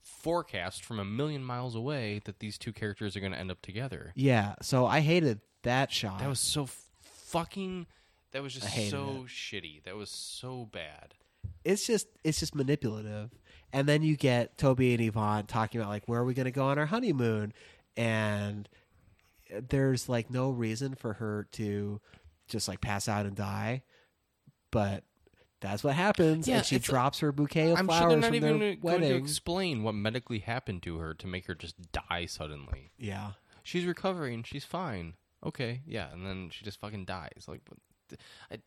forecast 0.03 0.83
from 0.83 0.99
a 0.99 1.05
million 1.05 1.43
miles 1.43 1.75
away 1.75 2.21
that 2.25 2.39
these 2.39 2.57
two 2.57 2.73
characters 2.73 3.15
are 3.15 3.19
going 3.19 3.31
to 3.31 3.37
end 3.39 3.49
up 3.51 3.61
together. 3.61 4.11
yeah. 4.15 4.55
So 4.61 4.85
I 4.85 4.99
hated 4.99 5.41
that 5.63 5.91
shot. 5.91 6.19
That 6.19 6.29
was 6.29 6.39
so 6.39 6.67
fucking. 7.01 7.87
That 8.31 8.43
was 8.43 8.53
just 8.53 8.67
so 8.89 9.25
shitty. 9.27 9.83
That 9.83 9.95
was 9.95 10.09
so 10.09 10.67
bad. 10.71 11.13
it's 11.63 11.85
just 11.87 12.07
it's 12.23 12.39
just 12.39 12.55
manipulative. 12.55 13.31
And 13.71 13.87
then 13.87 14.03
you 14.03 14.15
get 14.15 14.57
Toby 14.57 14.93
and 14.93 15.01
Yvonne 15.01 15.45
talking 15.45 15.79
about 15.81 15.89
like 15.89 16.03
where 16.07 16.19
are 16.19 16.25
we 16.25 16.33
going 16.33 16.45
to 16.45 16.51
go 16.51 16.65
on 16.65 16.77
our 16.77 16.85
honeymoon, 16.85 17.53
and 17.97 18.67
there's 19.69 20.09
like 20.09 20.29
no 20.29 20.49
reason 20.49 20.95
for 20.95 21.13
her 21.13 21.47
to 21.53 21.99
just 22.47 22.67
like 22.67 22.81
pass 22.81 23.07
out 23.07 23.25
and 23.25 23.35
die, 23.35 23.83
but 24.71 25.03
that's 25.63 25.83
what 25.83 25.95
happens. 25.95 26.47
Yeah, 26.47 26.57
and 26.57 26.65
she 26.65 26.77
drops 26.77 27.19
her 27.19 27.31
bouquet 27.31 27.71
of 27.71 27.79
I'm 27.79 27.87
sure 27.87 27.97
flowers 27.97 28.11
they're 28.11 28.19
not 28.21 28.27
from 28.27 28.35
even 28.35 28.59
their 28.59 28.75
going 28.75 28.79
to 29.01 29.07
wedding. 29.07 29.23
explain 29.23 29.81
what 29.83 29.95
medically 29.95 30.39
happened 30.39 30.83
to 30.83 30.97
her 30.97 31.13
to 31.15 31.25
make 31.27 31.47
her 31.47 31.55
just 31.55 31.75
die 31.91 32.25
suddenly. 32.27 32.91
yeah, 32.97 33.31
She's 33.63 33.85
recovering. 33.85 34.43
She's 34.43 34.65
fine. 34.65 35.13
Okay, 35.45 35.81
yeah, 35.85 36.11
and 36.13 36.25
then 36.25 36.49
she 36.51 36.63
just 36.63 36.79
fucking 36.79 37.05
dies. 37.05 37.45
Like, 37.47 37.61
but- 37.67 38.19
I, 38.51 38.57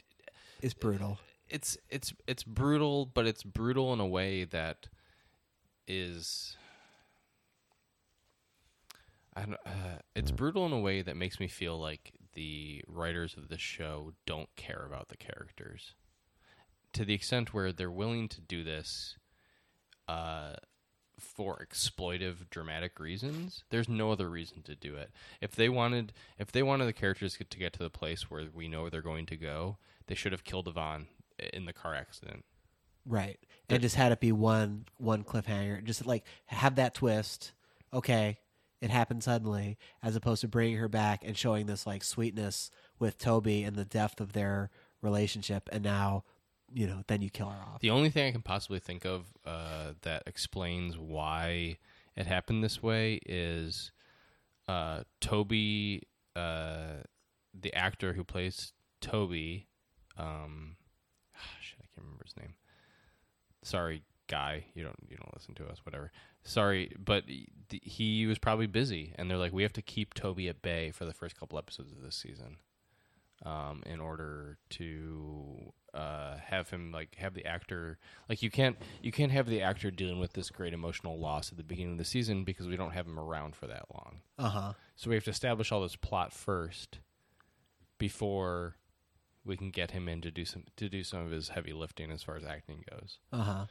it's 0.63 0.75
brutal. 0.75 1.19
it's 1.49 1.77
it's 1.91 2.13
it's 2.27 2.43
brutal, 2.43 3.07
but 3.07 3.27
it's 3.27 3.43
brutal 3.45 3.93
in 3.93 4.01
a 4.01 4.07
way 4.07 4.45
that 4.45 4.89
is. 5.87 6.57
I 9.37 9.43
don't, 9.43 9.55
uh, 9.67 9.99
it's 10.15 10.31
brutal 10.31 10.65
in 10.67 10.73
a 10.73 10.81
way 10.81 11.03
that 11.03 11.17
makes 11.17 11.39
me 11.39 11.47
feel 11.47 11.79
like 11.79 12.13
the 12.33 12.83
writers 12.89 13.35
of 13.37 13.49
the 13.49 13.59
show 13.59 14.13
don't 14.25 14.49
care 14.57 14.85
about 14.87 15.09
the 15.11 15.17
characters 15.17 15.95
to 16.97 17.05
the 17.05 17.15
extent 17.15 17.55
where 17.55 17.73
they're 17.73 17.91
willing 17.91 18.29
to 18.29 18.41
do 18.41 18.65
this 18.65 19.17
uh, 20.09 20.55
for 21.19 21.65
exploitive 21.65 22.51
dramatic 22.51 23.01
reasons 23.01 23.65
there's 23.71 23.89
no 23.89 24.13
other 24.13 24.29
reason 24.29 24.63
to 24.63 24.75
do 24.75 24.97
it 24.97 25.11
if 25.41 25.53
they 25.53 25.69
wanted 25.69 26.13
if 26.39 26.53
they 26.53 26.63
wanted 26.63 26.87
the 26.87 26.93
characters 26.93 27.33
to 27.33 27.39
get 27.39 27.51
to, 27.51 27.59
get 27.59 27.73
to 27.73 27.79
the 27.79 27.91
place 27.91 28.31
where 28.31 28.45
we 28.55 28.69
know 28.69 28.89
they're 28.89 29.01
going 29.01 29.27
to 29.27 29.37
go 29.37 29.79
they 30.09 30.15
should 30.15 30.33
have 30.33 30.45
killed 30.45 30.69
Yvonne 30.69 31.07
in 31.53 31.65
the 31.65 31.73
car 31.73 31.95
accident 31.95 32.45
Right. 33.07 33.39
And 33.69 33.83
just 33.83 33.95
had 33.97 34.13
it 34.13 34.21
be 34.21 34.33
one 34.33 34.87
one 34.99 35.25
cliffhanger. 35.25 35.83
Just 35.85 36.07
like 36.07 36.25
have 36.47 36.77
that 36.77 36.95
twist. 36.95 37.53
Okay, 37.93 38.39
it 38.81 38.91
happened 38.91 39.23
suddenly, 39.23 39.79
as 40.03 40.17
opposed 40.17 40.41
to 40.43 40.49
bringing 40.49 40.77
her 40.79 40.89
back 40.89 41.23
and 41.25 41.37
showing 41.37 41.67
this 41.67 41.87
like 41.87 42.05
sweetness 42.05 42.71
with 42.99 43.19
Toby 43.19 43.63
and 43.63 43.77
the 43.77 43.85
depth 43.85 44.21
of 44.21 44.33
their 44.33 44.71
relationship, 45.03 45.69
and 45.73 45.85
now, 45.85 46.25
you 46.73 46.87
know, 46.87 47.03
then 47.07 47.23
you 47.23 47.31
kill 47.31 47.49
her 47.49 47.61
off. 47.73 47.81
The 47.81 47.91
only 47.91 48.11
thing 48.11 48.27
I 48.29 48.33
can 48.33 48.43
possibly 48.43 48.79
think 48.81 49.05
of 49.05 49.27
uh, 49.45 49.93
that 50.03 50.25
explains 50.27 50.99
why 50.99 51.79
it 52.17 52.27
happened 52.27 52.63
this 52.65 52.83
way 52.83 53.21
is 53.27 53.93
uh, 54.69 55.03
Toby, 55.21 56.03
uh, 56.35 57.03
the 57.59 57.73
actor 57.75 58.13
who 58.15 58.25
plays 58.25 58.73
Toby. 59.01 59.69
Um, 60.19 60.77
shit, 61.61 61.79
I 61.81 61.87
can't 61.95 62.05
remember 62.05 62.25
his 62.25 62.37
name. 62.37 62.55
Sorry, 63.63 64.03
guy. 64.29 64.65
You 64.75 64.83
don't 64.85 64.97
you 65.09 65.17
don't 65.17 65.35
listen 65.35 65.55
to 65.57 65.67
us. 65.67 65.79
Whatever. 65.85 66.11
Sorry, 66.43 66.93
but 66.99 67.25
he- 67.29 67.49
he 67.83 68.27
was 68.27 68.39
probably 68.39 68.67
busy, 68.69 69.13
and 69.17 69.29
they're 69.29 69.39
like, 69.39 69.53
we 69.53 69.65
have 69.65 69.73
to 69.73 69.83
keep 69.83 70.15
Toby 70.15 70.49
at 70.49 70.63
bay 70.63 70.93
for 70.93 71.05
the 71.05 71.13
first 71.13 71.39
couple 71.39 71.59
episodes 71.59 71.91
of 71.93 72.01
this 72.03 72.15
season 72.17 72.59
um, 73.45 73.83
in 73.87 73.99
order 73.99 74.59
to 74.71 75.73
uh, 75.97 76.37
have 76.45 76.69
him 76.69 76.93
like 76.93 77.15
have 77.17 77.35
the 77.35 77.47
actor 77.47 77.99
like 78.29 78.43
you 78.43 78.51
can't 78.51 78.77
you 79.03 79.11
can't 79.11 79.33
have 79.33 79.47
the 79.47 79.63
actor 79.63 79.91
dealing 79.91 80.21
with 80.21 80.35
this 80.35 80.51
great 80.51 80.75
emotional 80.75 81.19
loss 81.19 81.51
at 81.51 81.57
the 81.57 81.65
beginning 81.65 81.93
of 81.93 81.99
the 81.99 82.05
season 82.05 82.45
because 82.45 82.67
we 82.67 82.77
don't 82.77 82.93
have 82.93 83.07
him 83.07 83.19
around 83.19 83.57
for 83.57 83.67
that 83.67 83.87
long. 83.93 84.21
Uh 84.39 84.49
huh. 84.49 84.73
So 84.95 85.09
we 85.09 85.17
have 85.17 85.25
to 85.25 85.31
establish 85.31 85.73
all 85.73 85.83
this 85.83 85.97
plot 85.97 86.33
first 86.33 86.99
before 87.99 88.77
we 89.45 89.57
can 89.57 89.71
get 89.71 89.93
him 89.93 90.09
in 90.09 90.21
to 90.21 90.31
do 90.31 90.45
some 90.45 90.65
to 90.77 90.89
do 90.89 91.03
some 91.03 91.25
of 91.25 91.31
his 91.31 91.49
heavy 91.49 91.73
lifting 91.73 92.11
as 92.11 92.23
far 92.23 92.37
as 92.37 92.45
acting 92.45 92.85
goes. 92.91 93.19
Uh 93.33 93.43
huh. 93.43 93.67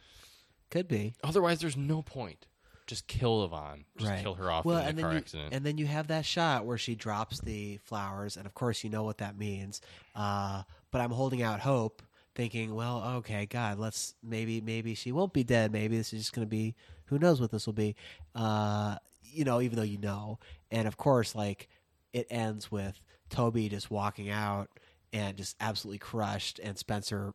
Could 0.70 0.88
be. 0.88 1.14
Otherwise, 1.22 1.60
there's 1.60 1.76
no 1.76 2.02
point. 2.02 2.46
Just 2.86 3.08
kill 3.08 3.44
Yvonne. 3.44 3.84
Just 3.98 4.10
right. 4.10 4.22
kill 4.22 4.34
her 4.34 4.50
off 4.50 4.64
well, 4.64 4.78
in 4.78 4.88
and 4.88 4.98
the 4.98 5.02
car 5.02 5.12
you, 5.12 5.18
accident. 5.18 5.52
And 5.52 5.64
then 5.64 5.76
you 5.76 5.86
have 5.86 6.08
that 6.08 6.24
shot 6.24 6.64
where 6.64 6.78
she 6.78 6.94
drops 6.94 7.40
the 7.40 7.78
flowers, 7.78 8.36
and 8.36 8.46
of 8.46 8.54
course 8.54 8.84
you 8.84 8.90
know 8.90 9.02
what 9.02 9.18
that 9.18 9.36
means. 9.36 9.80
Uh, 10.14 10.62
but 10.92 11.00
I'm 11.00 11.10
holding 11.10 11.42
out 11.42 11.60
hope, 11.60 12.02
thinking, 12.36 12.74
well, 12.74 13.02
okay, 13.16 13.46
God, 13.46 13.78
let's 13.80 14.14
maybe 14.22 14.60
maybe 14.60 14.94
she 14.94 15.10
won't 15.10 15.32
be 15.32 15.42
dead. 15.42 15.72
Maybe 15.72 15.96
this 15.96 16.12
is 16.12 16.20
just 16.20 16.32
going 16.32 16.46
to 16.46 16.50
be 16.50 16.76
who 17.06 17.18
knows 17.18 17.40
what 17.40 17.50
this 17.50 17.66
will 17.66 17.72
be. 17.72 17.96
Uh, 18.34 18.96
you 19.24 19.44
know, 19.44 19.60
even 19.60 19.76
though 19.76 19.82
you 19.82 19.98
know, 19.98 20.38
and 20.70 20.86
of 20.86 20.96
course, 20.96 21.34
like 21.34 21.68
it 22.12 22.26
ends 22.30 22.70
with 22.70 23.00
Toby 23.30 23.68
just 23.68 23.90
walking 23.90 24.30
out 24.30 24.68
and 25.12 25.36
just 25.36 25.56
absolutely 25.60 25.98
crushed, 25.98 26.60
and 26.60 26.78
Spencer 26.78 27.34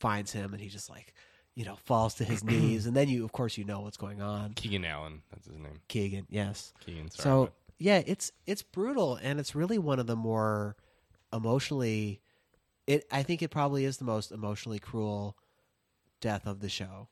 finds 0.00 0.32
him, 0.32 0.52
and 0.54 0.62
he 0.62 0.68
just 0.68 0.88
like. 0.88 1.12
You 1.58 1.64
know, 1.64 1.76
falls 1.86 2.16
to 2.16 2.24
his 2.24 2.44
knees, 2.44 2.84
and 2.84 2.94
then 2.94 3.08
you, 3.08 3.24
of 3.24 3.32
course, 3.32 3.56
you 3.56 3.64
know 3.64 3.80
what's 3.80 3.96
going 3.96 4.20
on. 4.20 4.52
Keegan 4.52 4.84
Allen, 4.84 5.22
that's 5.30 5.46
his 5.46 5.56
name. 5.56 5.80
Keegan, 5.88 6.26
yes. 6.28 6.74
Keegan. 6.84 7.10
Sorry, 7.10 7.22
So 7.22 7.44
but- 7.44 7.52
yeah, 7.78 8.02
it's 8.06 8.30
it's 8.46 8.60
brutal, 8.62 9.18
and 9.22 9.40
it's 9.40 9.54
really 9.54 9.78
one 9.78 9.98
of 9.98 10.06
the 10.06 10.16
more 10.16 10.76
emotionally. 11.32 12.20
It 12.86 13.06
I 13.10 13.22
think 13.22 13.42
it 13.42 13.50
probably 13.50 13.84
is 13.84 13.96
the 13.98 14.04
most 14.04 14.30
emotionally 14.32 14.78
cruel 14.78 15.36
death 16.20 16.46
of 16.46 16.60
the 16.60 16.68
show. 16.68 17.08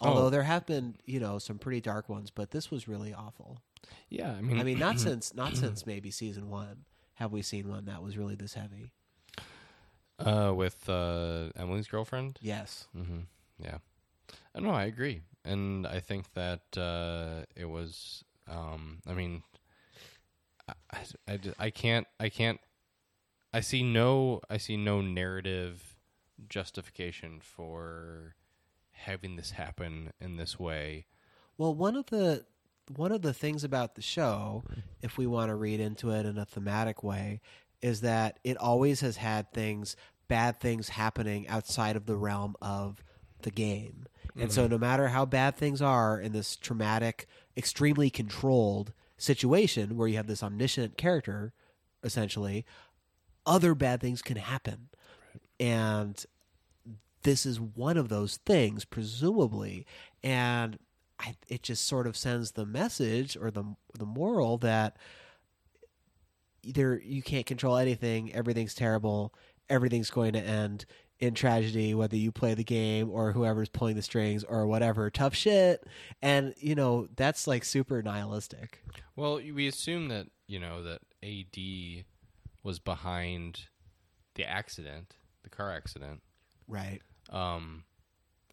Although 0.00 0.26
Oh. 0.26 0.30
there 0.30 0.42
have 0.42 0.66
been 0.66 0.96
you 1.06 1.20
know 1.20 1.38
some 1.38 1.58
pretty 1.58 1.80
dark 1.80 2.08
ones, 2.08 2.30
but 2.30 2.50
this 2.50 2.70
was 2.70 2.88
really 2.88 3.12
awful. 3.14 3.60
yeah, 4.08 4.32
I 4.32 4.40
mean, 4.40 4.58
I 4.58 4.64
mean, 4.64 4.78
not 4.78 4.98
since 5.06 5.34
not 5.34 5.56
since 5.56 5.86
maybe 5.86 6.10
season 6.10 6.48
one 6.50 6.84
have 7.14 7.32
we 7.32 7.42
seen 7.42 7.68
one 7.68 7.84
that 7.86 8.02
was 8.02 8.16
really 8.18 8.34
this 8.34 8.54
heavy. 8.54 8.92
uh, 10.18 10.52
with 10.54 10.88
uh, 10.88 11.50
Emily's 11.56 11.88
girlfriend. 11.88 12.38
Yes. 12.42 12.86
hmm 12.92 13.20
Yeah. 13.58 13.78
I 14.54 14.60
know. 14.60 14.70
I 14.70 14.84
agree, 14.84 15.22
and 15.44 15.86
I 15.86 16.00
think 16.00 16.32
that 16.34 16.76
uh, 16.76 17.44
it 17.56 17.66
was. 17.66 18.24
Um, 18.48 18.98
I 19.06 19.14
mean, 19.14 19.42
I, 20.68 20.72
I, 20.92 21.32
I, 21.32 21.38
I 21.58 21.70
can't. 21.70 22.06
I 22.20 22.28
can't. 22.28 22.60
I 23.54 23.60
see 23.60 23.84
no. 23.84 24.40
I 24.50 24.56
see 24.56 24.76
no 24.76 25.00
narrative 25.00 25.96
justification 26.48 27.38
for 27.40 28.34
having 28.90 29.36
this 29.36 29.52
happen 29.52 30.12
in 30.20 30.36
this 30.36 30.58
way. 30.58 31.06
Well, 31.56 31.72
one 31.72 31.94
of 31.94 32.06
the 32.06 32.44
one 32.96 33.12
of 33.12 33.22
the 33.22 33.32
things 33.32 33.62
about 33.62 33.94
the 33.94 34.02
show, 34.02 34.64
if 35.02 35.16
we 35.16 35.28
want 35.28 35.50
to 35.50 35.54
read 35.54 35.78
into 35.78 36.10
it 36.10 36.26
in 36.26 36.36
a 36.36 36.44
thematic 36.44 37.04
way, 37.04 37.40
is 37.80 38.00
that 38.00 38.40
it 38.42 38.56
always 38.56 39.00
has 39.02 39.18
had 39.18 39.52
things, 39.52 39.94
bad 40.26 40.58
things 40.58 40.88
happening 40.88 41.46
outside 41.46 41.94
of 41.94 42.06
the 42.06 42.16
realm 42.16 42.56
of 42.60 43.04
the 43.42 43.52
game. 43.52 44.06
And 44.36 44.50
so 44.50 44.62
mm-hmm. 44.62 44.72
no 44.72 44.78
matter 44.78 45.08
how 45.08 45.26
bad 45.26 45.54
things 45.54 45.80
are 45.80 46.20
in 46.20 46.32
this 46.32 46.56
traumatic, 46.56 47.28
extremely 47.56 48.10
controlled 48.10 48.92
situation 49.16 49.96
where 49.96 50.08
you 50.08 50.16
have 50.16 50.26
this 50.26 50.42
omniscient 50.42 50.96
character 50.96 51.52
essentially, 52.02 52.64
other 53.46 53.74
bad 53.74 54.00
things 54.00 54.22
can 54.22 54.36
happen. 54.36 54.88
and 55.60 56.24
this 57.22 57.46
is 57.46 57.58
one 57.58 57.96
of 57.96 58.10
those 58.10 58.36
things, 58.44 58.84
presumably, 58.84 59.86
and 60.22 60.78
I, 61.18 61.34
it 61.48 61.62
just 61.62 61.86
sort 61.86 62.06
of 62.06 62.16
sends 62.16 62.52
the 62.52 62.66
message 62.66 63.36
or 63.36 63.50
the 63.50 63.64
the 63.98 64.04
moral 64.06 64.58
that 64.58 64.98
either 66.62 67.00
you 67.04 67.22
can't 67.22 67.46
control 67.46 67.76
anything, 67.76 68.32
everything's 68.34 68.74
terrible, 68.74 69.34
everything's 69.68 70.10
going 70.10 70.32
to 70.34 70.40
end 70.40 70.84
in 71.20 71.32
tragedy, 71.32 71.94
whether 71.94 72.16
you 72.16 72.32
play 72.32 72.54
the 72.54 72.64
game 72.64 73.10
or 73.10 73.32
whoever's 73.32 73.68
pulling 73.68 73.96
the 73.96 74.02
strings 74.02 74.44
or 74.44 74.66
whatever. 74.66 75.08
Tough 75.10 75.34
shit, 75.34 75.86
and 76.20 76.54
you 76.58 76.74
know 76.74 77.08
that's 77.16 77.46
like 77.46 77.64
super 77.64 78.02
nihilistic. 78.02 78.82
Well, 79.16 79.36
we 79.36 79.66
assume 79.66 80.08
that 80.08 80.26
you 80.46 80.60
know 80.60 80.82
that 80.82 81.00
AD 81.22 82.04
was 82.64 82.80
behind 82.80 83.66
the 84.34 84.44
accident, 84.44 85.14
the 85.44 85.50
car 85.50 85.70
accident. 85.70 86.20
Right. 86.66 87.00
Um, 87.30 87.84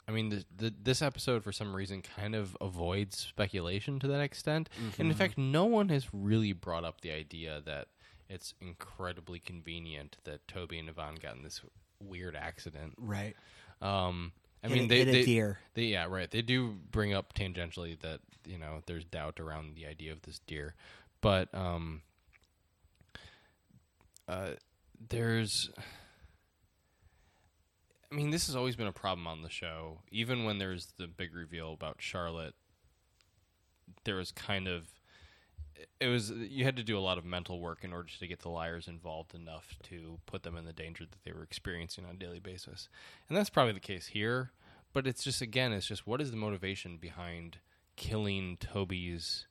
I 0.07 0.11
mean, 0.11 0.29
the, 0.29 0.45
the, 0.55 0.73
this 0.83 1.01
episode 1.01 1.43
for 1.43 1.51
some 1.51 1.75
reason 1.75 2.01
kind 2.01 2.35
of 2.35 2.55
avoids 2.61 3.17
speculation 3.17 3.97
to 3.99 4.07
that 4.09 4.19
extent, 4.21 4.69
and 4.99 5.07
in 5.09 5.13
fact, 5.15 5.37
no 5.37 5.65
one 5.65 5.89
has 5.89 6.07
really 6.13 6.53
brought 6.53 6.83
up 6.83 7.01
the 7.01 7.11
idea 7.11 7.61
that 7.65 7.87
it's 8.29 8.53
incredibly 8.61 9.39
convenient 9.39 10.17
that 10.25 10.47
Toby 10.47 10.79
and 10.79 10.89
Yvonne 10.89 11.15
got 11.15 11.35
in 11.35 11.43
this 11.43 11.61
weird 12.01 12.35
accident. 12.35 12.93
Right. 12.97 13.35
Um, 13.81 14.31
I 14.63 14.67
Hit 14.67 14.73
mean, 14.75 14.85
a- 14.85 14.87
they, 14.87 15.03
they, 15.05 15.23
deer. 15.25 15.59
they 15.73 15.83
yeah 15.83 16.05
right. 16.09 16.29
They 16.29 16.41
do 16.41 16.75
bring 16.91 17.13
up 17.13 17.33
tangentially 17.33 17.99
that 18.01 18.19
you 18.45 18.57
know 18.57 18.81
there's 18.85 19.05
doubt 19.05 19.39
around 19.39 19.75
the 19.75 19.85
idea 19.87 20.11
of 20.11 20.21
this 20.23 20.39
deer, 20.39 20.75
but 21.21 21.53
um, 21.53 22.01
uh, 24.31 24.51
there's. 25.09 25.69
I 28.11 28.15
mean, 28.15 28.29
this 28.29 28.47
has 28.47 28.55
always 28.55 28.75
been 28.75 28.87
a 28.87 28.93
problem 28.93 29.27
on 29.27 29.41
the 29.41 29.49
show. 29.49 29.99
Even 30.11 30.43
when 30.43 30.57
there's 30.57 30.93
the 30.97 31.07
big 31.07 31.33
reveal 31.33 31.73
about 31.73 31.97
Charlotte, 31.99 32.55
there 34.03 34.15
was 34.15 34.31
kind 34.31 34.67
of 34.67 34.87
it 35.99 36.07
was 36.07 36.31
you 36.31 36.63
had 36.63 36.77
to 36.77 36.83
do 36.83 36.97
a 36.97 36.99
lot 36.99 37.17
of 37.17 37.25
mental 37.25 37.59
work 37.59 37.83
in 37.83 37.93
order 37.93 38.09
to 38.19 38.27
get 38.27 38.39
the 38.39 38.49
liars 38.49 38.87
involved 38.87 39.33
enough 39.33 39.75
to 39.83 40.19
put 40.25 40.43
them 40.43 40.55
in 40.55 40.65
the 40.65 40.73
danger 40.73 41.05
that 41.05 41.23
they 41.23 41.31
were 41.31 41.43
experiencing 41.43 42.05
on 42.05 42.15
a 42.15 42.19
daily 42.19 42.39
basis. 42.39 42.89
And 43.27 43.37
that's 43.37 43.49
probably 43.49 43.73
the 43.73 43.79
case 43.79 44.07
here, 44.07 44.51
but 44.93 45.07
it's 45.07 45.23
just 45.23 45.41
again 45.41 45.73
it's 45.73 45.87
just 45.87 46.07
what 46.07 46.21
is 46.21 46.31
the 46.31 46.37
motivation 46.37 46.97
behind 46.97 47.57
killing 47.95 48.57
Toby's 48.59 49.47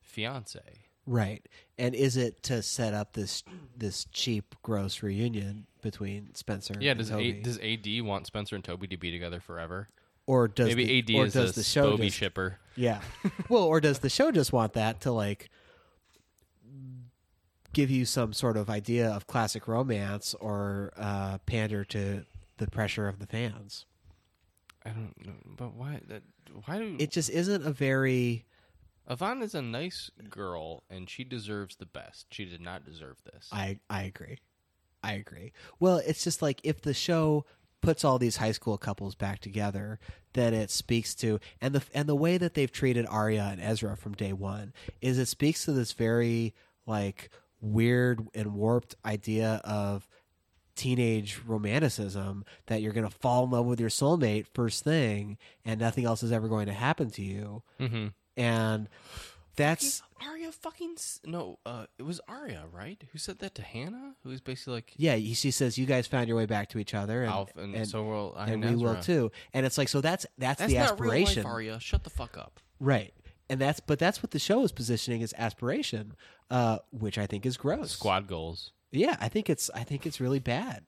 fiance? 0.00 0.85
Right. 1.06 1.46
And 1.78 1.94
is 1.94 2.16
it 2.16 2.42
to 2.44 2.62
set 2.62 2.94
up 2.94 3.12
this 3.12 3.44
this 3.76 4.06
cheap, 4.06 4.54
gross 4.62 5.02
reunion 5.02 5.66
between 5.82 6.34
Spencer 6.34 6.74
Yeah, 6.80 6.92
and 6.92 6.98
does 6.98 7.10
Toby? 7.10 7.30
A, 7.30 7.42
does 7.42 7.58
AD 7.58 8.04
want 8.04 8.26
Spencer 8.26 8.56
and 8.56 8.64
Toby 8.64 8.86
to 8.88 8.96
be 8.96 9.10
together 9.10 9.40
forever? 9.40 9.88
or 10.26 10.48
does 10.48 10.68
Maybe 10.68 11.02
the, 11.02 11.16
AD 11.16 11.20
or 11.20 11.26
is 11.26 11.32
does 11.32 11.54
the 11.54 11.62
show 11.62 11.96
Spoby 11.96 12.06
just, 12.06 12.16
shipper. 12.16 12.58
Yeah. 12.74 13.00
well, 13.48 13.62
or 13.62 13.80
does 13.80 14.00
the 14.00 14.10
show 14.10 14.30
just 14.32 14.52
want 14.52 14.72
that 14.74 15.00
to 15.02 15.12
like 15.12 15.50
give 17.72 17.90
you 17.90 18.04
some 18.04 18.32
sort 18.32 18.56
of 18.56 18.68
idea 18.68 19.08
of 19.08 19.26
classic 19.26 19.68
romance 19.68 20.34
or 20.34 20.92
uh, 20.96 21.38
pander 21.46 21.84
to 21.84 22.24
the 22.56 22.66
pressure 22.66 23.08
of 23.08 23.18
the 23.18 23.26
fans? 23.26 23.86
I 24.84 24.90
don't 24.90 25.26
know, 25.26 25.32
but 25.56 25.74
why? 25.74 26.00
That, 26.08 26.22
why 26.64 26.78
do 26.78 26.96
It 26.98 27.10
just 27.10 27.30
isn't 27.30 27.66
a 27.66 27.72
very 27.72 28.44
Yvonne 29.08 29.42
is 29.42 29.54
a 29.54 29.62
nice 29.62 30.10
girl 30.28 30.82
and 30.90 31.08
she 31.08 31.24
deserves 31.24 31.76
the 31.76 31.86
best. 31.86 32.26
She 32.30 32.44
did 32.44 32.60
not 32.60 32.84
deserve 32.84 33.16
this. 33.24 33.48
I 33.52 33.78
I 33.88 34.02
agree. 34.02 34.38
I 35.02 35.12
agree. 35.12 35.52
Well, 35.78 35.98
it's 35.98 36.24
just 36.24 36.42
like 36.42 36.60
if 36.64 36.80
the 36.80 36.94
show 36.94 37.44
puts 37.80 38.04
all 38.04 38.18
these 38.18 38.38
high 38.38 38.52
school 38.52 38.76
couples 38.78 39.14
back 39.14 39.38
together, 39.38 40.00
then 40.32 40.52
it 40.52 40.70
speaks 40.70 41.14
to 41.16 41.38
and 41.60 41.74
the 41.74 41.82
and 41.94 42.08
the 42.08 42.16
way 42.16 42.38
that 42.38 42.54
they've 42.54 42.72
treated 42.72 43.06
Aria 43.08 43.48
and 43.52 43.60
Ezra 43.60 43.96
from 43.96 44.14
day 44.14 44.32
one 44.32 44.72
is 45.00 45.18
it 45.18 45.26
speaks 45.26 45.64
to 45.64 45.72
this 45.72 45.92
very 45.92 46.54
like 46.86 47.30
weird 47.60 48.26
and 48.34 48.54
warped 48.54 48.96
idea 49.04 49.60
of 49.64 50.08
teenage 50.74 51.40
romanticism 51.46 52.44
that 52.66 52.82
you're 52.82 52.92
going 52.92 53.08
to 53.08 53.18
fall 53.18 53.44
in 53.44 53.50
love 53.50 53.64
with 53.64 53.80
your 53.80 53.88
soulmate 53.88 54.46
first 54.52 54.84
thing 54.84 55.38
and 55.64 55.80
nothing 55.80 56.04
else 56.04 56.22
is 56.22 56.32
ever 56.32 56.48
going 56.48 56.66
to 56.66 56.72
happen 56.72 57.10
to 57.10 57.22
you 57.22 57.62
mm-hmm. 57.80 58.08
And 58.36 58.88
that's 59.56 60.02
Aria 60.20 60.52
fucking 60.52 60.96
no. 61.24 61.58
Uh, 61.64 61.86
it 61.98 62.02
was 62.02 62.20
Aria, 62.28 62.64
right? 62.72 63.02
Who 63.12 63.18
said 63.18 63.38
that 63.38 63.54
to 63.54 63.62
Hanna? 63.62 64.14
Who 64.22 64.28
was 64.28 64.40
basically 64.40 64.74
like 64.74 64.92
yeah 64.96 65.14
he- 65.14 65.34
she 65.34 65.50
says 65.50 65.78
you 65.78 65.86
guys 65.86 66.06
found 66.06 66.28
your 66.28 66.36
way 66.36 66.46
back 66.46 66.68
to 66.70 66.78
each 66.78 66.92
other 66.94 67.22
and, 67.22 67.32
Alf, 67.32 67.56
and, 67.56 67.88
so 67.88 68.02
will 68.04 68.34
I 68.36 68.50
and 68.50 68.64
and 68.64 68.76
we 68.78 68.84
will 68.84 68.96
too. 69.00 69.30
And 69.54 69.64
it's 69.64 69.78
like 69.78 69.88
so 69.88 70.00
that's 70.00 70.26
that's, 70.36 70.58
That's 70.60 70.72
the 70.72 70.78
not 70.78 70.92
aspiration, 70.92 71.42
real 71.42 71.44
life, 71.44 71.54
Aria. 71.54 71.80
Shut 71.80 72.04
the 72.04 72.10
fuck 72.10 72.36
up. 72.36 72.60
right? 72.80 73.14
And 73.48 73.60
that's 73.60 73.80
but 73.80 73.98
that's 73.98 74.22
what 74.22 74.32
the 74.32 74.38
show 74.40 74.62
is 74.64 74.72
positioning 74.72 75.22
as 75.22 75.32
aspiration, 75.38 76.14
uh, 76.50 76.78
which 76.90 77.16
I 77.16 77.26
think 77.26 77.46
is 77.46 77.56
gross. 77.56 77.92
Squad 77.92 78.26
goals. 78.26 78.72
Yeah, 78.90 79.16
I 79.20 79.28
think 79.28 79.48
it's 79.48 79.70
I 79.74 79.84
think 79.84 80.04
it's 80.04 80.20
really 80.20 80.40
bad. 80.40 80.84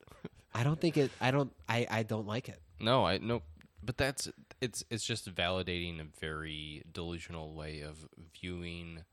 I 0.55 0.65
don't 0.65 0.81
think 0.81 0.97
it. 0.97 1.11
I 1.21 1.31
don't. 1.31 1.53
I 1.69 1.87
I 1.89 2.03
don't 2.03 2.27
like 2.27 2.49
it. 2.49 2.59
No, 2.81 3.07
I 3.07 3.19
no, 3.19 3.43
but 3.83 3.97
that's 3.97 4.29
it's 4.61 4.85
it's 4.91 5.05
just 5.05 5.33
validating 5.35 6.01
a 6.01 6.21
very 6.21 6.83
delusional 6.93 7.55
way 7.55 7.81
of 7.81 8.09
viewing 8.41 9.05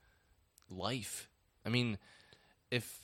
life. 0.69 1.29
I 1.65 1.69
mean, 1.69 1.97
if 2.71 3.03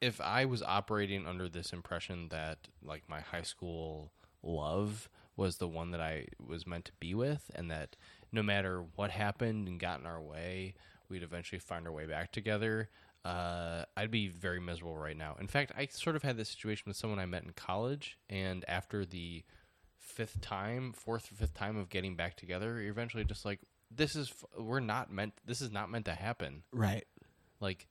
if 0.00 0.20
I 0.20 0.44
was 0.44 0.62
operating 0.62 1.26
under 1.26 1.48
this 1.48 1.72
impression 1.72 2.28
that 2.28 2.68
like 2.82 3.08
my 3.08 3.20
high 3.20 3.42
school 3.42 4.12
love 4.42 5.08
was 5.36 5.58
the 5.58 5.68
one 5.68 5.90
that 5.92 6.00
I 6.00 6.26
was 6.44 6.66
meant 6.66 6.84
to 6.86 6.92
be 6.98 7.14
with, 7.14 7.50
and 7.54 7.70
that 7.70 7.96
no 8.32 8.42
matter 8.42 8.84
what 8.96 9.10
happened 9.10 9.68
and 9.68 9.78
got 9.78 10.00
in 10.00 10.06
our 10.06 10.20
way, 10.20 10.74
we'd 11.08 11.22
eventually 11.22 11.60
find 11.60 11.86
our 11.86 11.92
way 11.92 12.06
back 12.06 12.32
together. 12.32 12.88
Uh, 13.24 13.84
I'd 13.96 14.10
be 14.10 14.28
very 14.28 14.60
miserable 14.60 14.96
right 14.96 15.16
now. 15.16 15.36
In 15.40 15.48
fact, 15.48 15.72
I 15.76 15.86
sort 15.86 16.16
of 16.16 16.22
had 16.22 16.36
this 16.36 16.48
situation 16.48 16.84
with 16.86 16.96
someone 16.96 17.18
I 17.18 17.26
met 17.26 17.44
in 17.44 17.52
college, 17.52 18.18
and 18.28 18.64
after 18.68 19.04
the 19.04 19.44
fifth 20.18 20.40
time, 20.40 20.92
fourth 20.92 21.30
or 21.30 21.36
fifth 21.36 21.54
time 21.54 21.76
of 21.76 21.88
getting 21.88 22.16
back 22.16 22.36
together, 22.36 22.80
you're 22.80 22.90
eventually 22.90 23.22
just 23.22 23.44
like, 23.44 23.60
this 23.88 24.16
is 24.16 24.30
f- 24.30 24.60
we're 24.60 24.80
not 24.80 25.12
meant. 25.12 25.32
This 25.46 25.60
is 25.60 25.70
not 25.70 25.90
meant 25.90 26.06
to 26.06 26.14
happen. 26.14 26.64
Right. 26.72 27.04
Like, 27.60 27.86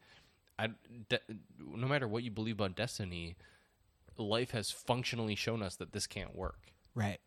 I, 0.59 0.71
de- 1.07 1.21
no 1.57 1.88
matter 1.88 2.05
what 2.05 2.23
you 2.23 2.32
believe 2.32 2.55
about 2.55 2.75
destiny, 2.75 3.38
life 4.17 4.51
has 4.51 4.69
functionally 4.71 5.36
shown 5.36 5.63
us 5.63 5.78
that 5.78 5.93
this 5.93 6.05
can't 6.05 6.36
work. 6.36 6.73
Right. 6.93 7.19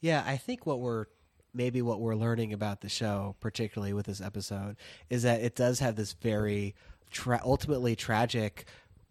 Yeah, 0.00 0.24
I 0.26 0.36
think 0.38 0.66
what 0.66 0.80
we're 0.80 1.06
maybe 1.54 1.80
what 1.80 2.00
we're 2.00 2.16
learning 2.16 2.52
about 2.52 2.80
the 2.80 2.88
show, 2.88 3.36
particularly 3.38 3.92
with 3.92 4.06
this 4.06 4.20
episode, 4.20 4.76
is 5.08 5.22
that 5.22 5.40
it 5.40 5.54
does 5.54 5.78
have 5.78 5.94
this 5.94 6.14
very 6.14 6.74
tra- 7.12 7.40
ultimately 7.44 7.94
tragic 7.94 8.66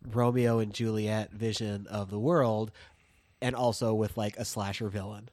Romeo 0.06 0.60
and 0.60 0.74
Juliet 0.74 1.32
vision 1.32 1.88
of 1.88 2.10
the 2.10 2.20
world, 2.20 2.72
and 3.44 3.56
also 3.56 3.94
with 3.94 4.18
like 4.18 4.38
a 4.38 4.46
slasher 4.46 4.88
villain. 4.88 5.30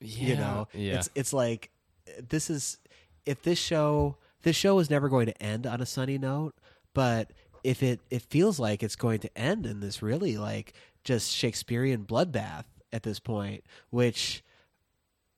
you 0.00 0.34
know, 0.34 0.66
yeah. 0.72 0.96
it's 0.96 1.10
it's 1.14 1.32
like 1.32 1.70
this 2.28 2.50
is 2.50 2.78
if 3.26 3.42
this 3.42 3.58
show 3.58 4.16
this 4.42 4.56
show 4.56 4.78
is 4.80 4.90
never 4.90 5.08
going 5.08 5.26
to 5.26 5.42
end 5.42 5.66
on 5.66 5.80
a 5.80 5.86
sunny 5.86 6.18
note, 6.18 6.54
but 6.94 7.30
if 7.62 7.82
it 7.82 8.00
it 8.10 8.22
feels 8.22 8.58
like 8.58 8.82
it's 8.82 8.96
going 8.96 9.20
to 9.20 9.38
end 9.38 9.66
in 9.66 9.80
this 9.80 10.02
really 10.02 10.38
like 10.38 10.72
just 11.04 11.30
Shakespearean 11.30 12.04
bloodbath 12.04 12.64
at 12.92 13.02
this 13.02 13.20
point, 13.20 13.64
which 13.90 14.42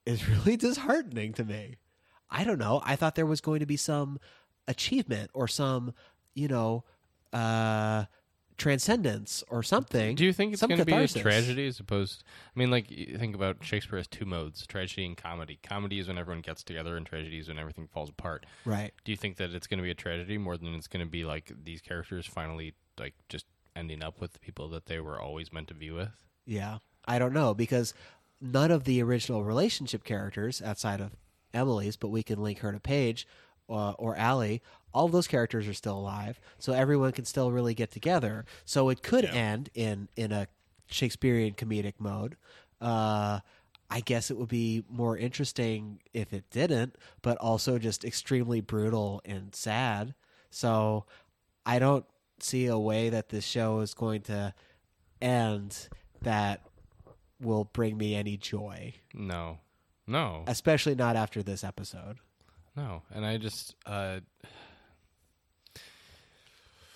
is 0.06 0.26
really 0.28 0.56
disheartening 0.56 1.32
to 1.34 1.44
me. 1.44 1.76
I 2.30 2.44
don't 2.44 2.58
know. 2.58 2.80
I 2.84 2.96
thought 2.96 3.16
there 3.16 3.26
was 3.26 3.40
going 3.40 3.60
to 3.60 3.66
be 3.66 3.76
some 3.76 4.18
achievement 4.66 5.30
or 5.34 5.48
some, 5.48 5.94
you 6.32 6.46
know, 6.46 6.84
uh 7.32 8.04
transcendence 8.56 9.42
or 9.48 9.62
something. 9.62 10.14
Do 10.14 10.24
you 10.24 10.32
think 10.32 10.52
it's 10.52 10.62
going 10.62 10.78
to 10.78 10.84
be 10.84 10.92
a 10.92 11.08
tragedy 11.08 11.66
as 11.66 11.80
opposed? 11.80 12.24
I 12.54 12.58
mean, 12.58 12.70
like 12.70 12.88
think 12.88 13.34
about 13.34 13.58
Shakespeare 13.62 13.98
has 13.98 14.06
two 14.06 14.24
modes: 14.24 14.66
tragedy 14.66 15.04
and 15.06 15.16
comedy. 15.16 15.58
Comedy 15.62 15.98
is 15.98 16.08
when 16.08 16.18
everyone 16.18 16.42
gets 16.42 16.62
together, 16.62 16.96
and 16.96 17.04
tragedy 17.04 17.38
is 17.38 17.48
when 17.48 17.58
everything 17.58 17.88
falls 17.88 18.10
apart. 18.10 18.46
Right. 18.64 18.92
Do 19.04 19.12
you 19.12 19.16
think 19.16 19.36
that 19.36 19.50
it's 19.50 19.66
going 19.66 19.78
to 19.78 19.84
be 19.84 19.90
a 19.90 19.94
tragedy 19.94 20.38
more 20.38 20.56
than 20.56 20.74
it's 20.74 20.88
going 20.88 21.04
to 21.04 21.10
be 21.10 21.24
like 21.24 21.52
these 21.64 21.80
characters 21.80 22.26
finally 22.26 22.74
like 22.98 23.14
just 23.28 23.46
ending 23.76 24.02
up 24.02 24.20
with 24.20 24.32
the 24.32 24.38
people 24.38 24.68
that 24.68 24.86
they 24.86 25.00
were 25.00 25.20
always 25.20 25.52
meant 25.52 25.68
to 25.68 25.74
be 25.74 25.90
with? 25.90 26.10
Yeah. 26.46 26.78
I 27.06 27.18
don't 27.18 27.32
know 27.32 27.54
because 27.54 27.92
none 28.40 28.70
of 28.70 28.84
the 28.84 29.02
original 29.02 29.44
relationship 29.44 30.04
characters 30.04 30.62
outside 30.62 31.00
of 31.00 31.16
Emily's, 31.52 31.96
but 31.96 32.08
we 32.08 32.22
can 32.22 32.42
link 32.42 32.60
her 32.60 32.72
to 32.72 32.80
Paige 32.80 33.26
uh, 33.68 33.92
or 33.92 34.16
Ali. 34.16 34.62
All 34.94 35.04
of 35.06 35.12
those 35.12 35.26
characters 35.26 35.66
are 35.68 35.74
still 35.74 35.98
alive, 35.98 36.40
so 36.58 36.72
everyone 36.72 37.12
can 37.12 37.24
still 37.26 37.50
really 37.52 37.74
get 37.74 37.90
together. 37.90 38.44
So 38.64 38.88
it 38.88 39.02
could 39.02 39.24
end 39.26 39.68
in 39.74 40.08
in 40.16 40.32
a 40.32 40.46
Shakespearean 40.86 41.54
comedic 41.54 41.94
mode. 41.98 42.36
Uh, 42.80 43.40
I 43.90 44.00
guess 44.00 44.30
it 44.30 44.36
would 44.38 44.48
be 44.48 44.84
more 44.88 45.16
interesting 45.18 46.00
if 46.12 46.32
it 46.32 46.44
didn't, 46.50 46.96
but 47.22 47.36
also 47.38 47.78
just 47.78 48.04
extremely 48.04 48.60
brutal 48.60 49.20
and 49.24 49.54
sad. 49.54 50.14
So 50.50 51.04
I 51.66 51.78
don't 51.78 52.04
see 52.40 52.66
a 52.66 52.78
way 52.78 53.10
that 53.10 53.28
this 53.28 53.44
show 53.44 53.80
is 53.80 53.94
going 53.94 54.22
to 54.22 54.54
end 55.20 55.88
that 56.22 56.62
will 57.40 57.64
bring 57.64 57.96
me 57.98 58.14
any 58.14 58.36
joy, 58.36 58.94
No, 59.12 59.58
no, 60.06 60.44
especially 60.46 60.94
not 60.94 61.16
after 61.16 61.42
this 61.42 61.62
episode. 61.64 62.18
no. 62.76 63.02
And 63.12 63.24
I 63.24 63.36
just, 63.38 63.74
uh, 63.86 64.20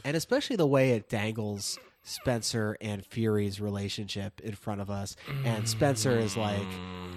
and 0.05 0.17
especially 0.17 0.57
the 0.57 0.67
way 0.67 0.93
it 0.93 1.09
dangles 1.09 1.79
Spencer 2.03 2.77
and 2.81 3.05
Furey's 3.05 3.61
relationship 3.61 4.41
in 4.41 4.55
front 4.55 4.81
of 4.81 4.89
us. 4.89 5.15
And 5.45 5.69
Spencer 5.69 6.19
is 6.19 6.37
like, 6.37 6.67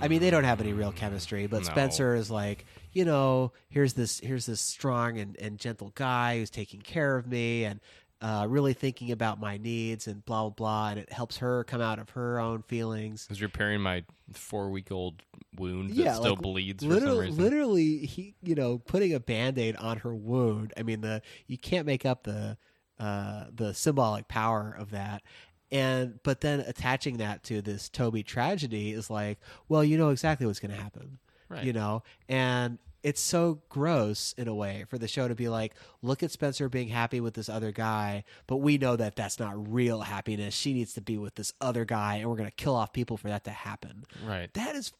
I 0.01 0.09
mean, 0.09 0.19
they 0.19 0.29
don't 0.29 0.43
have 0.43 0.59
any 0.59 0.73
real 0.73 0.91
chemistry, 0.91 1.47
but 1.47 1.59
No. 1.59 1.69
Spencer 1.69 2.13
is 2.13 2.29
like, 2.29 2.65
you 2.91 3.05
know, 3.05 3.53
here's 3.69 3.93
this 3.93 4.19
here's 4.19 4.45
this 4.45 4.59
strong 4.59 5.17
and, 5.17 5.37
and 5.37 5.57
gentle 5.57 5.91
guy 5.95 6.39
who's 6.39 6.49
taking 6.49 6.81
care 6.81 7.15
of 7.15 7.25
me 7.25 7.63
and 7.63 7.79
uh, 8.21 8.45
really 8.49 8.73
thinking 8.73 9.11
about 9.11 9.39
my 9.39 9.57
needs 9.57 10.07
and 10.07 10.23
blah 10.25 10.41
blah 10.41 10.49
blah, 10.49 10.89
and 10.89 10.99
it 10.99 11.11
helps 11.11 11.37
her 11.37 11.63
come 11.63 11.81
out 11.81 11.97
of 11.97 12.11
her 12.11 12.39
own 12.39 12.61
feelings. 12.61 13.27
was 13.29 13.41
repairing 13.41 13.81
my 13.81 14.03
four-week-old 14.33 15.23
wound 15.57 15.89
that 15.95 16.15
still 16.15 16.31
like, 16.35 16.41
bleeds 16.41 16.83
for 16.83 16.89
literally, 16.89 17.27
some 17.27 17.37
reason. 17.37 17.43
literally, 17.43 17.97
he, 17.97 18.35
you 18.43 18.55
know, 18.55 18.77
putting 18.77 19.13
a 19.13 19.19
band-aid 19.19 19.75
on 19.77 19.97
her 19.97 20.13
wound. 20.13 20.73
I 20.77 20.83
mean, 20.83 21.01
the 21.01 21.21
you 21.47 21.57
can't 21.57 21.85
make 21.87 22.05
up 22.05 22.23
the 22.23 22.57
uh, 23.01 23.45
the 23.53 23.73
symbolic 23.73 24.27
power 24.29 24.73
of 24.77 24.91
that. 24.91 25.23
And 25.71 26.19
but 26.23 26.41
then 26.41 26.59
attaching 26.61 27.17
that 27.17 27.43
to 27.45 27.61
this 27.61 27.89
Toby 27.89 28.23
tragedy 28.23 28.91
is 28.91 29.09
like, 29.09 29.39
well, 29.69 29.83
you 29.83 29.97
know 29.97 30.09
exactly 30.09 30.45
what's 30.45 30.59
going 30.59 30.75
to 30.75 30.81
happen, 30.81 31.17
Right. 31.49 31.63
you 31.63 31.73
know, 31.73 32.03
and 32.29 32.77
it's 33.03 33.21
so 33.21 33.61
gross 33.69 34.33
in 34.37 34.47
a 34.47 34.53
way 34.53 34.85
for 34.87 34.97
the 34.99 35.07
show 35.07 35.27
to 35.27 35.33
be 35.33 35.49
like, 35.49 35.73
look 36.03 36.21
at 36.21 36.29
Spencer 36.29 36.69
being 36.69 36.89
happy 36.89 37.19
with 37.19 37.33
this 37.33 37.49
other 37.49 37.71
guy, 37.71 38.23
but 38.45 38.57
we 38.57 38.77
know 38.77 38.95
that 38.95 39.15
that's 39.15 39.39
not 39.39 39.73
real 39.73 40.01
happiness. 40.01 40.53
She 40.53 40.73
needs 40.73 40.93
to 40.93 41.01
be 41.01 41.17
with 41.17 41.33
this 41.35 41.51
other 41.59 41.83
guy, 41.83 42.17
and 42.17 42.29
we're 42.29 42.35
going 42.35 42.49
to 42.49 42.55
kill 42.55 42.75
off 42.75 42.93
people 42.93 43.17
for 43.17 43.29
that 43.29 43.43
to 43.45 43.49
happen. 43.51 44.03
Right. 44.23 44.53
That 44.53 44.75
is 44.75 44.93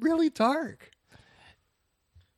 really 0.00 0.28
dark. 0.28 0.90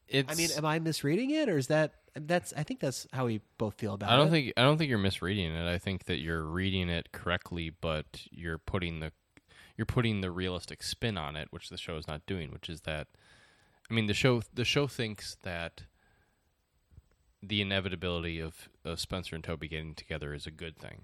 It's. 0.07 0.31
I 0.33 0.37
mean, 0.37 0.51
am 0.57 0.65
I 0.65 0.79
misreading 0.79 1.31
it, 1.31 1.49
or 1.49 1.59
is 1.59 1.67
that 1.67 1.95
that's? 2.27 2.53
I 2.57 2.63
think 2.63 2.81
that's 2.81 3.07
how 3.13 3.27
we 3.27 3.41
both 3.59 3.75
feel 3.75 3.95
about 3.95 4.11
it. 4.11 4.13
I 4.13 4.17
don't 4.17 4.31
think 4.31 4.53
I 4.57 4.63
don't 4.63 4.79
think 4.79 4.89
you're 4.91 4.99
misreading 4.99 5.55
it. 5.55 5.69
I 5.69 5.79
think 5.79 6.05
that 6.05 6.19
you're 6.19 6.45
reading 6.45 6.89
it 6.89 7.13
correctly, 7.13 7.71
but 7.71 8.23
you're 8.31 8.59
putting 8.59 9.01
the 9.01 9.13
you're 9.77 9.87
putting 9.87 10.21
the 10.21 10.31
realistic 10.31 10.83
spin 10.83 11.17
on 11.17 11.37
it, 11.37 11.49
which 11.51 11.69
the 11.69 11.77
show 11.77 11.97
is 11.97 12.09
not 12.09 12.27
doing. 12.27 12.51
Which 12.51 12.69
is 12.69 12.83
that, 12.83 13.07
I 13.91 13.95
mean, 13.95 14.07
the 14.07 14.15
show 14.15 14.43
the 14.53 14.65
show 14.65 14.87
thinks 14.87 15.37
that 15.43 15.85
the 17.43 17.61
inevitability 17.63 18.41
of, 18.41 18.69
of 18.85 18.99
Spencer 18.99 19.37
and 19.37 19.45
Toby 19.45 19.69
getting 19.69 19.95
together 19.95 20.35
is 20.35 20.47
a 20.47 20.51
good 20.51 20.77
thing, 20.77 21.03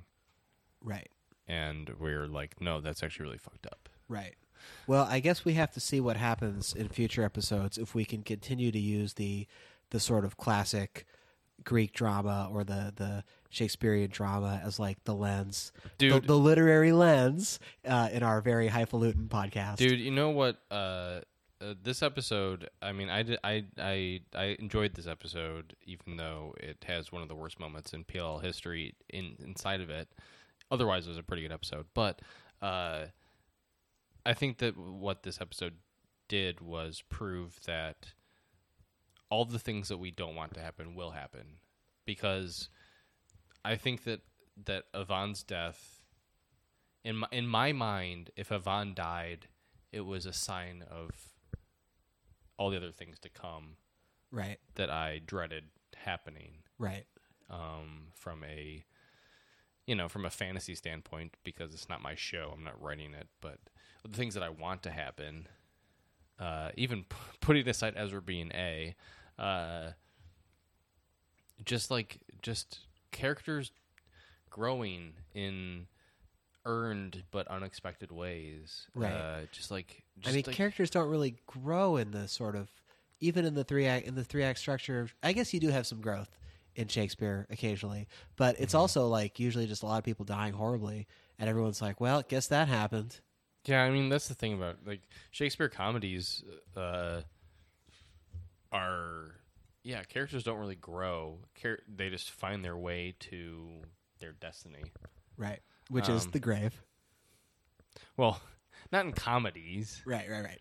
right, 0.83 1.09
and 1.47 1.93
we're 2.01 2.27
like, 2.27 2.61
no, 2.61 2.81
that's 2.81 3.03
actually 3.05 3.27
really 3.27 3.39
fucked 3.39 3.67
up. 3.67 3.89
right. 4.09 4.35
Well, 4.87 5.07
I 5.11 5.21
guess 5.21 5.45
we 5.45 5.55
have 5.55 5.73
to 5.73 5.81
see 5.81 6.01
what 6.01 6.17
happens 6.17 6.75
in 6.75 6.89
future 6.89 7.23
episodes 7.23 7.77
if 7.77 7.95
we 7.95 8.07
can 8.07 8.23
continue 8.23 8.73
to 8.73 8.79
use 8.79 9.13
the 9.13 9.47
the 9.95 10.01
sort 10.01 10.25
of 10.25 10.37
classic 10.37 11.07
Greek 11.63 11.93
drama 11.93 12.51
or 12.53 12.65
the 12.65 12.93
the 12.97 13.23
Shakespearean 13.49 14.11
drama 14.11 14.61
as 14.65 14.81
like 14.81 15.03
the 15.05 15.15
lens, 15.15 15.73
the, 15.99 16.09
Dude. 16.11 16.27
the 16.27 16.37
literary 16.37 16.91
lens 16.91 17.61
uh, 17.87 18.09
in 18.13 18.25
our 18.25 18.41
very 18.41 18.67
highfalutin 18.67 19.29
podcast. 19.29 19.77
Dude, 19.77 20.01
you 20.01 20.11
know 20.11 20.31
what? 20.31 20.59
Uh, 20.69 21.21
uh, 21.61 21.75
this 21.81 22.03
episode, 22.03 22.69
I 22.83 22.91
mean, 22.91 23.09
I, 23.09 23.23
did, 23.23 23.39
I 23.45 23.67
I 23.79 24.21
I 24.35 24.57
enjoyed 24.59 24.95
this 24.95 25.07
episode, 25.07 25.77
even 25.87 26.17
though 26.17 26.57
it 26.59 26.85
has 26.89 27.13
one 27.13 27.23
of 27.23 27.29
the 27.29 27.37
worst 27.37 27.61
moments 27.61 27.93
in 27.93 28.03
PLL 28.03 28.43
history 28.43 28.97
in 29.09 29.37
inside 29.45 29.81
of 29.81 29.91
it. 29.91 30.09
Otherwise, 30.73 31.07
it 31.07 31.11
was 31.11 31.19
a 31.19 31.23
pretty 31.23 31.43
good 31.43 31.53
episode. 31.53 31.87
But 31.95 32.21
uh, 32.61 33.05
I 34.27 34.35
think 34.35 34.59
that 34.59 34.77
what 34.77 35.23
this 35.23 35.41
episode 35.41 35.75
did 36.27 36.61
was 36.61 37.05
prove 37.09 37.61
that 37.67 38.09
all 39.31 39.45
the 39.45 39.59
things 39.59 39.89
that 39.89 39.99
we 39.99 40.11
don't 40.11 40.35
want 40.35 40.55
to 40.55 40.61
happen 40.61 40.95
will 40.95 41.11
happen, 41.11 41.59
because 42.05 42.69
I 43.65 43.77
think 43.77 44.05
that 44.05 44.21
that 44.67 44.85
Yvonne's 44.95 45.43
death 45.43 46.03
in 47.05 47.17
my, 47.17 47.27
in 47.31 47.47
my 47.47 47.73
mind, 47.73 48.31
if 48.37 48.51
Yvonne 48.51 48.95
died, 48.95 49.49
it 49.93 50.01
was 50.01 50.27
a 50.27 50.33
sign 50.33 50.85
of 50.91 51.11
all 52.57 52.71
the 52.71 52.77
other 52.77 52.93
things 52.93 53.19
to 53.21 53.29
come 53.29 53.77
right, 54.31 54.59
that 54.77 54.91
I 54.91 55.21
dreaded 55.25 55.65
happening. 55.97 56.63
Right, 56.79 57.07
um, 57.51 58.09
from 58.15 58.43
a 58.45 58.85
you 59.87 59.95
know 59.95 60.09
from 60.09 60.25
a 60.25 60.31
fantasy 60.31 60.75
standpoint 60.75 61.37
because 61.45 61.75
it's 61.75 61.89
not 61.89 62.03
my 62.03 62.15
show. 62.15 62.53
I'm 62.55 62.65
not 62.65 62.81
writing 62.81 63.13
it, 63.15 63.29
but 63.41 63.59
the 64.09 64.17
things 64.17 64.35
that 64.35 64.43
I 64.43 64.49
want 64.49 64.83
to 64.85 64.91
happen, 64.91 65.49
uh, 66.39 66.71
even 66.77 67.05
p- 67.05 67.17
putting 67.41 67.69
aside 67.69 67.95
Ezra 67.97 68.21
being 68.21 68.51
a, 68.55 68.95
uh, 69.39 69.91
just 71.65 71.91
like 71.91 72.19
just 72.43 72.81
characters 73.13 73.71
growing 74.51 75.15
in 75.35 75.87
earned 76.67 77.23
but 77.31 77.47
unexpected 77.49 78.11
ways. 78.11 78.87
Right. 78.95 79.13
Uh, 79.13 79.41
just 79.53 79.71
like 79.71 80.05
I 80.25 80.33
mean, 80.33 80.45
like, 80.47 80.57
characters 80.57 80.91
don't 80.91 81.09
really 81.09 81.37
grow 81.47 81.97
in 81.97 82.11
the 82.11 82.29
sort 82.29 82.57
of 82.57 82.69
even 83.21 83.45
in 83.45 83.55
the 83.55 83.65
three 83.65 83.87
act 83.87 84.07
in 84.07 84.15
the 84.15 84.25
three 84.25 84.43
act 84.43 84.59
structure. 84.59 85.09
I 85.23 85.33
guess 85.33 85.53
you 85.55 85.61
do 85.61 85.69
have 85.69 85.87
some 85.87 86.01
growth 86.01 86.37
in 86.75 86.89
Shakespeare 86.89 87.47
occasionally, 87.51 88.09
but 88.37 88.57
it's 88.59 88.75
also 88.75 89.07
like 89.07 89.39
usually 89.39 89.67
just 89.67 89.83
a 89.83 89.87
lot 89.87 89.99
of 89.99 90.05
people 90.05 90.25
dying 90.25 90.55
horribly, 90.55 91.07
and 91.39 91.49
everyone's 91.49 91.81
like, 91.81 92.01
"Well, 92.01 92.23
guess 92.27 92.49
that 92.49 92.69
happened." 92.69 93.21
Yeah, 93.67 93.83
I 93.83 93.91
mean 93.91 94.09
that's 94.11 94.29
the 94.29 94.35
thing 94.35 94.53
about 94.55 94.77
like 94.87 95.03
Shakespeare 95.31 95.69
comedies 95.69 96.45
uh, 96.77 97.21
are 98.73 99.37
yeah 99.83 100.03
characters 100.05 100.45
don't 100.45 100.59
really 100.59 100.75
grow. 100.77 101.39
Char- 101.61 101.81
they 101.89 102.11
just 102.11 102.31
find 102.31 102.65
their 102.65 102.77
way 102.77 103.15
to 103.21 103.69
their 104.21 104.33
destiny. 104.33 104.83
Right, 105.37 105.61
which 105.91 106.09
is 106.09 106.25
Um, 106.27 106.31
the 106.33 106.41
grave. 106.41 106.81
Well, 108.17 108.41
not 108.93 109.05
in 109.07 109.13
comedies, 109.13 110.03
Right, 110.07 110.29
right, 110.31 110.45
right. 110.45 110.61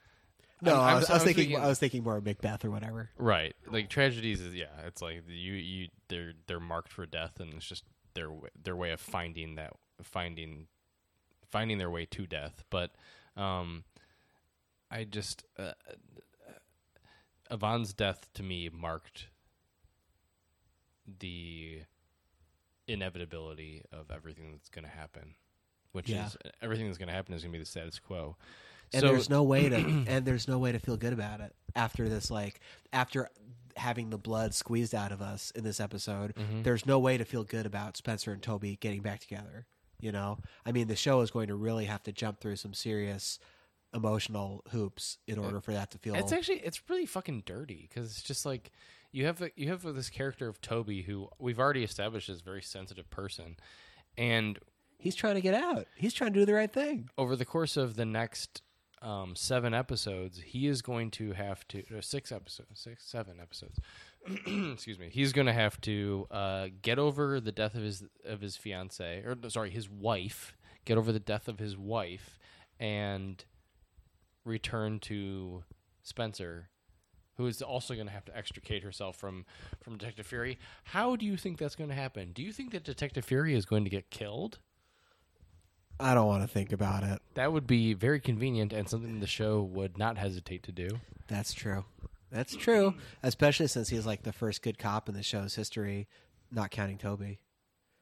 No, 0.62 0.76
I'm- 0.76 0.82
I, 0.82 0.95
was, 0.95 0.95
I 0.95 0.95
was 0.95 1.10
I 1.10 1.14
was 1.16 1.24
thinking, 1.24 1.43
thinking- 1.49 1.64
I 1.64 1.68
was 1.68 1.80
thinking 1.80 2.04
more 2.04 2.18
of 2.18 2.26
Macbeth 2.26 2.64
or 2.66 2.72
whatever. 2.72 3.10
right? 3.18 3.56
Like 3.68 3.89
tragedies 3.89 4.39
is 4.41 4.56
yeah, 4.56 4.68
it's 4.88 5.01
like 5.01 5.24
you 5.28 5.54
you 5.54 5.88
they're 6.08 6.34
they're 6.47 6.60
marked 6.60 6.91
for 6.93 7.06
death, 7.06 7.39
and 7.39 7.54
it's 7.54 7.66
just 7.68 7.84
their 8.14 8.30
their 8.64 8.76
way 8.76 8.91
of 8.91 8.99
finding 9.01 9.56
that 9.56 9.74
finding 10.04 10.68
finding 11.54 11.78
their 11.78 11.89
way 11.91 12.06
to 12.08 12.26
death. 12.26 12.64
But 12.72 12.91
um, 13.38 13.84
I 14.91 15.04
just 15.06 15.43
uh, 15.58 15.74
Yvonne's 17.51 17.93
death 17.93 18.28
to 18.34 18.43
me 18.43 18.70
marked 18.74 19.28
the 21.20 21.82
inevitability 22.88 23.84
of 23.91 24.12
everything 24.12 24.51
that's 24.51 24.70
going 24.70 24.84
to 24.86 24.89
happen, 24.91 25.36
which 25.91 26.10
Yeah. 26.10 26.26
is 26.28 26.38
everything 26.62 26.88
that's 26.88 26.97
going 26.97 27.08
to 27.10 27.14
happen 27.14 27.34
is 27.34 27.43
going 27.43 27.51
to 27.51 27.58
be 27.58 27.64
the 27.64 27.70
status 27.70 27.99
quo. 27.99 28.36
and 28.93 29.01
so 29.01 29.08
there's 29.08 29.30
no 29.30 29.43
way 29.43 29.70
to 29.70 29.76
and 30.08 30.26
there's 30.26 30.47
no 30.47 30.58
way 30.60 30.72
to 30.72 30.80
feel 30.80 30.97
good 30.97 31.14
about 31.14 31.39
it 31.41 31.54
after 31.76 32.08
this 32.10 32.30
like 32.30 32.60
after 32.91 33.30
having 33.76 34.10
the 34.12 34.18
blood 34.20 34.54
squeezed 34.54 34.93
out 34.93 35.12
of 35.12 35.20
us 35.22 35.49
in 35.51 35.64
this 35.64 35.80
episode 35.80 36.34
Mm-hmm. 36.36 36.62
there's 36.64 36.86
no 36.86 36.99
way 36.99 37.18
to 37.18 37.26
feel 37.26 37.43
good 37.43 37.66
about 37.66 37.97
spencer 37.97 38.32
and 38.34 38.41
toby 38.43 38.76
getting 38.80 39.01
back 39.01 39.20
together 39.22 39.66
you 40.04 40.12
know 40.12 40.38
i 40.66 40.72
mean 40.72 40.88
the 40.88 40.95
show 40.95 41.22
is 41.22 41.32
going 41.32 41.47
to 41.47 41.56
really 41.56 41.86
have 41.86 42.04
to 42.04 42.12
jump 42.12 42.39
through 42.39 42.58
some 42.58 42.74
serious 42.74 43.39
emotional 43.93 44.64
hoops 44.72 45.18
in 45.28 45.38
order 45.38 45.62
for 45.62 45.72
that 45.72 45.91
to 45.91 45.97
feel 45.97 46.16
It's 46.16 46.32
actually 46.32 46.60
it's 46.60 46.82
really 46.89 47.06
fucking 47.06 47.43
dirty 47.45 47.88
because 47.88 48.12
it's 48.12 48.24
just 48.24 48.45
like 48.45 48.72
you 49.12 49.26
have 49.28 49.41
a, 49.41 49.51
you 49.56 49.70
have 49.70 49.84
this 49.84 50.10
character 50.10 50.47
of 50.47 50.60
Toby 50.60 51.04
who 51.04 51.30
we've 51.39 51.60
already 51.60 51.84
established 51.84 52.28
is 52.28 52.41
a 52.41 52.43
very 52.43 52.64
sensitive 52.64 53.08
person, 53.12 53.58
and 54.18 54.58
he's 54.97 55.14
trying 55.14 55.36
to 55.36 55.41
get 55.41 55.54
out 55.54 55.86
he's 55.95 56.14
trying 56.14 56.34
to 56.34 56.39
do 56.39 56.45
the 56.45 56.54
right 56.54 56.74
thing 56.74 57.10
over 57.18 57.36
the 57.36 57.45
course 57.45 57.78
of 57.78 57.95
the 57.95 58.06
next 58.06 58.64
um, 59.04 59.36
seven 59.36 59.74
episodes, 59.74 60.39
he 60.39 60.68
is 60.68 60.82
going 60.82 61.12
to 61.12 61.34
have 61.34 61.68
to 61.68 61.84
or 61.93 62.01
six 62.01 62.32
episodes, 62.32 62.80
six 62.80 63.04
seven 63.06 63.39
episodes. 63.39 63.80
excuse 64.74 64.99
me. 64.99 65.09
He's 65.11 65.34
going 65.34 65.47
to 65.47 65.53
have 65.53 65.80
to 65.82 66.28
uh, 66.32 66.67
get 66.82 66.99
over 66.99 67.39
the 67.39 67.51
death 67.51 67.76
of 67.76 67.84
his 67.84 68.03
of 68.26 68.41
his 68.41 68.55
fiance, 68.57 69.24
or 69.26 69.36
sorry, 69.49 69.69
his 69.69 69.89
wife. 69.89 70.55
Get 70.86 70.97
over 70.97 71.11
the 71.11 71.19
death 71.19 71.47
of 71.47 71.59
his 71.59 71.78
wife, 71.78 72.38
and 72.80 73.43
return 74.45 74.99
to 74.99 75.63
Spencer, 76.01 76.69
who 77.38 77.47
is 77.47 77.61
also 77.61 77.93
going 77.93 78.07
to 78.07 78.13
have 78.13 78.26
to 78.26 78.38
extricate 78.38 78.84
herself 78.84 79.15
from 79.15 79.45
from 79.82 79.97
Detective 79.97 80.28
Furey. 80.30 80.57
How 80.86 81.15
do 81.15 81.26
you 81.26 81.38
think 81.38 81.57
that's 81.57 81.76
going 81.76 81.89
to 81.89 81.95
happen? 81.95 82.32
Do 82.34 82.43
you 82.43 82.51
think 82.51 82.71
that 82.71 82.84
Detective 82.84 83.26
Furey 83.26 83.53
is 83.55 83.65
going 83.65 83.84
to 83.84 83.89
get 83.89 84.09
killed? 84.09 84.59
i 85.99 86.15
don't 86.15 86.26
want 86.26 86.41
to 86.41 86.47
think 86.47 86.71
about 86.71 87.03
it 87.03 87.21
That 87.36 87.53
would 87.53 87.67
be 87.67 87.93
very 87.93 88.19
convenient 88.19 88.74
and 88.74 88.89
something 88.89 89.19
the 89.19 89.28
show 89.28 89.61
would 89.61 89.95
not 89.95 90.17
hesitate 90.17 90.63
to 90.63 90.71
do. 90.71 90.89
that's 91.28 91.53
true 91.53 91.86
that's 92.34 92.56
true 92.56 92.94
especially 93.22 93.68
since 93.68 93.88
he's 93.90 94.06
like 94.06 94.24
the 94.24 94.34
first 94.34 94.62
good 94.62 94.78
cop 94.78 95.08
in 95.08 95.16
the 95.16 95.24
show's 95.24 95.56
history 95.56 96.08
not 96.52 96.72
counting 96.72 96.98
toby 96.98 97.40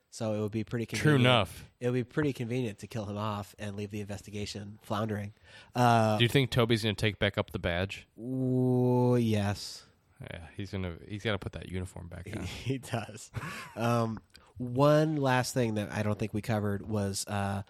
So 0.10 0.34
it 0.34 0.40
would 0.42 0.52
be 0.52 0.64
pretty 0.66 0.86
True 0.86 0.98
convenient. 0.98 1.22
enough. 1.26 1.66
It 1.80 1.86
would 1.88 1.94
be 1.94 2.04
pretty 2.04 2.34
convenient 2.34 2.80
to 2.80 2.88
kill 2.88 3.06
him 3.06 3.16
off 3.18 3.56
and 3.58 3.78
leave 3.78 3.92
the 3.92 4.02
investigation 4.02 4.78
floundering. 4.82 5.32
Uh, 5.74 6.18
Do 6.18 6.26
you 6.26 6.28
think 6.30 6.50
Toby's 6.52 6.84
gonna 6.84 6.96
take 6.96 7.18
back 7.18 7.38
up 7.38 7.52
the 7.52 7.60
badge? 7.60 8.08
ooh, 8.20 9.16
yes. 9.16 9.86
Yeah, 10.22 10.40
he's 10.58 10.70
gonna. 10.70 10.96
He's 11.08 11.24
got 11.24 11.32
to 11.32 11.38
put 11.40 11.54
that 11.54 11.70
uniform 11.70 12.08
back 12.10 12.28
on. 12.36 12.44
he 12.68 12.78
does. 12.80 13.32
Um, 13.78 14.20
one 14.58 15.16
last 15.16 15.54
thing 15.54 15.76
that 15.76 15.94
I 15.94 16.04
don't 16.04 16.20
think 16.20 16.34
we 16.34 16.42
covered 16.42 16.82
was 16.88 17.26
uh, 17.28 17.64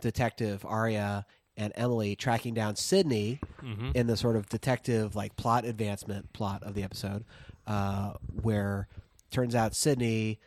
Detective 0.00 0.66
Aria 0.66 1.26
and 1.58 1.72
Emily 1.76 2.16
tracking 2.16 2.54
down 2.54 2.76
Sydney 2.76 3.40
Mm-hmm. 3.62 3.90
in 3.94 4.06
the 4.06 4.16
sort 4.16 4.36
of 4.36 4.48
detective 4.48 5.14
like 5.14 5.36
plot 5.36 5.66
advancement 5.66 6.32
plot 6.32 6.62
of 6.62 6.74
the 6.74 6.82
episode, 6.84 7.24
uh, 7.66 8.12
where 8.40 8.88
turns 9.30 9.54
out 9.54 9.74
Sydney 9.74 10.38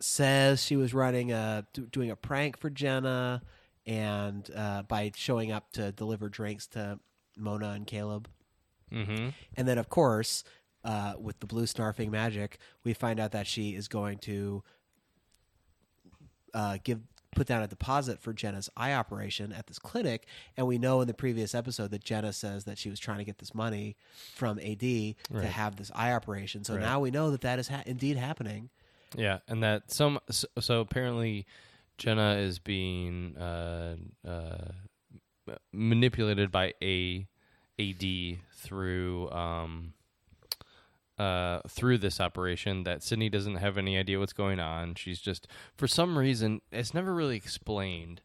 says 0.00 0.62
she 0.62 0.76
was 0.76 0.92
running 0.92 1.32
a 1.32 1.64
do, 1.72 1.86
doing 1.86 2.10
a 2.10 2.16
prank 2.16 2.58
for 2.58 2.68
Jenna, 2.68 3.40
and 3.86 4.50
uh, 4.54 4.82
by 4.82 5.12
showing 5.14 5.52
up 5.52 5.72
to 5.74 5.92
deliver 5.92 6.28
drinks 6.28 6.66
to 6.68 6.98
Mona 7.38 7.70
and 7.70 7.86
Caleb. 7.86 8.28
Mm-hmm. 8.92 9.28
And 9.56 9.68
then, 9.68 9.78
of 9.78 9.88
course, 9.88 10.44
uh, 10.84 11.14
with 11.18 11.40
the 11.40 11.46
blue 11.46 11.64
snarfing 11.64 12.10
magic, 12.10 12.58
we 12.84 12.92
find 12.92 13.18
out 13.18 13.32
that 13.32 13.46
she 13.46 13.70
is 13.70 13.88
going 13.88 14.18
to 14.18 14.62
uh, 16.52 16.78
give 16.84 17.00
put 17.36 17.46
down 17.46 17.62
a 17.62 17.68
deposit 17.68 18.18
for 18.20 18.32
Jenna's 18.32 18.68
eye 18.76 18.92
operation 18.92 19.52
at 19.52 19.68
this 19.68 19.78
clinic. 19.78 20.26
And 20.56 20.66
we 20.66 20.78
know 20.78 21.00
in 21.02 21.06
the 21.06 21.14
previous 21.14 21.54
episode 21.54 21.90
that 21.92 22.02
Jenna 22.02 22.32
says 22.32 22.64
that 22.64 22.78
she 22.78 22.90
was 22.90 22.98
trying 22.98 23.18
to 23.18 23.24
get 23.24 23.38
this 23.38 23.54
money 23.54 23.94
from 24.34 24.58
AD 24.58 24.80
to 24.80 25.14
have 25.46 25.76
this 25.76 25.90
eye 25.94 26.12
operation. 26.12 26.64
So 26.64 26.74
Right. 26.74 26.82
now 26.82 26.98
we 27.00 27.10
know 27.12 27.30
that 27.30 27.42
that 27.42 27.58
is 27.60 27.68
ha- 27.68 27.82
indeed 27.86 28.16
happening. 28.16 28.70
Yeah, 29.16 29.38
and 29.46 29.62
that 29.62 29.92
some 29.92 30.18
so, 30.30 30.48
so 30.58 30.80
apparently 30.80 31.46
Jenna 31.96 32.34
is 32.36 32.58
being 32.58 33.36
uh, 33.36 33.96
uh, 34.26 34.70
manipulated 35.72 36.50
by 36.50 36.74
a 36.82 37.26
AD 37.78 38.38
through 38.54 39.30
um 39.30 39.92
uh 41.18 41.60
through 41.68 41.98
this 41.98 42.20
operation 42.20 42.84
that 42.84 43.02
Sydney 43.02 43.28
doesn't 43.28 43.56
have 43.56 43.78
any 43.78 43.96
idea 43.96 44.18
what's 44.18 44.32
going 44.32 44.60
on. 44.60 44.94
She's 44.94 45.20
just 45.20 45.48
for 45.76 45.86
some 45.86 46.18
reason 46.18 46.60
it's 46.70 46.92
never 46.94 47.14
really 47.14 47.36
explained. 47.36 48.20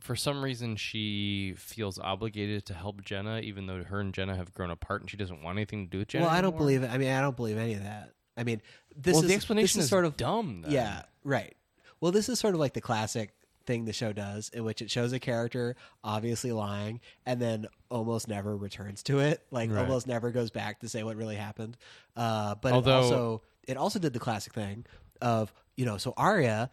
For 0.00 0.16
some 0.16 0.42
reason 0.42 0.76
she 0.76 1.54
feels 1.56 1.98
obligated 1.98 2.64
to 2.66 2.74
help 2.74 3.04
Jenna 3.04 3.40
even 3.40 3.66
though 3.66 3.84
her 3.84 4.00
and 4.00 4.12
Jenna 4.14 4.36
have 4.36 4.54
grown 4.54 4.70
apart 4.70 5.02
and 5.02 5.10
she 5.10 5.16
doesn't 5.16 5.42
want 5.42 5.58
anything 5.58 5.86
to 5.86 5.90
do 5.90 5.98
with 5.98 6.08
Jenna. 6.08 6.24
well, 6.26 6.32
I 6.34 6.40
don't 6.40 6.48
anymore. 6.54 6.58
believe 6.58 6.82
it. 6.82 6.90
I 6.90 6.98
mean, 6.98 7.10
I 7.10 7.20
don't 7.20 7.36
believe 7.36 7.58
any 7.58 7.74
of 7.74 7.82
that. 7.82 8.12
I 8.36 8.44
mean, 8.44 8.60
this 8.96 9.14
well, 9.14 9.22
is 9.22 9.28
the 9.28 9.34
explanation 9.34 9.78
this 9.78 9.84
is 9.84 9.84
is 9.84 9.90
sort 9.90 10.04
of 10.04 10.16
dumb. 10.16 10.62
Then. 10.62 10.72
Yeah, 10.72 11.02
right. 11.22 11.54
Well, 12.00 12.10
this 12.10 12.28
is 12.28 12.38
sort 12.38 12.54
of 12.54 12.60
like 12.60 12.74
the 12.74 12.80
classic 12.80 13.32
thing 13.66 13.84
the 13.84 13.92
show 13.92 14.12
does, 14.12 14.48
in 14.50 14.64
which 14.64 14.80
it 14.82 14.90
shows 14.90 15.12
a 15.12 15.18
character 15.18 15.76
obviously 16.02 16.52
lying 16.52 17.00
and 17.26 17.40
then 17.40 17.66
almost 17.90 18.28
never 18.28 18.56
returns 18.56 19.02
to 19.04 19.20
it. 19.20 19.44
Like 19.50 19.70
Right. 19.70 19.80
almost 19.80 20.06
never 20.06 20.30
goes 20.30 20.50
back 20.50 20.80
to 20.80 20.88
say 20.88 21.02
what 21.02 21.16
really 21.16 21.36
happened. 21.36 21.76
Uh, 22.16 22.54
but 22.56 22.72
Although- 22.72 22.90
it 22.90 22.94
also 23.02 23.42
it 23.66 23.76
also 23.76 23.98
did 23.98 24.12
the 24.12 24.18
classic 24.20 24.52
thing 24.52 24.84
of 25.22 25.52
you 25.76 25.84
know 25.86 25.96
so 25.96 26.12
Aria 26.16 26.70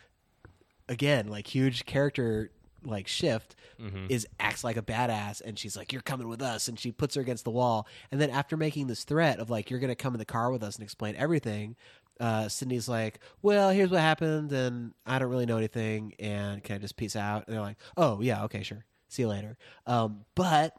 again 0.90 1.28
like 1.28 1.48
huge 1.48 1.86
character 1.86 2.52
like 2.84 3.08
shift 3.08 3.56
Mm-hmm. 3.80 4.08
is 4.10 4.28
acts 4.40 4.64
like 4.64 4.78
a 4.78 4.82
badass 4.84 5.42
and 5.42 5.58
she's 5.58 5.76
like 5.76 5.92
you're 5.92 6.04
coming 6.04 6.28
with 6.28 6.40
us 6.44 6.68
and 6.68 6.80
she 6.80 6.92
puts 6.92 7.16
her 7.16 7.22
against 7.22 7.46
the 7.46 7.50
wall 7.50 7.88
and 8.12 8.22
then 8.22 8.30
after 8.30 8.56
making 8.56 8.86
this 8.86 9.04
threat 9.04 9.40
of 9.40 9.50
like 9.50 9.72
you're 9.72 9.80
gonna 9.80 9.96
come 9.96 10.14
in 10.14 10.20
the 10.20 10.26
car 10.26 10.52
with 10.52 10.62
us 10.62 10.76
and 10.76 10.84
explain 10.84 11.16
everything 11.16 11.76
uh, 12.22 12.48
Sydney's 12.48 12.88
like 12.88 13.20
well 13.42 13.70
here's 13.70 13.90
what 13.90 14.00
happened 14.00 14.54
and 14.54 14.94
I 15.06 15.20
don't 15.20 15.30
really 15.30 15.46
know 15.46 15.58
anything 15.58 16.14
and 16.20 16.64
can 16.64 16.76
I 16.76 16.80
just 16.80 16.96
peace 16.96 17.16
out? 17.16 17.48
And 17.48 17.56
they're 17.56 17.62
like 17.62 17.78
oh 17.98 18.22
yeah 18.22 18.44
okay 18.46 18.64
sure. 18.64 18.86
See 19.10 19.24
you 19.24 19.28
later. 19.28 19.58
Um, 19.86 20.24
but 20.36 20.74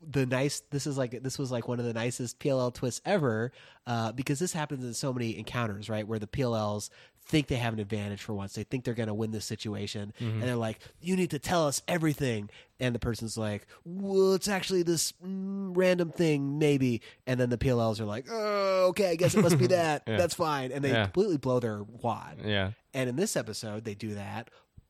the 0.00 0.26
nice 0.26 0.60
this 0.70 0.86
is 0.86 0.96
like 0.96 1.22
this 1.22 1.38
was 1.38 1.50
like 1.50 1.66
one 1.66 1.80
of 1.80 1.84
the 1.84 1.92
nicest 1.92 2.38
PLL 2.38 2.72
twists 2.72 3.00
ever 3.04 3.52
uh, 3.86 4.12
because 4.12 4.38
this 4.38 4.52
happens 4.52 4.84
in 4.84 4.94
so 4.94 5.12
many 5.12 5.36
encounters 5.36 5.90
right 5.90 6.06
where 6.06 6.20
the 6.20 6.26
PLLs 6.26 6.88
think 7.28 7.46
they 7.46 7.56
have 7.56 7.74
an 7.74 7.78
advantage 7.78 8.22
for 8.22 8.32
once. 8.34 8.54
They 8.54 8.62
think 8.64 8.84
they're 8.84 8.94
going 8.94 9.08
to 9.08 9.14
win 9.14 9.30
this 9.30 9.44
situation. 9.44 10.12
And 10.18 10.42
they're 10.42 10.56
like 10.56 10.80
you 11.00 11.14
need 11.14 11.30
to 11.30 11.38
tell 11.38 11.66
us 11.66 11.82
everything. 11.86 12.48
And 12.80 12.94
the 12.94 12.98
person's 12.98 13.36
like 13.36 13.66
well 13.84 14.34
it's 14.34 14.48
actually 14.48 14.82
this 14.82 15.12
mm, 15.24 15.72
random 15.76 16.10
thing 16.10 16.58
maybe. 16.58 17.02
And 17.26 17.38
then 17.38 17.50
the 17.50 17.58
PLLs 17.58 18.00
are 18.00 18.04
like 18.06 18.26
oh 18.30 18.86
okay 18.88 19.10
I 19.10 19.16
guess 19.16 19.34
it 19.34 19.42
must 19.42 19.58
be 19.58 19.66
that. 19.78 20.02
Yeah. 20.06 20.16
that's 20.16 20.34
fine. 20.34 20.72
And 20.72 20.82
they 20.84 20.90
Yeah. 20.90 21.04
completely 21.04 21.36
blow 21.36 21.60
their 21.60 21.82
wad. 21.82 22.38
Yeah. 22.44 22.72
and 22.94 23.08
in 23.10 23.16
this 23.16 23.36
episode, 23.36 23.84
they 23.84 23.94
do 23.94 24.14
that, 24.14 24.48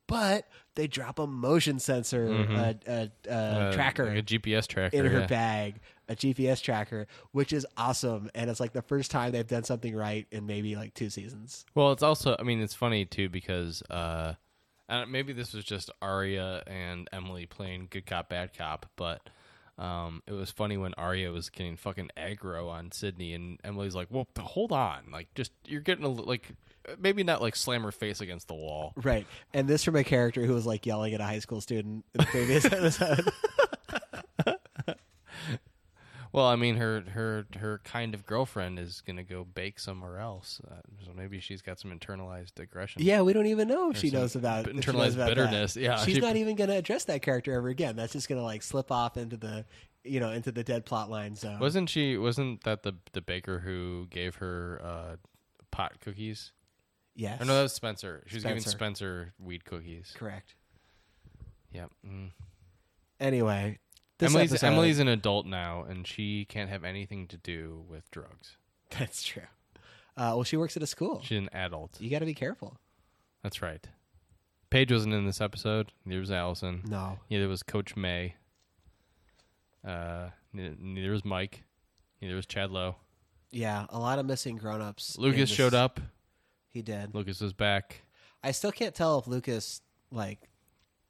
but 0.08 0.48
they 0.74 0.88
drop 0.88 1.20
a 1.20 1.26
motion 1.26 1.78
sensor 1.78 2.26
uh, 2.50 2.72
uh, 2.90 3.06
uh, 3.28 3.30
Uh, 3.32 3.72
tracker 3.72 4.06
like 4.06 4.18
a 4.18 4.22
GPS 4.22 4.66
tracker 4.66 4.96
in 4.96 5.06
her 5.06 5.20
yeah. 5.20 5.26
bag, 5.26 5.76
a 6.08 6.16
GPS 6.16 6.60
tracker, 6.60 7.06
which 7.32 7.52
is 7.52 7.64
awesome. 7.76 8.28
And 8.34 8.50
it's 8.50 8.58
like 8.58 8.72
the 8.72 8.82
first 8.82 9.10
time 9.12 9.30
they've 9.32 9.46
done 9.46 9.64
something 9.64 9.94
right 9.94 10.26
in 10.32 10.46
maybe 10.46 10.74
like 10.74 10.94
two 10.94 11.10
seasons. 11.10 11.64
Well, 11.76 11.92
it's 11.92 12.02
also, 12.02 12.34
I 12.38 12.42
mean, 12.42 12.60
it's 12.60 12.74
funny 12.74 13.04
too 13.04 13.28
because 13.28 13.82
uh, 13.90 14.34
maybe 15.08 15.32
this 15.32 15.52
was 15.52 15.64
just 15.64 15.90
Aria 16.02 16.62
and 16.66 17.08
Emily 17.12 17.46
playing 17.46 17.88
good 17.90 18.06
cop, 18.06 18.28
bad 18.28 18.56
cop, 18.56 18.86
but 18.96 19.20
um, 19.78 20.22
it 20.26 20.32
was 20.32 20.50
funny 20.50 20.76
when 20.76 20.92
Aria 20.94 21.30
was 21.30 21.50
getting 21.50 21.76
fucking 21.76 22.10
aggro 22.16 22.68
on 22.68 22.90
Sydney, 22.90 23.32
and 23.32 23.60
Emily's 23.62 23.94
like, 23.94 24.08
"Well, 24.10 24.26
hold 24.36 24.72
on, 24.72 25.04
like, 25.12 25.32
just 25.36 25.52
you're 25.66 25.82
getting 25.82 26.04
a 26.04 26.08
li- 26.08 26.24
like, 26.26 26.48
maybe 26.98 27.22
not 27.24 27.40
like 27.42 27.56
slam 27.56 27.82
her 27.82 27.92
face 27.92 28.20
against 28.20 28.48
the 28.48 28.54
wall." 28.54 28.92
Right. 28.96 29.26
And 29.52 29.68
this 29.68 29.84
from 29.84 29.96
a 29.96 30.04
character 30.04 30.44
who 30.46 30.54
was 30.54 30.66
like 30.66 30.86
yelling 30.86 31.14
at 31.14 31.20
a 31.20 31.24
high 31.24 31.38
school 31.40 31.60
student 31.60 32.04
in 32.14 32.18
the 32.20 32.26
previous 32.26 32.64
episode. 32.66 33.30
Well, 36.30 36.44
I 36.44 36.56
mean, 36.56 36.76
her 36.76 37.00
her 37.14 37.46
her 37.58 37.80
kind 37.84 38.12
of 38.14 38.26
girlfriend 38.26 38.78
is 38.78 39.00
gonna 39.00 39.24
go 39.24 39.44
bake 39.44 39.78
somewhere 39.80 40.18
else, 40.18 40.60
uh, 40.70 40.74
so 41.02 41.12
maybe 41.16 41.40
she's 41.40 41.62
got 41.62 41.80
some 41.80 41.90
internalized 41.90 42.60
aggression. 42.60 43.00
yeah, 43.02 43.22
we 43.22 43.32
don't 43.32 43.46
even 43.46 43.66
know 43.66 43.90
if 43.90 43.96
she 43.96 44.10
knows 44.10 44.36
about 44.36 44.66
she 44.66 44.72
internalized 44.72 44.92
knows 44.94 45.14
about 45.14 45.24
that. 45.28 45.34
bitterness. 45.36 45.74
Yeah, 45.76 45.96
She's 46.04 46.16
she- 46.16 46.20
not 46.28 46.36
even 46.36 46.54
going 46.54 46.68
to 46.68 46.76
address 46.76 47.04
that 47.04 47.22
character 47.22 47.54
ever 47.54 47.68
again. 47.68 47.96
That's 47.96 48.12
just 48.12 48.28
going 48.28 48.38
to 48.38 48.44
like 48.44 48.62
slip 48.62 48.92
off 48.92 49.16
into 49.16 49.38
the, 49.38 49.64
you 50.04 50.20
know, 50.20 50.30
into 50.30 50.52
the 50.52 50.62
dead 50.62 50.84
plot 50.84 51.08
line 51.08 51.34
zone. 51.34 51.60
Wasn't 51.60 51.88
she? 51.88 52.18
Wasn't 52.18 52.62
that 52.64 52.82
the 52.82 52.92
the 53.14 53.22
baker 53.22 53.60
who 53.60 54.06
gave 54.10 54.34
her 54.36 54.82
uh, 54.84 55.16
pot 55.70 55.98
cookies? 56.00 56.52
Yes. 57.18 57.42
Or 57.42 57.44
no, 57.46 57.54
that 57.56 57.62
was 57.62 57.72
Spencer. 57.72 58.22
She 58.28 58.36
was 58.36 58.44
giving 58.44 58.60
Spencer. 58.60 58.78
Spencer 58.78 59.32
weed 59.40 59.64
cookies. 59.64 60.14
Correct. 60.16 60.54
Yep. 61.72 61.90
Mm. 62.06 62.30
Anyway, 63.18 63.78
this 64.18 64.30
Emily's 64.30 64.52
episode- 64.52 64.66
Emily's 64.68 64.98
an 65.00 65.08
adult 65.08 65.44
now, 65.44 65.82
and 65.82 66.06
she 66.06 66.44
can't 66.44 66.70
have 66.70 66.84
anything 66.84 67.26
to 67.26 67.36
do 67.36 67.84
with 67.88 68.08
drugs. 68.12 68.56
That's 68.98 69.24
true. 69.24 69.42
Uh, 70.16 70.32
well, 70.34 70.44
she 70.44 70.56
works 70.56 70.76
at 70.76 70.82
a 70.82 70.86
school. 70.86 71.20
She's 71.24 71.38
an 71.38 71.48
adult. 71.52 72.00
You 72.00 72.08
got 72.08 72.20
to 72.20 72.24
be 72.26 72.34
careful. 72.34 72.78
That's 73.42 73.60
right. 73.62 73.84
Paige 74.70 74.92
wasn't 74.92 75.14
in 75.14 75.26
this 75.26 75.40
episode. 75.40 75.90
Neither 76.04 76.20
was 76.20 76.30
Alison. 76.30 76.82
No. 76.88 77.18
Neither 77.30 77.48
was 77.48 77.64
Coach 77.64 77.96
May. 77.96 78.34
Uh, 79.86 80.28
neither, 80.52 80.74
neither 80.78 81.10
was 81.10 81.24
Mike. 81.24 81.64
Neither 82.20 82.34
was 82.36 82.46
Chad 82.46 82.70
Lowe. 82.70 82.96
Yeah, 83.50 83.86
a 83.90 83.98
lot 83.98 84.18
of 84.18 84.26
missing 84.26 84.56
grown-ups. 84.56 85.16
in 85.16 85.22
Lucas 85.22 85.48
this- 85.48 85.56
showed 85.56 85.74
up. 85.74 86.00
He 86.70 86.82
did. 86.82 87.14
Lucas 87.14 87.40
is 87.40 87.52
back. 87.52 88.02
I 88.42 88.52
still 88.52 88.72
can't 88.72 88.94
tell 88.94 89.18
if 89.18 89.26
Lucas 89.26 89.80
like 90.10 90.48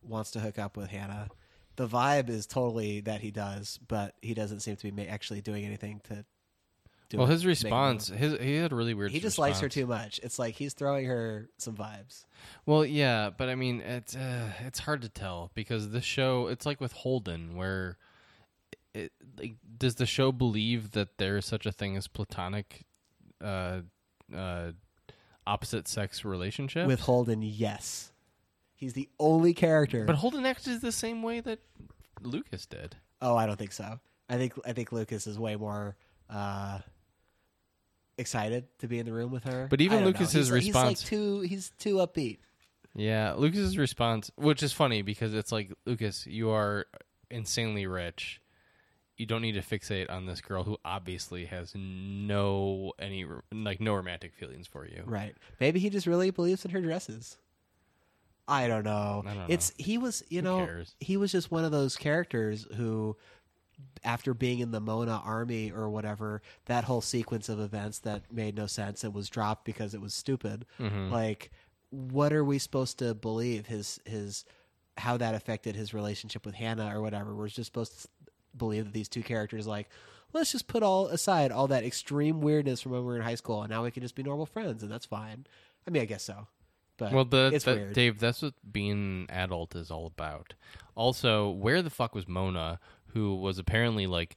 wants 0.02 0.30
to 0.32 0.40
hook 0.40 0.58
up 0.58 0.76
with 0.76 0.88
Hanna. 0.90 1.28
The 1.76 1.86
vibe 1.86 2.28
is 2.28 2.46
totally 2.46 3.00
that 3.02 3.20
he 3.20 3.30
does, 3.30 3.78
but 3.86 4.14
he 4.22 4.34
doesn't 4.34 4.60
seem 4.60 4.76
to 4.76 4.82
be 4.82 4.90
ma- 4.90 5.10
actually 5.10 5.40
doing 5.40 5.64
anything 5.64 6.00
to. 6.04 6.24
Do 7.08 7.16
Well, 7.16 7.26
his 7.26 7.46
response, 7.46 8.08
his 8.08 8.38
he 8.38 8.56
had 8.56 8.70
a 8.70 8.74
really 8.74 8.92
weird. 8.92 9.12
He 9.12 9.20
just 9.20 9.38
likes 9.38 9.60
her 9.60 9.68
too 9.70 9.86
much. 9.86 10.20
It's 10.22 10.38
like 10.38 10.56
he's 10.56 10.74
throwing 10.74 11.06
her 11.06 11.48
some 11.56 11.74
vibes. 11.74 12.26
Well, 12.66 12.84
yeah, 12.84 13.30
but 13.30 13.48
I 13.48 13.54
mean, 13.54 13.80
it's 13.80 14.14
uh, 14.14 14.50
it's 14.66 14.80
hard 14.80 15.00
to 15.02 15.08
tell 15.08 15.50
because 15.54 15.88
the 15.88 16.02
show. 16.02 16.48
It's 16.48 16.66
like 16.66 16.82
with 16.82 16.92
Holden, 16.92 17.56
where 17.56 17.96
it 18.92 19.12
like 19.38 19.54
does 19.78 19.94
the 19.94 20.04
show 20.04 20.32
believe 20.32 20.90
that 20.90 21.16
there 21.16 21.38
is 21.38 21.46
such 21.46 21.64
a 21.64 21.72
thing 21.72 21.96
as 21.96 22.08
platonic, 22.08 22.84
uh, 23.42 23.80
uh, 24.36 24.72
opposite 25.48 25.88
sex 25.88 26.24
relationship 26.24 26.86
With 26.86 27.00
Holden, 27.00 27.42
yes, 27.42 28.12
he's 28.74 28.92
the 28.92 29.08
only 29.18 29.54
character. 29.54 30.04
But 30.04 30.16
Holden 30.16 30.46
acted 30.46 30.80
the 30.80 30.92
same 30.92 31.22
way 31.22 31.40
that 31.40 31.60
Lucas 32.22 32.66
did. 32.66 32.96
Oh, 33.20 33.36
I 33.36 33.46
don't 33.46 33.58
think 33.58 33.72
so. 33.72 33.98
I 34.28 34.36
think 34.36 34.54
I 34.66 34.72
think 34.72 34.92
Lucas 34.92 35.26
is 35.26 35.38
way 35.38 35.56
more 35.56 35.96
uh, 36.28 36.80
excited 38.18 38.66
to 38.80 38.88
be 38.88 38.98
in 38.98 39.06
the 39.06 39.12
room 39.12 39.30
with 39.30 39.44
her. 39.44 39.66
But 39.70 39.80
even. 39.80 40.04
Lucas's 40.04 40.32
He's 40.32 40.50
response- 40.50 41.00
he's 41.00 41.02
like 41.02 41.08
too 41.08 41.40
he's 41.40 41.70
too 41.78 41.96
upbeat. 41.96 42.38
Yeah, 42.94 43.34
Lucas's 43.36 43.78
response, 43.78 44.30
which 44.36 44.62
is 44.62 44.72
funny 44.72 45.02
because 45.02 45.32
it's 45.34 45.52
like 45.52 45.72
Lucas, 45.86 46.26
you 46.26 46.50
are 46.50 46.86
insanely 47.30 47.86
rich. 47.86 48.40
You 49.18 49.26
don't 49.26 49.42
need 49.42 49.52
to 49.52 49.62
fixate 49.62 50.08
on 50.10 50.26
this 50.26 50.40
girl 50.40 50.62
who 50.62 50.78
obviously 50.84 51.44
has 51.46 51.72
no 51.74 52.92
any 52.98 53.26
like 53.52 53.80
no 53.80 53.94
romantic 53.94 54.32
feelings 54.34 54.66
for 54.66 54.86
you. 54.86 55.02
Right. 55.04 55.34
Maybe 55.60 55.80
he 55.80 55.90
just 55.90 56.06
really 56.06 56.30
believes 56.30 56.64
in 56.64 56.70
her 56.70 56.80
dresses. 56.80 57.36
I 58.46 58.66
don't 58.66 58.84
know. 58.84 59.22
I 59.26 59.34
don't 59.34 59.38
know. 59.40 59.46
It's 59.48 59.72
he 59.76 59.98
was, 59.98 60.22
you 60.30 60.38
Who 60.40 60.44
know, 60.44 60.64
cares? 60.64 60.94
he 61.00 61.16
was 61.16 61.32
just 61.32 61.50
one 61.50 61.64
of 61.64 61.72
those 61.72 61.96
characters 61.96 62.66
who 62.76 63.16
after 64.02 64.34
being 64.34 64.60
in 64.60 64.70
the 64.70 64.80
Mona 64.80 65.20
army 65.24 65.70
or 65.70 65.90
whatever, 65.90 66.40
that 66.64 66.84
whole 66.84 67.00
sequence 67.00 67.48
of 67.48 67.60
events 67.60 67.98
that 68.00 68.32
made 68.32 68.56
no 68.56 68.66
sense 68.66 69.04
and 69.04 69.12
was 69.12 69.28
dropped 69.28 69.64
because 69.64 69.94
it 69.94 70.00
was 70.00 70.14
stupid. 70.14 70.64
Mm-hmm. 70.80 71.12
Like 71.12 71.50
what 71.90 72.32
are 72.32 72.44
we 72.44 72.58
supposed 72.58 72.98
to 72.98 73.14
believe 73.14 73.66
his 73.66 74.00
his 74.04 74.44
how 74.96 75.16
that 75.16 75.34
affected 75.34 75.76
his 75.76 75.94
relationship 75.94 76.44
with 76.44 76.54
Hanna 76.54 76.94
or 76.94 77.00
whatever? 77.00 77.34
We're 77.34 77.48
just 77.48 77.66
supposed 77.66 78.02
to 78.02 78.08
believe 78.58 78.84
that 78.84 78.92
these 78.94 79.08
two 79.08 79.22
characters 79.22 79.66
like 79.66 79.88
let's 80.32 80.52
just 80.52 80.66
put 80.66 80.82
all 80.82 81.06
aside 81.06 81.50
all 81.50 81.68
that 81.68 81.84
extreme 81.84 82.40
weirdness 82.40 82.80
from 82.82 82.92
when 82.92 83.00
we 83.00 83.06
were 83.06 83.16
in 83.16 83.22
high 83.22 83.34
school 83.34 83.62
and 83.62 83.70
now 83.70 83.82
we 83.84 83.90
can 83.90 84.02
just 84.02 84.14
be 84.14 84.22
normal 84.22 84.46
friends 84.46 84.82
and 84.82 84.92
that's 84.92 85.06
fine. 85.06 85.46
I 85.86 85.90
mean, 85.90 86.02
I 86.02 86.06
guess 86.06 86.22
so. 86.24 86.46
But 86.98 87.12
Well, 87.12 87.24
the, 87.24 87.50
it's 87.54 87.64
that- 87.64 87.76
weird. 87.76 87.92
Dave, 87.94 88.18
that's 88.18 88.42
what 88.42 88.54
being 88.70 89.26
an 89.30 89.34
adult 89.34 89.74
is 89.76 89.90
all 89.90 90.06
about. 90.06 90.54
Also, 90.94 91.48
where 91.48 91.80
the 91.80 91.90
fuck 91.90 92.14
was 92.14 92.26
Mona, 92.28 92.80
who 93.14 93.36
was 93.36 93.58
apparently 93.58 94.06
like 94.06 94.36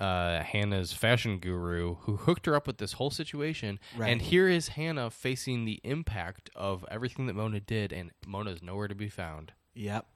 uh, 0.00 0.42
Hanna's 0.42 0.92
fashion 0.92 1.38
guru, 1.38 1.96
who 1.96 2.16
hooked 2.16 2.46
her 2.46 2.54
up 2.56 2.66
with 2.66 2.78
this 2.78 2.94
whole 2.94 3.10
situation? 3.10 3.78
Right. 3.96 4.10
And 4.10 4.22
here 4.22 4.48
is 4.48 4.68
Hanna 4.68 5.10
facing 5.10 5.66
the 5.66 5.80
impact 5.84 6.48
of 6.56 6.84
everything 6.90 7.26
that 7.26 7.34
Mona 7.34 7.60
did, 7.60 7.92
and 7.92 8.10
Mona's 8.26 8.62
nowhere 8.62 8.88
to 8.88 8.94
be 8.94 9.08
found. 9.10 9.52
Yep. 9.74 10.06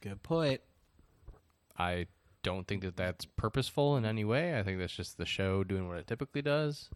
Good 0.00 0.22
point. 0.22 0.60
I 1.78 2.06
don't 2.46 2.68
think 2.68 2.82
that 2.82 2.96
that's 2.96 3.24
purposeful 3.24 3.96
in 3.96 4.04
any 4.04 4.24
way. 4.24 4.56
I 4.56 4.62
think 4.62 4.78
that's 4.78 4.94
just 4.94 5.18
the 5.18 5.26
show 5.26 5.64
doing 5.64 5.88
what 5.88 5.98
it 5.98 6.06
typically 6.06 6.42
does, 6.42 6.88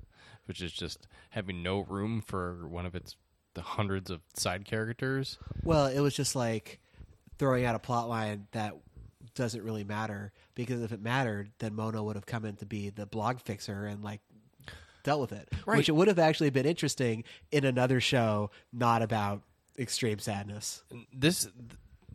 which 0.44 0.62
is 0.62 0.70
just 0.70 1.08
having 1.30 1.60
no 1.60 1.80
room 1.80 2.22
for 2.24 2.68
one 2.68 2.86
of 2.86 2.94
its 2.94 3.16
the 3.54 3.62
hundreds 3.62 4.12
of 4.12 4.20
side 4.34 4.64
characters. 4.64 5.38
Well, 5.64 5.86
it 5.86 5.98
was 5.98 6.14
just 6.14 6.36
like 6.36 6.78
throwing 7.36 7.64
out 7.64 7.74
a 7.74 7.80
plot 7.80 8.08
line 8.08 8.46
that 8.52 8.76
doesn't 9.34 9.64
really 9.64 9.82
matter 9.82 10.32
because 10.54 10.82
if 10.82 10.92
it 10.92 11.02
mattered, 11.02 11.50
then 11.58 11.74
Mona 11.74 12.00
would 12.00 12.14
have 12.14 12.26
come 12.26 12.44
in 12.44 12.54
to 12.56 12.66
be 12.66 12.90
the 12.90 13.06
blog 13.06 13.40
fixer 13.40 13.86
and 13.86 14.04
like 14.04 14.20
dealt 15.02 15.20
with 15.20 15.32
it. 15.32 15.48
Right. 15.66 15.78
Which 15.78 15.88
it 15.88 15.96
would 15.96 16.06
have 16.06 16.20
actually 16.20 16.50
been 16.50 16.64
interesting 16.64 17.24
in 17.50 17.64
another 17.64 18.00
show, 18.00 18.52
not 18.72 19.02
about 19.02 19.42
extreme 19.76 20.20
sadness. 20.20 20.84
This 21.12 21.48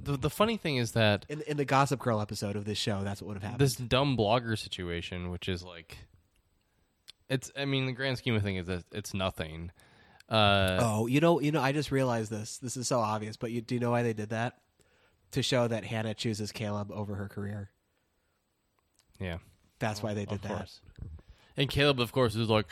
the 0.05 0.17
the 0.17 0.29
funny 0.29 0.57
thing 0.57 0.77
is 0.77 0.91
that 0.91 1.25
In 1.29 1.41
in 1.41 1.57
the 1.57 1.65
Gossip 1.65 1.99
Girl 1.99 2.21
episode 2.21 2.55
of 2.55 2.65
this 2.65 2.77
show, 2.77 3.03
that's 3.03 3.21
what 3.21 3.27
would 3.29 3.35
have 3.35 3.43
happened. 3.43 3.59
this 3.61 3.75
dumb 3.75 4.15
blogger 4.15 4.57
situation, 4.57 5.29
which 5.31 5.49
is 5.49 5.63
like, 5.63 5.97
it's 7.29 7.51
I 7.57 7.65
mean 7.65 7.85
the 7.85 7.91
grand 7.91 8.17
scheme 8.17 8.35
of 8.35 8.43
things 8.43 8.61
is 8.61 8.67
that 8.67 8.83
it's 8.91 9.13
nothing. 9.13 9.71
Uh, 10.29 10.77
oh, 10.81 11.07
you 11.07 11.19
know, 11.19 11.39
you 11.39 11.51
know, 11.51 11.61
I 11.61 11.71
just 11.71 11.91
realized 11.91 12.31
this. 12.31 12.57
This 12.57 12.77
is 12.77 12.87
so 12.87 12.99
obvious, 12.99 13.37
but 13.37 13.51
you 13.51 13.61
do 13.61 13.75
you 13.75 13.81
know 13.81 13.91
why 13.91 14.03
they 14.03 14.13
did 14.13 14.29
that? 14.29 14.55
To 15.31 15.43
show 15.43 15.67
that 15.67 15.83
Hanna 15.83 16.13
chooses 16.13 16.51
Caleb 16.51 16.91
over 16.91 17.15
her 17.15 17.27
career. 17.27 17.69
yeah, 19.19 19.39
That's 19.79 20.01
why 20.01 20.13
they 20.13 20.25
did 20.25 20.41
that. 20.43 20.71
And 21.57 21.69
Caleb, 21.69 21.99
of 21.99 22.11
course, 22.11 22.35
is 22.35 22.49
like, 22.49 22.67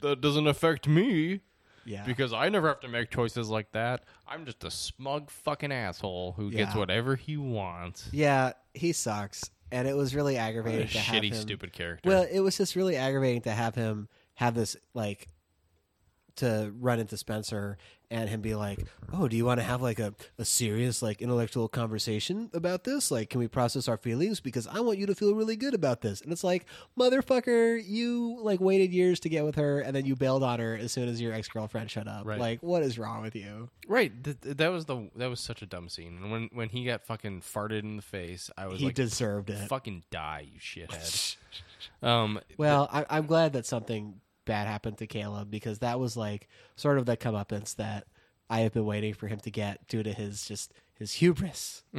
that 0.00 0.20
doesn't 0.20 0.46
affect 0.46 0.86
me 0.86 1.40
Yeah. 1.88 2.04
because 2.04 2.32
I 2.32 2.48
never 2.48 2.68
have 2.68 2.80
to 2.80 2.88
make 2.88 3.10
choices 3.10 3.48
like 3.48 3.72
that. 3.72 4.04
I'm 4.26 4.44
just 4.44 4.62
a 4.64 4.70
smug 4.70 5.30
fucking 5.30 5.72
asshole 5.72 6.32
who 6.36 6.50
gets 6.50 6.74
Yeah. 6.74 6.78
whatever 6.78 7.16
he 7.16 7.36
wants. 7.36 8.08
Yeah, 8.12 8.52
he 8.74 8.92
sucks, 8.92 9.42
and 9.72 9.88
it 9.88 9.96
was 9.96 10.14
really 10.14 10.34
What 10.34 10.40
aggravating 10.42 10.82
a 10.86 10.88
to 10.90 10.98
have 10.98 11.22
shitty, 11.22 11.28
him. 11.32 11.40
stupid 11.40 11.72
character. 11.72 12.08
Well, 12.08 12.26
it 12.30 12.40
was 12.40 12.56
just 12.58 12.76
really 12.76 12.96
aggravating 12.96 13.42
to 13.42 13.50
have 13.52 13.74
him 13.74 14.08
have 14.34 14.54
this 14.54 14.76
like 14.94 15.28
to 16.38 16.72
run 16.78 16.98
into 16.98 17.16
Spencer 17.16 17.78
and 18.10 18.28
him 18.30 18.40
be 18.40 18.54
like, 18.54 18.86
"Oh, 19.12 19.28
do 19.28 19.36
you 19.36 19.44
want 19.44 19.60
to 19.60 19.64
have 19.64 19.82
like 19.82 19.98
a, 19.98 20.14
a 20.38 20.44
serious 20.44 21.02
like 21.02 21.20
intellectual 21.20 21.68
conversation 21.68 22.50
about 22.54 22.84
this? 22.84 23.10
Like, 23.10 23.28
can 23.30 23.38
we 23.38 23.48
process 23.48 23.86
our 23.86 23.98
feelings? 23.98 24.40
Because 24.40 24.66
I 24.66 24.80
want 24.80 24.98
you 24.98 25.04
to 25.06 25.14
feel 25.14 25.34
really 25.34 25.56
good 25.56 25.74
about 25.74 26.00
this." 26.00 26.20
And 26.22 26.32
it's 26.32 26.42
like, 26.44 26.64
motherfucker, 26.98 27.80
you 27.84 28.38
like 28.42 28.60
waited 28.60 28.92
years 28.92 29.20
to 29.20 29.28
get 29.28 29.44
with 29.44 29.56
her, 29.56 29.80
and 29.80 29.94
then 29.94 30.06
you 30.06 30.16
bailed 30.16 30.42
on 30.42 30.58
her 30.58 30.74
as 30.76 30.90
soon 30.92 31.08
as 31.08 31.20
your 31.20 31.32
ex 31.34 31.48
girlfriend 31.48 31.90
shut 31.90 32.08
up. 32.08 32.26
Right. 32.26 32.40
Like, 32.40 32.62
what 32.62 32.82
is 32.82 32.98
wrong 32.98 33.22
with 33.22 33.36
you? 33.36 33.68
right, 33.86 34.12
th- 34.24 34.40
th- 34.40 34.56
that 34.56 34.68
was 34.68 34.84
the 34.86 35.10
that 35.16 35.28
was 35.28 35.40
such 35.40 35.62
a 35.62 35.66
dumb 35.66 35.88
scene. 35.88 36.18
And 36.22 36.30
when 36.30 36.48
when 36.52 36.68
he 36.70 36.84
got 36.84 37.02
fucking 37.02 37.42
farted 37.42 37.80
in 37.80 37.96
the 37.96 38.02
face, 38.02 38.50
I 38.56 38.66
was 38.68 38.80
He 38.80 38.86
like, 38.86 38.94
deserved 38.94 39.50
it. 39.50 39.68
"Fucking 39.68 40.04
die, 40.10 40.46
you 40.52 40.60
shithead." 40.60 41.36
um, 42.02 42.40
Well, 42.56 42.88
I, 42.92 43.04
I'm 43.10 43.26
glad 43.26 43.52
that 43.52 43.66
something 43.66 44.20
bad 44.48 44.66
happened 44.66 44.98
to 44.98 45.06
Caleb 45.06 45.48
because 45.50 45.78
that 45.78 46.00
was 46.00 46.16
like 46.16 46.48
sort 46.74 46.98
of 46.98 47.06
the 47.06 47.16
comeuppance 47.16 47.76
that 47.76 48.06
I 48.50 48.60
have 48.60 48.72
been 48.72 48.84
waiting 48.86 49.14
for 49.14 49.28
him 49.28 49.38
to 49.40 49.50
get 49.50 49.86
due 49.86 50.02
to 50.02 50.12
his 50.12 50.44
just 50.44 50.72
his 50.98 51.12
hubris. 51.12 51.84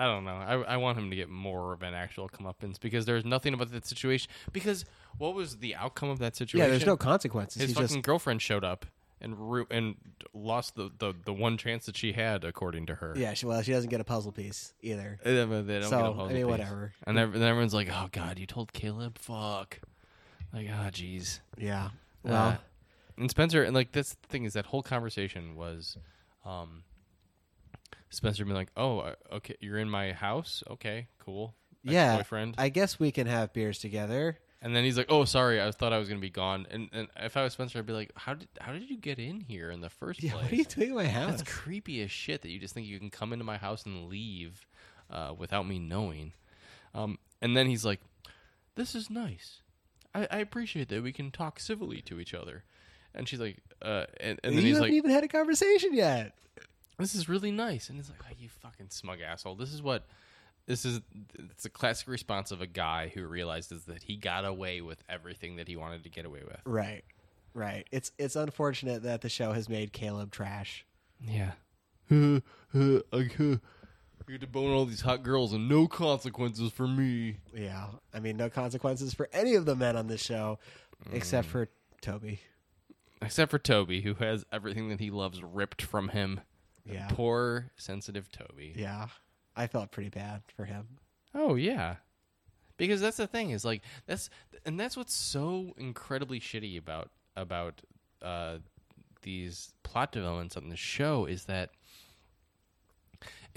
I 0.00 0.04
don't 0.04 0.24
know. 0.24 0.36
I, 0.36 0.54
I 0.74 0.76
want 0.76 0.96
him 0.96 1.10
to 1.10 1.16
get 1.16 1.28
more 1.28 1.72
of 1.72 1.82
an 1.82 1.92
actual 1.92 2.28
comeuppance 2.28 2.78
because 2.78 3.04
there's 3.04 3.24
nothing 3.24 3.52
about 3.52 3.72
that 3.72 3.84
situation. 3.84 4.30
Because 4.52 4.84
what 5.18 5.34
was 5.34 5.56
the 5.56 5.74
outcome 5.74 6.08
of 6.10 6.20
that 6.20 6.36
situation? 6.36 6.64
Yeah, 6.64 6.70
there's 6.70 6.86
no 6.86 6.96
consequences. 6.96 7.60
His 7.60 7.70
He's 7.70 7.76
fucking 7.76 7.88
just 7.96 8.02
girlfriend 8.02 8.40
showed 8.40 8.62
up 8.62 8.86
and 9.20 9.36
ru- 9.50 9.66
and 9.72 9.96
lost 10.32 10.76
the, 10.76 10.92
the, 10.98 11.14
the 11.24 11.32
one 11.32 11.56
chance 11.56 11.86
that 11.86 11.96
she 11.96 12.12
had, 12.12 12.44
according 12.44 12.86
to 12.86 12.94
her. 12.96 13.14
yeah. 13.16 13.34
She, 13.34 13.46
well, 13.46 13.60
she 13.62 13.72
doesn't 13.72 13.90
get 13.90 14.00
a 14.00 14.04
puzzle 14.04 14.30
piece 14.30 14.72
either. 14.82 15.18
Uh, 15.24 15.30
they 15.30 15.34
don't 15.80 15.82
So, 15.82 15.90
get 15.90 16.00
a 16.00 16.04
I 16.04 16.08
puzzle 16.10 16.26
mean, 16.28 16.36
piece. 16.36 16.44
whatever. 16.46 16.92
And, 17.04 17.18
ev- 17.18 17.34
and 17.34 17.42
everyone's 17.42 17.74
like, 17.74 17.88
"Oh 17.92 18.08
God, 18.12 18.38
you 18.38 18.46
told 18.46 18.72
Caleb? 18.72 19.18
Fuck!" 19.18 19.80
Like, 20.52 20.68
ah, 20.72 20.88
jeez. 20.90 21.40
Yeah. 21.56 21.90
Well, 22.22 22.32
Well, 22.32 22.58
and 23.16 23.30
Spencer, 23.30 23.62
and 23.62 23.74
like 23.74 23.92
this 23.92 24.14
thing 24.28 24.44
is 24.44 24.52
that 24.54 24.66
whole 24.66 24.82
conversation 24.82 25.54
was, 25.56 25.96
um, 26.44 26.84
Spencer 28.10 28.44
being 28.44 28.56
like, 28.56 28.70
"Oh, 28.76 29.00
uh, 29.00 29.14
okay, 29.32 29.56
you're 29.60 29.78
in 29.78 29.90
my 29.90 30.12
house. 30.12 30.62
Okay, 30.70 31.08
cool. 31.18 31.54
yeah. 31.82 32.16
boyfriend." 32.16 32.54
I 32.58 32.68
guess 32.70 32.98
we 32.98 33.10
can 33.10 33.26
have 33.26 33.52
beers 33.52 33.78
together. 33.78 34.38
And 34.62 34.74
then 34.74 34.82
he's 34.82 34.96
like, 34.96 35.06
"Oh, 35.10 35.24
sorry, 35.24 35.62
I 35.62 35.70
thought 35.70 35.92
I 35.92 35.98
was 35.98 36.08
gonna 36.08 36.20
be 36.20 36.30
gone." 36.30 36.66
And 36.70 36.88
and 36.92 37.08
if 37.16 37.36
I 37.36 37.42
was 37.44 37.52
Spencer, 37.52 37.78
I'd 37.78 37.86
be 37.86 37.92
like, 37.92 38.10
"How 38.16 38.34
did 38.34 38.48
how 38.60 38.72
did 38.72 38.88
you 38.88 38.96
get 38.96 39.18
in 39.18 39.40
here 39.40 39.70
in 39.70 39.80
the 39.80 39.90
first 39.90 40.22
Yeah. 40.22 40.32
place?" 40.32 40.42
What 40.44 40.52
are 40.52 40.56
you 40.56 40.64
doing 40.64 40.88
in 40.90 40.94
my 40.96 41.06
house? 41.06 41.30
That's 41.38 41.42
creepy 41.52 42.00
as 42.02 42.10
shit 42.10 42.42
that 42.42 42.50
you 42.50 42.58
just 42.58 42.72
think 42.74 42.86
you 42.86 42.98
can 42.98 43.10
come 43.10 43.32
into 43.32 43.44
my 43.44 43.56
house 43.58 43.84
and 43.84 44.08
leave 44.08 44.66
uh, 45.10 45.34
without 45.36 45.66
me 45.68 45.78
knowing. 45.78 46.32
Um, 46.94 47.18
and 47.42 47.56
then 47.56 47.66
he's 47.66 47.84
like, 47.84 48.00
"This 48.74 48.94
is 48.94 49.10
nice. 49.10 49.60
I, 50.14 50.26
I 50.30 50.38
appreciate 50.38 50.88
that 50.88 51.02
we 51.02 51.12
can 51.12 51.30
talk 51.30 51.60
civilly 51.60 52.00
to 52.02 52.20
each 52.20 52.34
other." 52.34 52.64
And 53.14 53.28
she's 53.28 53.40
like, 53.40 53.58
uh, 53.82 54.04
and, 54.20 54.38
and 54.44 54.54
then 54.54 54.62
you 54.62 54.68
he's 54.68 54.76
haven't 54.76 54.90
like, 54.90 54.96
even 54.96 55.10
had 55.10 55.24
a 55.24 55.28
conversation 55.28 55.94
yet. 55.94 56.34
"This 56.98 57.14
is 57.14 57.28
really 57.28 57.50
nice." 57.50 57.88
And 57.90 57.98
it's 57.98 58.10
like, 58.10 58.18
oh, 58.24 58.34
"You 58.38 58.48
fucking 58.48 58.90
smug 58.90 59.20
asshole. 59.20 59.54
This 59.56 59.72
is 59.72 59.82
what." 59.82 60.06
This 60.66 60.84
is 60.84 61.00
it's 61.50 61.64
a 61.64 61.70
classic 61.70 62.08
response 62.08 62.50
of 62.50 62.60
a 62.60 62.66
guy 62.66 63.10
who 63.14 63.26
realizes 63.26 63.84
that 63.86 64.02
he 64.02 64.16
got 64.16 64.44
away 64.44 64.82
with 64.82 65.02
everything 65.08 65.56
that 65.56 65.66
he 65.66 65.76
wanted 65.76 66.04
to 66.04 66.10
get 66.10 66.26
away 66.26 66.42
with. 66.44 66.60
Right. 66.66 67.04
Right. 67.54 67.86
It's 67.90 68.12
it's 68.18 68.36
unfortunate 68.36 69.02
that 69.04 69.22
the 69.22 69.30
show 69.30 69.52
has 69.52 69.70
made 69.70 69.94
Caleb 69.94 70.30
trash. 70.30 70.84
Yeah. 71.20 71.52
I, 74.28 74.30
I 74.30 74.32
get 74.34 74.40
to 74.42 74.46
bone 74.46 74.72
all 74.72 74.84
these 74.84 75.00
hot 75.00 75.22
girls 75.22 75.52
and 75.52 75.68
no 75.68 75.86
consequences 75.88 76.70
for 76.72 76.86
me. 76.86 77.38
Yeah. 77.54 77.86
I 78.12 78.20
mean, 78.20 78.36
no 78.36 78.50
consequences 78.50 79.14
for 79.14 79.28
any 79.32 79.54
of 79.54 79.64
the 79.64 79.74
men 79.74 79.96
on 79.96 80.06
this 80.06 80.22
show, 80.22 80.58
except 81.12 81.48
Mm. 81.48 81.50
for 81.50 81.68
Toby. 82.00 82.40
Except 83.20 83.50
for 83.50 83.58
Toby, 83.58 84.02
who 84.02 84.14
has 84.14 84.44
everything 84.52 84.88
that 84.90 85.00
he 85.00 85.10
loves 85.10 85.42
ripped 85.42 85.82
from 85.82 86.08
him. 86.08 86.40
Yeah. 86.84 87.08
Poor, 87.10 87.70
sensitive 87.76 88.30
Toby. 88.30 88.74
Yeah. 88.76 89.08
I 89.56 89.66
felt 89.66 89.90
pretty 89.90 90.10
bad 90.10 90.42
for 90.56 90.64
him. 90.64 90.86
Oh, 91.34 91.56
yeah. 91.56 91.96
Because 92.76 93.00
that's 93.00 93.16
the 93.16 93.26
thing 93.26 93.50
is 93.50 93.64
like 93.64 93.82
that's 94.06 94.30
and 94.64 94.78
that's 94.78 94.96
what's 94.96 95.12
so 95.14 95.74
incredibly 95.78 96.38
shitty 96.38 96.78
about 96.78 97.10
about 97.36 97.82
uh, 98.22 98.58
these 99.22 99.74
plot 99.82 100.12
developments 100.12 100.56
on 100.56 100.68
the 100.68 100.76
show 100.76 101.24
is 101.24 101.46
that 101.46 101.70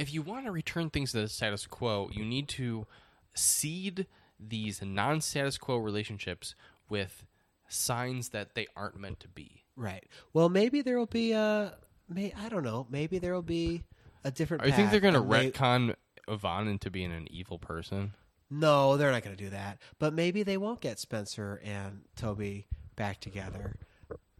if 0.01 0.11
you 0.11 0.23
want 0.23 0.45
to 0.45 0.51
return 0.51 0.89
things 0.89 1.11
to 1.11 1.21
the 1.21 1.27
status 1.27 1.67
quo, 1.67 2.09
you 2.11 2.25
need 2.25 2.47
to 2.49 2.87
seed 3.35 4.07
these 4.39 4.81
non-status 4.81 5.59
quo 5.59 5.77
relationships 5.77 6.55
with 6.89 7.23
signs 7.69 8.29
that 8.29 8.55
they 8.55 8.65
aren't 8.75 8.99
meant 8.99 9.19
to 9.19 9.27
be. 9.27 9.63
Right. 9.75 10.03
Well, 10.33 10.49
maybe 10.49 10.81
there 10.81 10.97
will 10.97 11.05
be 11.05 11.33
a. 11.33 11.75
May 12.09 12.33
I 12.37 12.49
don't 12.49 12.63
know. 12.63 12.87
Maybe 12.89 13.19
there 13.19 13.33
will 13.33 13.41
be 13.43 13.83
a 14.23 14.31
different. 14.31 14.63
I 14.63 14.71
think 14.71 14.91
they're 14.91 14.99
going 14.99 15.13
to 15.13 15.21
retcon 15.21 15.95
Yvonne 16.27 16.67
into 16.67 16.89
being 16.89 17.11
an 17.11 17.27
evil 17.29 17.59
person. 17.59 18.13
No, 18.49 18.97
they're 18.97 19.11
not 19.11 19.23
going 19.23 19.35
to 19.35 19.41
do 19.41 19.51
that. 19.51 19.77
But 19.97 20.13
maybe 20.13 20.43
they 20.43 20.57
won't 20.57 20.81
get 20.81 20.99
Spencer 20.99 21.61
and 21.63 22.01
Toby 22.17 22.67
back 22.95 23.21
together. 23.21 23.77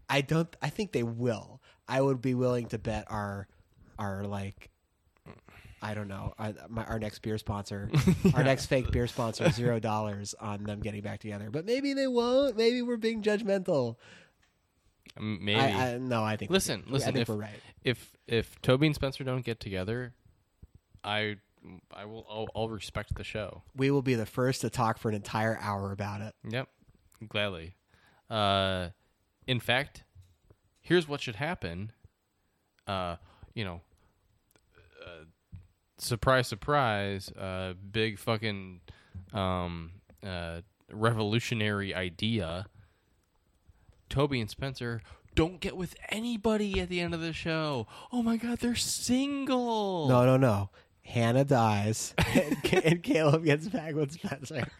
I 0.10 0.22
don't. 0.22 0.54
I 0.62 0.70
think 0.70 0.92
they 0.92 1.04
will. 1.04 1.62
I 1.88 2.02
would 2.02 2.22
be 2.22 2.34
willing 2.34 2.68
to 2.68 2.78
bet 2.78 3.06
our, 3.10 3.48
our 3.98 4.26
like, 4.26 4.70
I 5.82 5.94
don't 5.94 6.08
know. 6.08 6.34
I, 6.38 6.54
my, 6.70 6.84
our 6.86 7.00
next 7.00 7.20
beer 7.20 7.38
sponsor, 7.38 7.90
our 8.36 8.44
next 8.44 8.68
fake 8.68 8.92
beer 8.92 9.08
sponsor, 9.08 9.50
zero 9.50 9.80
dollars 9.80 10.36
on 10.40 10.64
them 10.64 10.80
getting 10.80 11.02
back 11.02 11.20
together. 11.20 11.50
But 11.50 11.66
maybe 11.66 11.94
they 11.94 12.08
won't. 12.08 12.56
Maybe 12.56 12.82
we're 12.82 12.98
being 12.98 13.24
judgmental. 13.24 13.96
Maybe. 15.20 15.60
I, 15.60 15.94
I, 15.94 15.98
no, 15.98 16.24
I 16.24 16.38
think. 16.38 16.52
listen, 16.52 16.84
listen. 16.88 17.10
I 17.10 17.12
think 17.12 17.22
if, 17.24 17.30
we're 17.30 17.36
right. 17.36 17.60
if 17.84 18.12
if 18.28 18.62
Toby 18.62 18.88
and 18.88 18.96
Spencer 18.96 19.24
don't 19.24 19.44
get 19.44 19.60
together, 19.60 20.14
I 21.04 21.38
I 21.94 22.06
will 22.06 22.26
I'll, 22.30 22.48
I'll 22.56 22.70
respect 22.70 23.16
the 23.16 23.24
show. 23.24 23.64
We 23.76 23.92
will 23.92 24.02
be 24.02 24.16
the 24.16 24.26
first 24.26 24.62
to 24.62 24.70
talk 24.70 25.00
for 25.00 25.10
an 25.10 25.16
entire 25.16 25.58
hour 25.60 25.92
about 25.92 26.22
it. 26.22 26.36
Yep, 26.48 26.70
gladly. 27.28 27.76
Uh, 28.30 28.90
in 29.48 29.60
fact, 29.60 30.04
here's 30.80 31.08
what 31.08 31.22
should 31.22 31.36
happen. 31.36 31.92
Uh, 32.88 33.18
you 33.54 33.66
know, 33.66 33.82
surprise, 36.02 36.48
surprise, 36.48 37.30
uh, 37.32 37.74
big 37.92 38.18
fucking 38.20 38.82
um, 39.34 39.92
uh, 40.26 40.62
revolutionary 40.92 41.94
idea. 41.96 42.66
Toby 44.10 44.42
and 44.42 44.50
Spencer 44.50 45.02
don't 45.36 45.60
get 45.62 45.78
with 45.78 45.96
anybody 46.10 46.80
at 46.82 46.90
the 46.90 47.00
end 47.00 47.14
of 47.14 47.22
the 47.22 47.32
show. 47.34 47.88
Oh 48.12 48.22
my 48.22 48.38
god, 48.38 48.60
they're 48.60 48.76
single. 48.76 50.08
No, 50.10 50.26
no, 50.26 50.38
no. 50.38 50.70
Hanna 51.04 51.44
dies, 51.46 52.14
and, 52.36 52.62
Ca- 52.64 52.82
and 52.86 53.02
Caleb 53.04 53.44
gets 53.46 53.68
back 53.68 53.96
with 53.96 54.12
Spencer. 54.12 54.68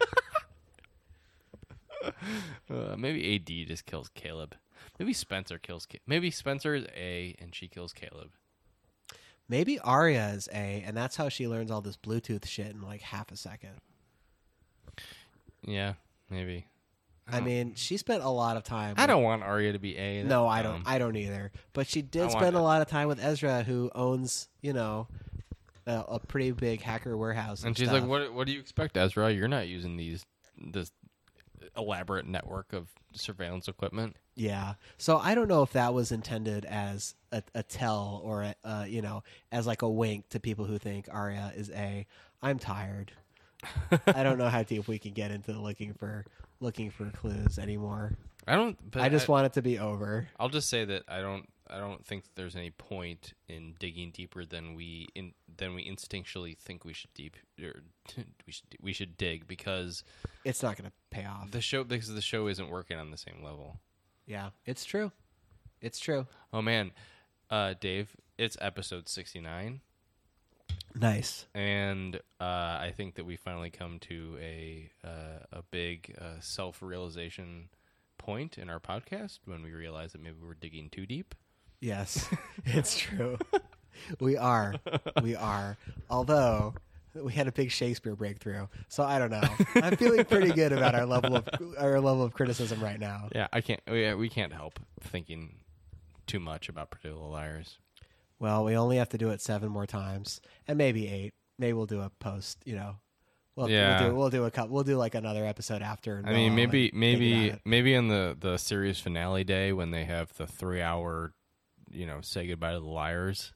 Uh, 2.68 2.96
maybe 2.98 3.34
AD 3.36 3.68
just 3.68 3.86
kills 3.86 4.08
Caleb. 4.14 4.56
Maybe 4.98 5.12
Spencer 5.12 5.58
kills. 5.58 5.86
Ca- 5.86 6.00
Maybe 6.06 6.30
Spencer 6.32 6.74
is 6.74 6.84
A 6.96 7.36
and 7.38 7.54
she 7.54 7.68
kills 7.68 7.92
Caleb. 7.92 8.30
Maybe 9.52 9.78
Aria 9.80 10.28
is 10.30 10.48
A, 10.50 10.82
and 10.86 10.96
that's 10.96 11.14
how 11.14 11.28
she 11.28 11.46
learns 11.46 11.70
all 11.70 11.82
this 11.82 11.98
Bluetooth 11.98 12.46
shit 12.46 12.68
in 12.68 12.80
like 12.80 13.02
half 13.02 13.30
a 13.30 13.36
second. 13.36 13.82
Yeah, 15.62 15.92
maybe. 16.30 16.68
I 17.30 17.40
mean, 17.40 17.74
she 17.74 17.98
spent 17.98 18.22
a 18.22 18.30
lot 18.30 18.56
of 18.56 18.64
time. 18.64 18.94
I 18.96 19.02
with- 19.02 19.08
don't 19.08 19.22
want 19.22 19.42
Aria 19.42 19.74
to 19.74 19.78
be 19.78 19.94
A. 19.98 20.24
No, 20.24 20.46
I 20.46 20.62
don't. 20.62 20.82
I 20.86 20.96
don't 20.96 21.16
either. 21.16 21.52
But 21.74 21.86
she 21.86 22.00
did 22.00 22.22
I 22.22 22.28
spend 22.28 22.56
a 22.56 22.62
lot 22.62 22.80
of 22.80 22.88
time 22.88 23.08
with 23.08 23.22
Ezra, 23.22 23.62
who 23.62 23.90
owns, 23.94 24.48
you 24.62 24.72
know, 24.72 25.06
a, 25.86 26.02
a 26.08 26.18
pretty 26.18 26.52
big 26.52 26.80
hacker 26.80 27.14
warehouse. 27.14 27.60
And, 27.60 27.68
and 27.68 27.76
she's 27.76 27.88
stuff. 27.88 28.00
like, 28.00 28.08
"What? 28.08 28.32
What 28.32 28.46
do 28.46 28.54
you 28.54 28.58
expect, 28.58 28.96
Ezra? 28.96 29.30
You're 29.30 29.48
not 29.48 29.68
using 29.68 29.98
these 29.98 30.24
this 30.56 30.92
elaborate 31.76 32.26
network 32.26 32.72
of 32.72 32.88
surveillance 33.12 33.68
equipment." 33.68 34.16
Yeah. 34.34 34.74
So 34.98 35.18
I 35.18 35.34
don't 35.34 35.48
know 35.48 35.62
if 35.62 35.72
that 35.72 35.92
was 35.94 36.12
intended 36.12 36.64
as 36.64 37.14
a, 37.32 37.42
a 37.54 37.62
tell 37.62 38.20
or 38.24 38.42
a, 38.42 38.54
uh, 38.64 38.84
you 38.88 39.02
know, 39.02 39.22
as 39.50 39.66
like 39.66 39.82
a 39.82 39.88
wink 39.88 40.28
to 40.30 40.40
people 40.40 40.64
who 40.64 40.78
think 40.78 41.08
Aria 41.10 41.52
is 41.54 41.70
A. 41.70 42.06
I'm 42.42 42.58
tired. 42.58 43.12
I 44.06 44.22
don't 44.22 44.38
know 44.38 44.48
how 44.48 44.62
deep 44.62 44.88
we 44.88 44.98
can 44.98 45.12
get 45.12 45.30
into 45.30 45.52
looking 45.52 45.94
for 45.94 46.24
looking 46.60 46.90
for 46.90 47.10
clues 47.10 47.58
anymore. 47.58 48.16
I 48.46 48.56
don't. 48.56 48.76
But 48.90 49.02
I 49.02 49.08
just 49.08 49.28
want 49.28 49.46
it 49.46 49.52
to 49.54 49.62
be 49.62 49.78
over. 49.78 50.28
I'll 50.38 50.48
just 50.48 50.68
say 50.68 50.84
that 50.84 51.04
I 51.08 51.20
don't. 51.20 51.48
I 51.72 51.78
don't 51.78 52.04
think 52.06 52.24
there's 52.34 52.54
any 52.56 52.70
point 52.70 53.32
in 53.48 53.74
digging 53.78 54.10
deeper 54.10 54.44
than 54.44 54.74
we 54.74 55.08
in 55.14 55.32
than 55.56 55.74
we 55.74 55.88
instinctually 55.88 56.56
think 56.58 56.84
we 56.84 56.92
should 56.92 57.12
deep 57.14 57.36
or 57.62 57.82
we 58.46 58.52
should 58.52 58.66
we 58.80 58.92
should 58.92 59.16
dig 59.16 59.46
because 59.48 60.04
It's 60.44 60.62
not 60.62 60.76
going 60.76 60.90
to 60.90 60.96
pay 61.10 61.24
off. 61.24 61.50
the 61.50 61.60
show 61.60 61.82
because 61.84 62.12
the 62.14 62.20
show 62.20 62.46
isn't 62.48 62.68
working 62.68 62.98
on 62.98 63.10
the 63.10 63.16
same 63.16 63.42
level. 63.42 63.80
Yeah, 64.26 64.50
it's 64.66 64.84
true. 64.84 65.12
It's 65.80 65.98
true. 65.98 66.26
Oh 66.52 66.62
man, 66.62 66.92
uh, 67.50 67.74
Dave, 67.80 68.14
it's 68.38 68.56
episode 68.60 69.08
sixty 69.08 69.40
nine. 69.40 69.80
Nice. 70.94 71.46
and 71.54 72.16
uh, 72.40 72.44
I 72.80 72.92
think 72.94 73.14
that 73.14 73.24
we 73.24 73.36
finally 73.36 73.70
come 73.70 73.98
to 74.00 74.36
a 74.40 74.90
uh, 75.04 75.44
a 75.52 75.62
big 75.70 76.14
uh, 76.20 76.40
self 76.40 76.82
realization 76.82 77.68
point 78.18 78.58
in 78.58 78.68
our 78.70 78.78
podcast 78.78 79.40
when 79.46 79.62
we 79.62 79.72
realize 79.72 80.12
that 80.12 80.22
maybe 80.22 80.36
we're 80.42 80.54
digging 80.54 80.88
too 80.90 81.06
deep. 81.06 81.34
Yes, 81.82 82.26
it's 82.64 82.96
true. 82.96 83.36
we 84.20 84.36
are. 84.36 84.74
We 85.22 85.34
are. 85.36 85.76
Although 86.08 86.74
we 87.14 87.32
had 87.32 87.48
a 87.48 87.52
big 87.52 87.70
Shakespeare 87.70 88.14
breakthrough, 88.16 88.68
so 88.88 89.02
I 89.02 89.18
don't 89.18 89.30
know. 89.30 89.42
I'm 89.74 89.96
feeling 89.96 90.24
pretty 90.24 90.52
good 90.52 90.72
about 90.72 90.94
our 90.94 91.04
level 91.04 91.36
of 91.36 91.48
our 91.78 92.00
level 92.00 92.22
of 92.22 92.32
criticism 92.32 92.82
right 92.82 92.98
now. 93.00 93.28
Yeah, 93.34 93.48
I 93.52 93.60
can't. 93.60 93.80
We, 93.90 94.14
we 94.14 94.28
can't 94.28 94.52
help 94.52 94.78
thinking 95.00 95.56
too 96.26 96.40
much 96.40 96.68
about 96.68 96.90
Pretty 96.90 97.08
Little 97.10 97.30
Liars. 97.30 97.78
Well, 98.38 98.64
we 98.64 98.76
only 98.76 98.96
have 98.96 99.08
to 99.10 99.18
do 99.18 99.30
it 99.30 99.40
seven 99.40 99.68
more 99.68 99.86
times, 99.86 100.40
and 100.66 100.78
maybe 100.78 101.08
eight. 101.08 101.34
Maybe 101.58 101.72
we'll 101.74 101.86
do 101.86 102.00
a 102.00 102.10
post. 102.18 102.58
You 102.64 102.76
know, 102.76 102.96
we'll, 103.56 103.68
Yeah. 103.68 104.00
we'll 104.02 104.10
do 104.10 104.16
we'll 104.16 104.30
do 104.30 104.44
a 104.44 104.50
couple. 104.50 104.74
We'll 104.74 104.84
do 104.84 104.96
like 104.96 105.14
another 105.14 105.44
episode 105.44 105.82
after. 105.82 106.22
I 106.24 106.32
mean, 106.32 106.54
maybe 106.54 106.90
maybe 106.94 107.54
maybe 107.64 107.96
on 107.96 108.06
the 108.08 108.36
the 108.38 108.56
series 108.56 109.00
finale 109.00 109.42
day 109.44 109.72
when 109.72 109.90
they 109.90 110.04
have 110.04 110.32
the 110.38 110.46
three 110.46 110.80
hour, 110.80 111.34
you 111.92 112.06
know, 112.06 112.20
say 112.22 112.46
goodbye 112.46 112.72
to 112.72 112.80
the 112.80 112.86
liars 112.86 113.52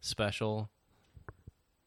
special, 0.00 0.70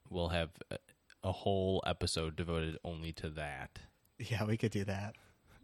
we'll 0.09 0.29
have 0.29 0.49
a, 0.69 0.77
a 1.23 1.31
whole 1.31 1.83
episode 1.85 2.35
devoted 2.35 2.77
only 2.83 3.13
to 3.13 3.29
that. 3.31 3.79
Yeah, 4.19 4.43
we 4.45 4.57
could 4.57 4.71
do 4.71 4.83
that. 4.85 5.15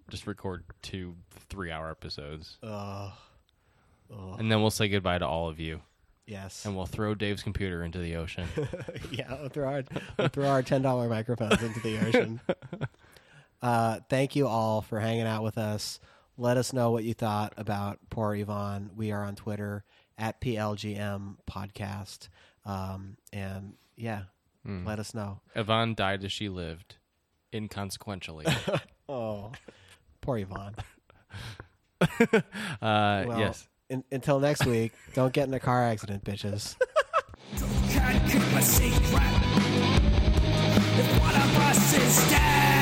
Just 0.10 0.26
record 0.28 0.64
two 0.82 1.16
three 1.50 1.72
hour 1.72 1.90
episodes. 1.92 2.58
Oh, 2.64 3.14
And 4.10 4.52
then 4.52 4.62
we'll 4.62 4.72
say 4.72 4.88
goodbye 4.88 5.18
to 5.18 5.28
all 5.28 5.50
of 5.50 5.60
you. 5.60 5.82
yes. 6.26 6.66
And 6.66 6.76
we'll 6.76 6.86
throw 6.86 7.14
Dave's 7.14 7.44
computer 7.44 7.84
into 7.84 8.00
the 8.00 8.16
ocean. 8.16 8.48
yeah, 9.12 9.34
we'll 9.40 9.50
throw 9.50 9.68
our 9.68 9.84
we'll 10.18 10.30
throw 10.30 10.48
our 10.48 10.64
ten 10.64 10.82
dollar 10.82 11.10
microphones 11.10 11.62
into 11.62 11.80
the 11.82 12.00
ocean. 12.08 12.40
Uh, 13.60 14.00
thank 14.08 14.36
you 14.36 14.48
all 14.48 14.84
for 14.84 15.00
hanging 15.00 15.26
out 15.26 15.44
with 15.44 15.58
us. 15.58 16.00
Let 16.38 16.58
us 16.58 16.74
know 16.74 16.92
what 16.92 17.04
you 17.04 17.16
thought 17.16 17.54
about 17.58 17.98
poor 18.12 18.36
Yvonne. 18.36 18.92
We 18.96 19.12
are 19.12 19.24
on 19.26 19.36
Twitter 19.36 19.84
at 20.18 20.42
PLGM 20.42 21.36
Podcast, 21.50 22.30
um, 22.66 23.18
and 23.32 23.74
yeah, 23.96 24.24
let 24.66 25.00
us 25.00 25.14
know. 25.14 25.40
Yvonne 25.56 25.94
died 25.96 26.24
as 26.24 26.32
she 26.32 26.50
lived, 26.50 26.96
inconsequentially. 27.54 28.46
Oh, 29.10 29.54
poor 30.20 30.38
Yvonne. 30.38 30.76
Uh, 32.02 33.24
Well, 33.26 33.40
yes. 33.40 33.68
in, 33.90 34.04
until 34.12 34.40
next 34.40 34.66
week, 34.66 34.92
don't 35.14 35.32
get 35.34 35.48
in 35.48 35.54
a 35.54 35.60
car 35.60 35.84
accident, 35.84 36.24
bitches. 36.26 36.76
Can't 37.90 38.30
keep 38.30 38.42
a 38.42 38.62
secret. 38.62 39.24
If 41.00 41.20
one 41.22 41.36
of 41.36 41.58
us 41.58 41.94
is 41.98 42.30
dead, 42.30 42.77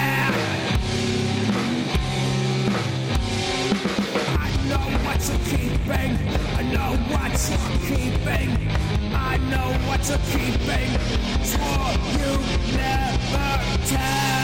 keeping. 7.87 8.49
I 9.13 9.37
know 9.49 9.71
what's 9.87 10.09
keeping. 10.31 10.89
Swore 11.43 11.93
you 12.17 12.77
never 12.77 13.87
tell. 13.87 14.34